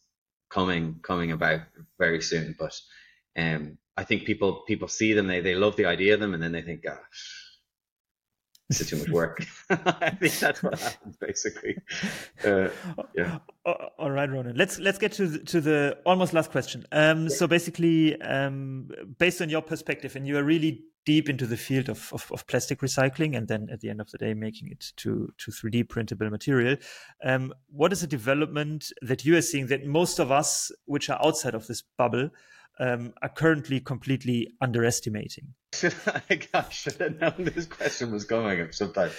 coming 0.50 1.00
coming 1.02 1.32
about 1.32 1.62
very 1.98 2.22
soon. 2.22 2.54
But 2.60 2.78
um, 3.38 3.78
I 3.96 4.04
think 4.04 4.26
people 4.26 4.66
people 4.68 4.90
see 4.90 5.14
them, 5.14 5.28
they 5.28 5.40
they 5.40 5.56
love 5.56 5.78
the 5.78 5.86
idea 5.86 6.16
of 6.16 6.20
them, 6.20 6.34
and 6.34 6.44
then 6.44 6.52
they 6.52 6.64
think, 6.64 6.84
gosh, 6.84 7.45
is 8.70 8.88
too 8.90 8.98
much 8.98 9.10
work. 9.10 9.46
I 9.70 10.10
think 10.12 10.34
that's 10.40 10.64
what 10.64 10.80
happens 10.80 11.18
basically. 11.18 11.78
Uh, 12.44 12.70
yeah. 13.16 13.40
All 13.66 14.12
right, 14.12 14.30
Ronan. 14.30 14.56
Let's 14.56 14.80
let's 14.80 14.98
get 14.98 15.12
to 15.14 15.28
the, 15.28 15.40
to 15.40 15.62
the 15.62 15.98
almost 16.06 16.34
last 16.34 16.52
question. 16.52 16.86
Um, 16.92 17.30
so 17.30 17.48
basically, 17.48 18.20
um, 18.22 18.90
based 19.18 19.42
on 19.42 19.50
your 19.50 19.62
perspective, 19.62 20.16
and 20.16 20.28
you 20.28 20.38
are 20.38 20.44
really 20.44 20.84
deep 21.06 21.30
into 21.30 21.46
the 21.46 21.58
field 21.58 21.88
of, 21.88 22.12
of, 22.14 22.32
of, 22.32 22.48
plastic 22.48 22.80
recycling, 22.82 23.38
and 23.38 23.48
then 23.48 23.68
at 23.72 23.80
the 23.80 23.90
end 23.90 24.02
of 24.02 24.10
the 24.10 24.18
day, 24.18 24.34
making 24.34 24.70
it 24.70 24.92
to 24.98 25.32
to 25.38 25.52
three 25.52 25.72
D 25.72 25.84
printable 25.84 26.30
material. 26.30 26.78
Um, 27.24 27.54
what 27.72 27.92
is 27.92 28.04
a 28.04 28.08
development 28.08 28.92
that 29.02 29.26
you 29.26 29.38
are 29.38 29.42
seeing 29.42 29.68
that 29.68 29.86
most 29.86 30.20
of 30.20 30.32
us, 30.32 30.72
which 30.86 31.10
are 31.10 31.24
outside 31.24 31.56
of 31.56 31.68
this 31.68 31.84
bubble, 31.98 32.30
um, 32.80 33.14
are 33.22 33.30
currently 33.30 33.80
completely 33.80 34.50
underestimating? 34.62 35.54
I, 35.84 36.66
should 36.70 36.94
have 36.96 37.20
known 37.20 37.36
this 37.38 37.66
question 37.66 38.12
was 38.12 38.26
coming 38.26 38.72
sometime. 38.72 39.12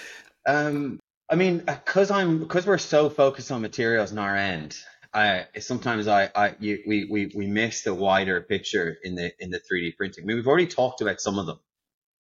Um, 0.46 1.00
I 1.30 1.34
mean, 1.34 1.58
because 1.58 2.10
I'm 2.10 2.38
because 2.38 2.66
we're 2.66 2.78
so 2.78 3.10
focused 3.10 3.50
on 3.50 3.62
materials 3.62 4.12
on 4.12 4.18
our 4.18 4.36
end, 4.36 4.76
I 5.12 5.46
sometimes 5.58 6.06
I, 6.06 6.30
I 6.34 6.54
you, 6.60 6.82
we 6.86 7.08
we 7.10 7.32
we 7.34 7.46
miss 7.46 7.82
the 7.82 7.94
wider 7.94 8.40
picture 8.40 8.96
in 9.02 9.14
the 9.14 9.32
in 9.40 9.50
the 9.50 9.60
3D 9.60 9.96
printing. 9.96 10.24
I 10.24 10.26
mean, 10.26 10.36
we've 10.36 10.46
already 10.46 10.66
talked 10.66 11.00
about 11.00 11.20
some 11.20 11.38
of 11.38 11.46
them, 11.46 11.58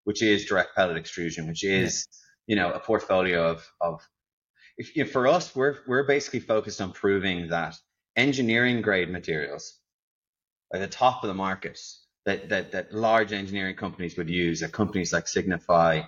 which 0.06 0.22
is 0.22 0.46
direct 0.46 0.76
pellet 0.76 0.98
extrusion, 0.98 1.48
which 1.48 1.64
is 1.64 2.08
yeah. 2.48 2.54
you 2.54 2.56
know 2.56 2.72
a 2.72 2.80
portfolio 2.80 3.52
of 3.52 3.68
of. 3.80 4.02
If, 4.78 4.92
if 4.96 5.12
for 5.12 5.28
us, 5.28 5.56
we're 5.56 5.78
we're 5.88 6.06
basically 6.06 6.42
focused 6.42 6.82
on 6.82 6.92
proving 6.92 7.50
that 7.50 7.76
engineering 8.16 8.82
grade 8.82 9.10
materials 9.10 9.80
at 10.74 10.82
the 10.82 10.88
top 10.88 11.24
of 11.24 11.28
the 11.28 11.34
market 11.34 11.80
that, 12.26 12.50
that, 12.50 12.72
that 12.72 12.94
large 12.94 13.34
engineering 13.34 13.76
companies 13.76 14.18
would 14.18 14.30
use, 14.30 14.60
that 14.62 14.72
companies 14.72 15.14
like 15.14 15.28
Signify, 15.28 16.02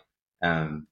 um, 0.44 0.88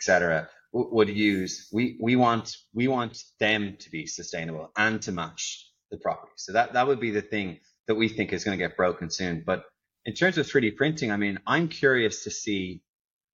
etc., 0.00 0.48
w- 0.72 0.94
would 0.94 1.08
use. 1.08 1.68
We, 1.72 1.98
we 2.00 2.16
want, 2.16 2.56
we 2.74 2.88
want 2.88 3.22
them 3.40 3.76
to 3.80 3.90
be 3.90 4.06
sustainable 4.06 4.70
and 4.76 5.02
to 5.02 5.12
match 5.12 5.70
the 5.90 5.98
properties. 5.98 6.34
So 6.38 6.52
that, 6.54 6.74
that 6.74 6.86
would 6.86 7.00
be 7.00 7.10
the 7.10 7.22
thing 7.22 7.60
that 7.88 7.96
we 7.96 8.08
think 8.08 8.32
is 8.32 8.44
going 8.44 8.58
to 8.58 8.64
get 8.64 8.76
broken 8.76 9.10
soon. 9.10 9.44
But 9.46 9.64
in 10.06 10.14
terms 10.14 10.38
of 10.38 10.46
3D 10.46 10.76
printing, 10.76 11.12
I 11.12 11.16
mean, 11.16 11.40
I'm 11.46 11.68
curious 11.68 12.24
to 12.24 12.30
see 12.30 12.82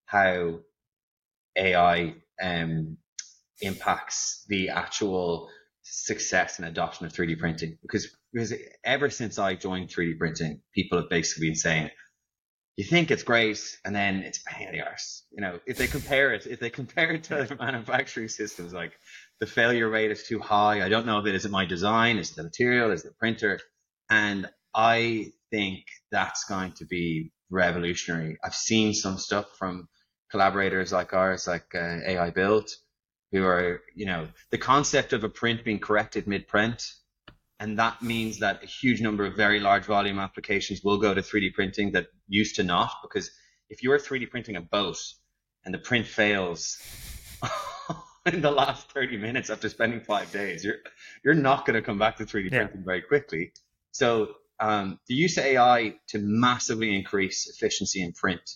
how 0.06 0.60
AI 1.56 2.14
um, 2.42 2.98
impacts 3.60 4.44
the 4.48 4.70
actual 4.70 5.50
success 5.84 6.58
and 6.58 6.66
adoption 6.66 7.06
of 7.06 7.12
3D 7.12 7.38
printing 7.38 7.78
because 7.82 8.08
because 8.32 8.52
ever 8.82 9.10
since 9.10 9.38
I 9.38 9.54
joined 9.54 9.90
3D 9.90 10.18
printing, 10.18 10.60
people 10.74 10.98
have 10.98 11.08
basically 11.08 11.48
been 11.48 11.54
saying, 11.54 11.90
you 12.76 12.84
think 12.84 13.12
it's 13.12 13.22
great, 13.22 13.60
and 13.84 13.94
then 13.94 14.16
it's 14.16 14.40
pain 14.44 14.66
in 14.66 14.74
the 14.74 14.82
arse. 14.82 15.24
You 15.30 15.42
know, 15.42 15.60
if 15.66 15.78
they 15.78 15.86
compare 15.86 16.32
it, 16.34 16.46
if 16.46 16.58
they 16.58 16.70
compare 16.70 17.12
it 17.12 17.24
to 17.24 17.42
other 17.42 17.54
manufacturing 17.54 18.28
systems, 18.28 18.72
like 18.72 18.92
the 19.38 19.46
failure 19.46 19.88
rate 19.88 20.10
is 20.10 20.24
too 20.24 20.40
high. 20.40 20.84
I 20.84 20.88
don't 20.88 21.06
know 21.06 21.20
if 21.20 21.26
it 21.26 21.34
is 21.34 21.44
it 21.44 21.52
my 21.52 21.64
design, 21.66 22.18
is 22.18 22.32
it 22.32 22.36
the 22.36 22.42
material, 22.42 22.90
is 22.90 23.04
it 23.04 23.08
the 23.08 23.14
printer, 23.14 23.60
and 24.10 24.48
I 24.74 25.32
think 25.52 25.84
that's 26.10 26.44
going 26.44 26.72
to 26.72 26.86
be 26.86 27.30
revolutionary. 27.50 28.38
I've 28.42 28.54
seen 28.54 28.92
some 28.92 29.18
stuff 29.18 29.46
from 29.56 29.88
collaborators 30.32 30.92
like 30.92 31.12
ours, 31.12 31.46
like 31.46 31.72
uh, 31.76 31.98
AI 32.04 32.30
Build, 32.30 32.68
who 33.34 33.44
are, 33.44 33.82
you 33.96 34.06
know, 34.06 34.28
the 34.50 34.58
concept 34.58 35.12
of 35.12 35.24
a 35.24 35.28
print 35.28 35.64
being 35.64 35.80
corrected 35.80 36.28
mid 36.28 36.46
print. 36.46 36.92
And 37.58 37.80
that 37.80 38.00
means 38.00 38.38
that 38.38 38.62
a 38.62 38.66
huge 38.66 39.00
number 39.00 39.24
of 39.24 39.34
very 39.34 39.58
large 39.58 39.84
volume 39.84 40.20
applications 40.20 40.82
will 40.84 40.98
go 40.98 41.12
to 41.12 41.20
3D 41.20 41.52
printing 41.52 41.92
that 41.92 42.06
used 42.28 42.56
to 42.56 42.62
not. 42.62 42.92
Because 43.02 43.32
if 43.68 43.82
you're 43.82 43.98
3D 43.98 44.30
printing 44.30 44.54
a 44.54 44.60
boat 44.60 44.98
and 45.64 45.74
the 45.74 45.78
print 45.78 46.06
fails 46.06 46.78
in 48.26 48.40
the 48.40 48.52
last 48.52 48.92
30 48.92 49.16
minutes 49.16 49.50
after 49.50 49.68
spending 49.68 50.00
five 50.00 50.30
days, 50.30 50.62
you're, 50.62 50.78
you're 51.24 51.34
not 51.34 51.66
going 51.66 51.74
to 51.74 51.82
come 51.82 51.98
back 51.98 52.18
to 52.18 52.24
3D 52.24 52.52
yeah. 52.52 52.58
printing 52.58 52.84
very 52.84 53.02
quickly. 53.02 53.52
So 53.90 54.28
um, 54.60 55.00
the 55.08 55.14
use 55.14 55.38
of 55.38 55.44
AI 55.44 55.96
to 56.08 56.18
massively 56.20 56.94
increase 56.94 57.48
efficiency 57.48 58.00
in 58.00 58.12
print, 58.12 58.48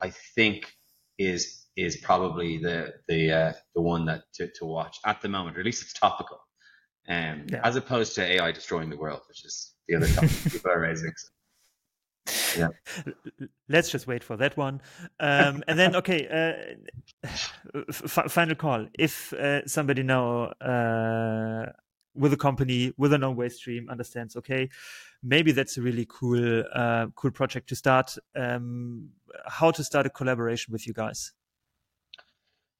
I 0.00 0.10
think 0.34 0.72
is 1.18 1.66
is 1.78 1.96
probably 1.98 2.58
the 2.58 2.92
the 3.06 3.32
uh, 3.32 3.52
the 3.74 3.80
one 3.80 4.04
that 4.06 4.22
to, 4.34 4.48
to 4.58 4.64
watch 4.64 4.98
at 5.06 5.22
the 5.22 5.28
moment, 5.28 5.56
or 5.56 5.60
at 5.60 5.66
least 5.66 5.82
it's 5.82 5.92
topical, 5.92 6.38
um, 7.08 7.46
yeah. 7.48 7.60
as 7.62 7.76
opposed 7.76 8.14
to 8.16 8.22
AI 8.22 8.50
destroying 8.52 8.90
the 8.90 8.96
world, 8.96 9.20
which 9.28 9.44
is 9.44 9.74
the 9.86 9.94
other 9.96 10.08
topic 10.08 10.30
people 10.52 10.70
are 10.70 10.80
raising. 10.80 11.12
So. 11.16 11.28
Yeah. 12.58 12.68
Let's 13.68 13.90
just 13.90 14.06
wait 14.06 14.22
for 14.24 14.36
that 14.36 14.56
one. 14.56 14.82
Um, 15.20 15.62
and 15.66 15.78
then, 15.78 15.96
okay, 15.96 16.26
uh, 16.28 17.28
f- 17.88 18.30
final 18.30 18.54
call. 18.54 18.86
If 18.98 19.32
uh, 19.32 19.66
somebody 19.66 20.02
now 20.02 20.52
uh, 20.60 21.72
with 22.14 22.32
a 22.32 22.36
company 22.36 22.92
with 22.98 23.12
a 23.12 23.18
non-waste 23.18 23.58
stream 23.58 23.88
understands, 23.88 24.36
okay, 24.36 24.68
maybe 25.22 25.52
that's 25.52 25.78
a 25.78 25.82
really 25.82 26.06
cool, 26.08 26.64
uh, 26.74 27.06
cool 27.14 27.30
project 27.30 27.68
to 27.70 27.76
start. 27.76 28.16
Um, 28.36 29.10
how 29.46 29.70
to 29.70 29.84
start 29.84 30.04
a 30.06 30.10
collaboration 30.10 30.72
with 30.72 30.86
you 30.86 30.92
guys? 30.92 31.32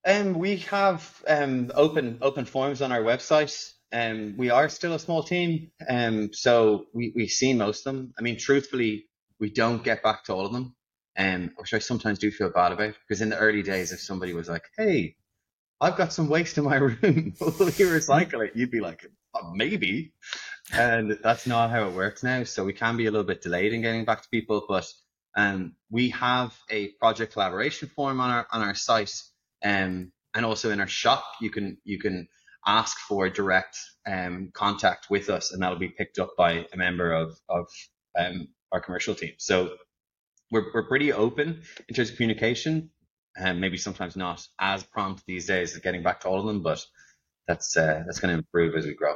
Um, 0.06 0.34
we 0.34 0.58
have 0.58 1.22
um, 1.26 1.70
open 1.74 2.18
open 2.22 2.44
forums 2.44 2.82
on 2.82 2.92
our 2.92 3.02
website. 3.02 3.72
Um, 3.92 4.34
we 4.36 4.50
are 4.50 4.68
still 4.68 4.94
a 4.94 4.98
small 4.98 5.22
team, 5.22 5.70
um, 5.88 6.32
so 6.32 6.86
we, 6.92 7.12
we 7.16 7.26
see 7.26 7.54
most 7.54 7.86
of 7.86 7.94
them. 7.94 8.14
I 8.18 8.22
mean, 8.22 8.38
truthfully, 8.38 9.06
we 9.40 9.50
don't 9.50 9.82
get 9.82 10.02
back 10.02 10.24
to 10.24 10.34
all 10.34 10.46
of 10.46 10.52
them, 10.52 10.74
um, 11.16 11.50
which 11.56 11.74
I 11.74 11.78
sometimes 11.78 12.18
do 12.18 12.30
feel 12.30 12.50
bad 12.50 12.72
about 12.72 12.94
because 13.06 13.22
in 13.22 13.30
the 13.30 13.38
early 13.38 13.62
days, 13.62 13.92
if 13.92 14.00
somebody 14.00 14.34
was 14.34 14.48
like, 14.48 14.64
"Hey, 14.76 15.16
I've 15.80 15.96
got 15.96 16.12
some 16.12 16.28
waste 16.28 16.58
in 16.58 16.64
my 16.64 16.76
room, 16.88 17.34
will 17.40 17.70
you 17.70 17.88
recycle 17.88 18.46
it?" 18.46 18.54
You'd 18.54 18.70
be 18.70 18.80
like, 18.80 19.04
oh, 19.34 19.52
"Maybe," 19.54 20.12
and 20.72 21.18
that's 21.22 21.46
not 21.46 21.70
how 21.70 21.88
it 21.88 21.94
works 21.94 22.22
now. 22.22 22.44
So 22.44 22.64
we 22.64 22.72
can 22.72 22.96
be 22.96 23.06
a 23.06 23.10
little 23.10 23.26
bit 23.26 23.42
delayed 23.42 23.72
in 23.72 23.82
getting 23.82 24.04
back 24.04 24.22
to 24.22 24.28
people, 24.28 24.64
but 24.68 24.86
um, 25.36 25.74
we 25.90 26.10
have 26.10 26.56
a 26.70 26.88
project 26.92 27.32
collaboration 27.32 27.88
form 27.88 28.20
on 28.20 28.30
our 28.30 28.46
on 28.52 28.62
our 28.62 28.74
site 28.74 29.22
um, 29.64 30.12
and 30.34 30.44
also 30.46 30.70
in 30.70 30.80
our 30.80 30.86
shop, 30.86 31.24
you 31.40 31.50
can 31.50 31.78
you 31.84 31.98
can 31.98 32.28
ask 32.66 32.98
for 32.98 33.28
direct 33.28 33.78
um, 34.06 34.50
contact 34.52 35.08
with 35.10 35.30
us, 35.30 35.52
and 35.52 35.62
that'll 35.62 35.78
be 35.78 35.88
picked 35.88 36.18
up 36.18 36.30
by 36.36 36.66
a 36.72 36.76
member 36.76 37.12
of 37.12 37.36
of 37.48 37.66
um, 38.18 38.48
our 38.72 38.80
commercial 38.80 39.14
team. 39.14 39.32
So 39.38 39.76
we're 40.50 40.66
we're 40.74 40.88
pretty 40.88 41.12
open 41.12 41.62
in 41.88 41.94
terms 41.94 42.10
of 42.10 42.16
communication, 42.16 42.90
and 43.36 43.60
maybe 43.60 43.76
sometimes 43.76 44.16
not 44.16 44.46
as 44.60 44.84
prompt 44.84 45.24
these 45.26 45.46
days 45.46 45.76
at 45.76 45.82
getting 45.82 46.02
back 46.02 46.20
to 46.20 46.28
all 46.28 46.40
of 46.40 46.46
them, 46.46 46.62
but 46.62 46.84
that's 47.46 47.76
uh, 47.76 48.02
that's 48.06 48.20
going 48.20 48.32
to 48.32 48.38
improve 48.38 48.74
as 48.76 48.86
we 48.86 48.94
grow. 48.94 49.14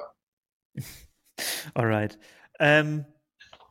all 1.77 1.87
right. 1.87 2.17
Um, 2.59 3.07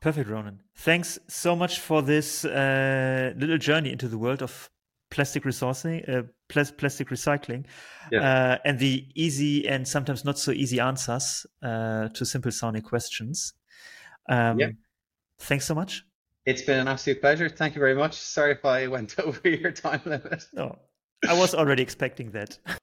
Perfect, 0.01 0.29
Ronan. 0.31 0.63
Thanks 0.77 1.19
so 1.27 1.55
much 1.55 1.79
for 1.79 2.01
this 2.01 2.43
uh, 2.43 3.33
little 3.37 3.59
journey 3.59 3.91
into 3.91 4.07
the 4.07 4.17
world 4.17 4.41
of 4.41 4.67
plastic 5.11 5.43
resourcing, 5.43 6.07
uh, 6.09 6.23
pl- 6.47 6.73
plastic 6.77 7.09
recycling, 7.09 7.65
yeah. 8.11 8.21
uh, 8.21 8.57
and 8.65 8.79
the 8.79 9.05
easy 9.13 9.67
and 9.67 9.87
sometimes 9.87 10.25
not 10.25 10.39
so 10.39 10.51
easy 10.51 10.79
answers 10.79 11.45
uh, 11.61 12.07
to 12.09 12.25
simple 12.25 12.51
sounding 12.51 12.81
questions. 12.81 13.53
Um, 14.27 14.59
yeah. 14.59 14.69
Thanks 15.37 15.65
so 15.65 15.75
much. 15.75 16.03
It's 16.45 16.63
been 16.63 16.79
an 16.79 16.87
absolute 16.87 17.21
pleasure. 17.21 17.49
Thank 17.49 17.75
you 17.75 17.79
very 17.79 17.93
much. 17.93 18.15
Sorry 18.15 18.53
if 18.53 18.65
I 18.65 18.87
went 18.87 19.19
over 19.23 19.47
your 19.47 19.71
time 19.71 20.01
limit. 20.05 20.43
No, 20.53 20.79
I 21.27 21.37
was 21.37 21.53
already 21.53 21.83
expecting 21.83 22.31
that. 22.31 22.57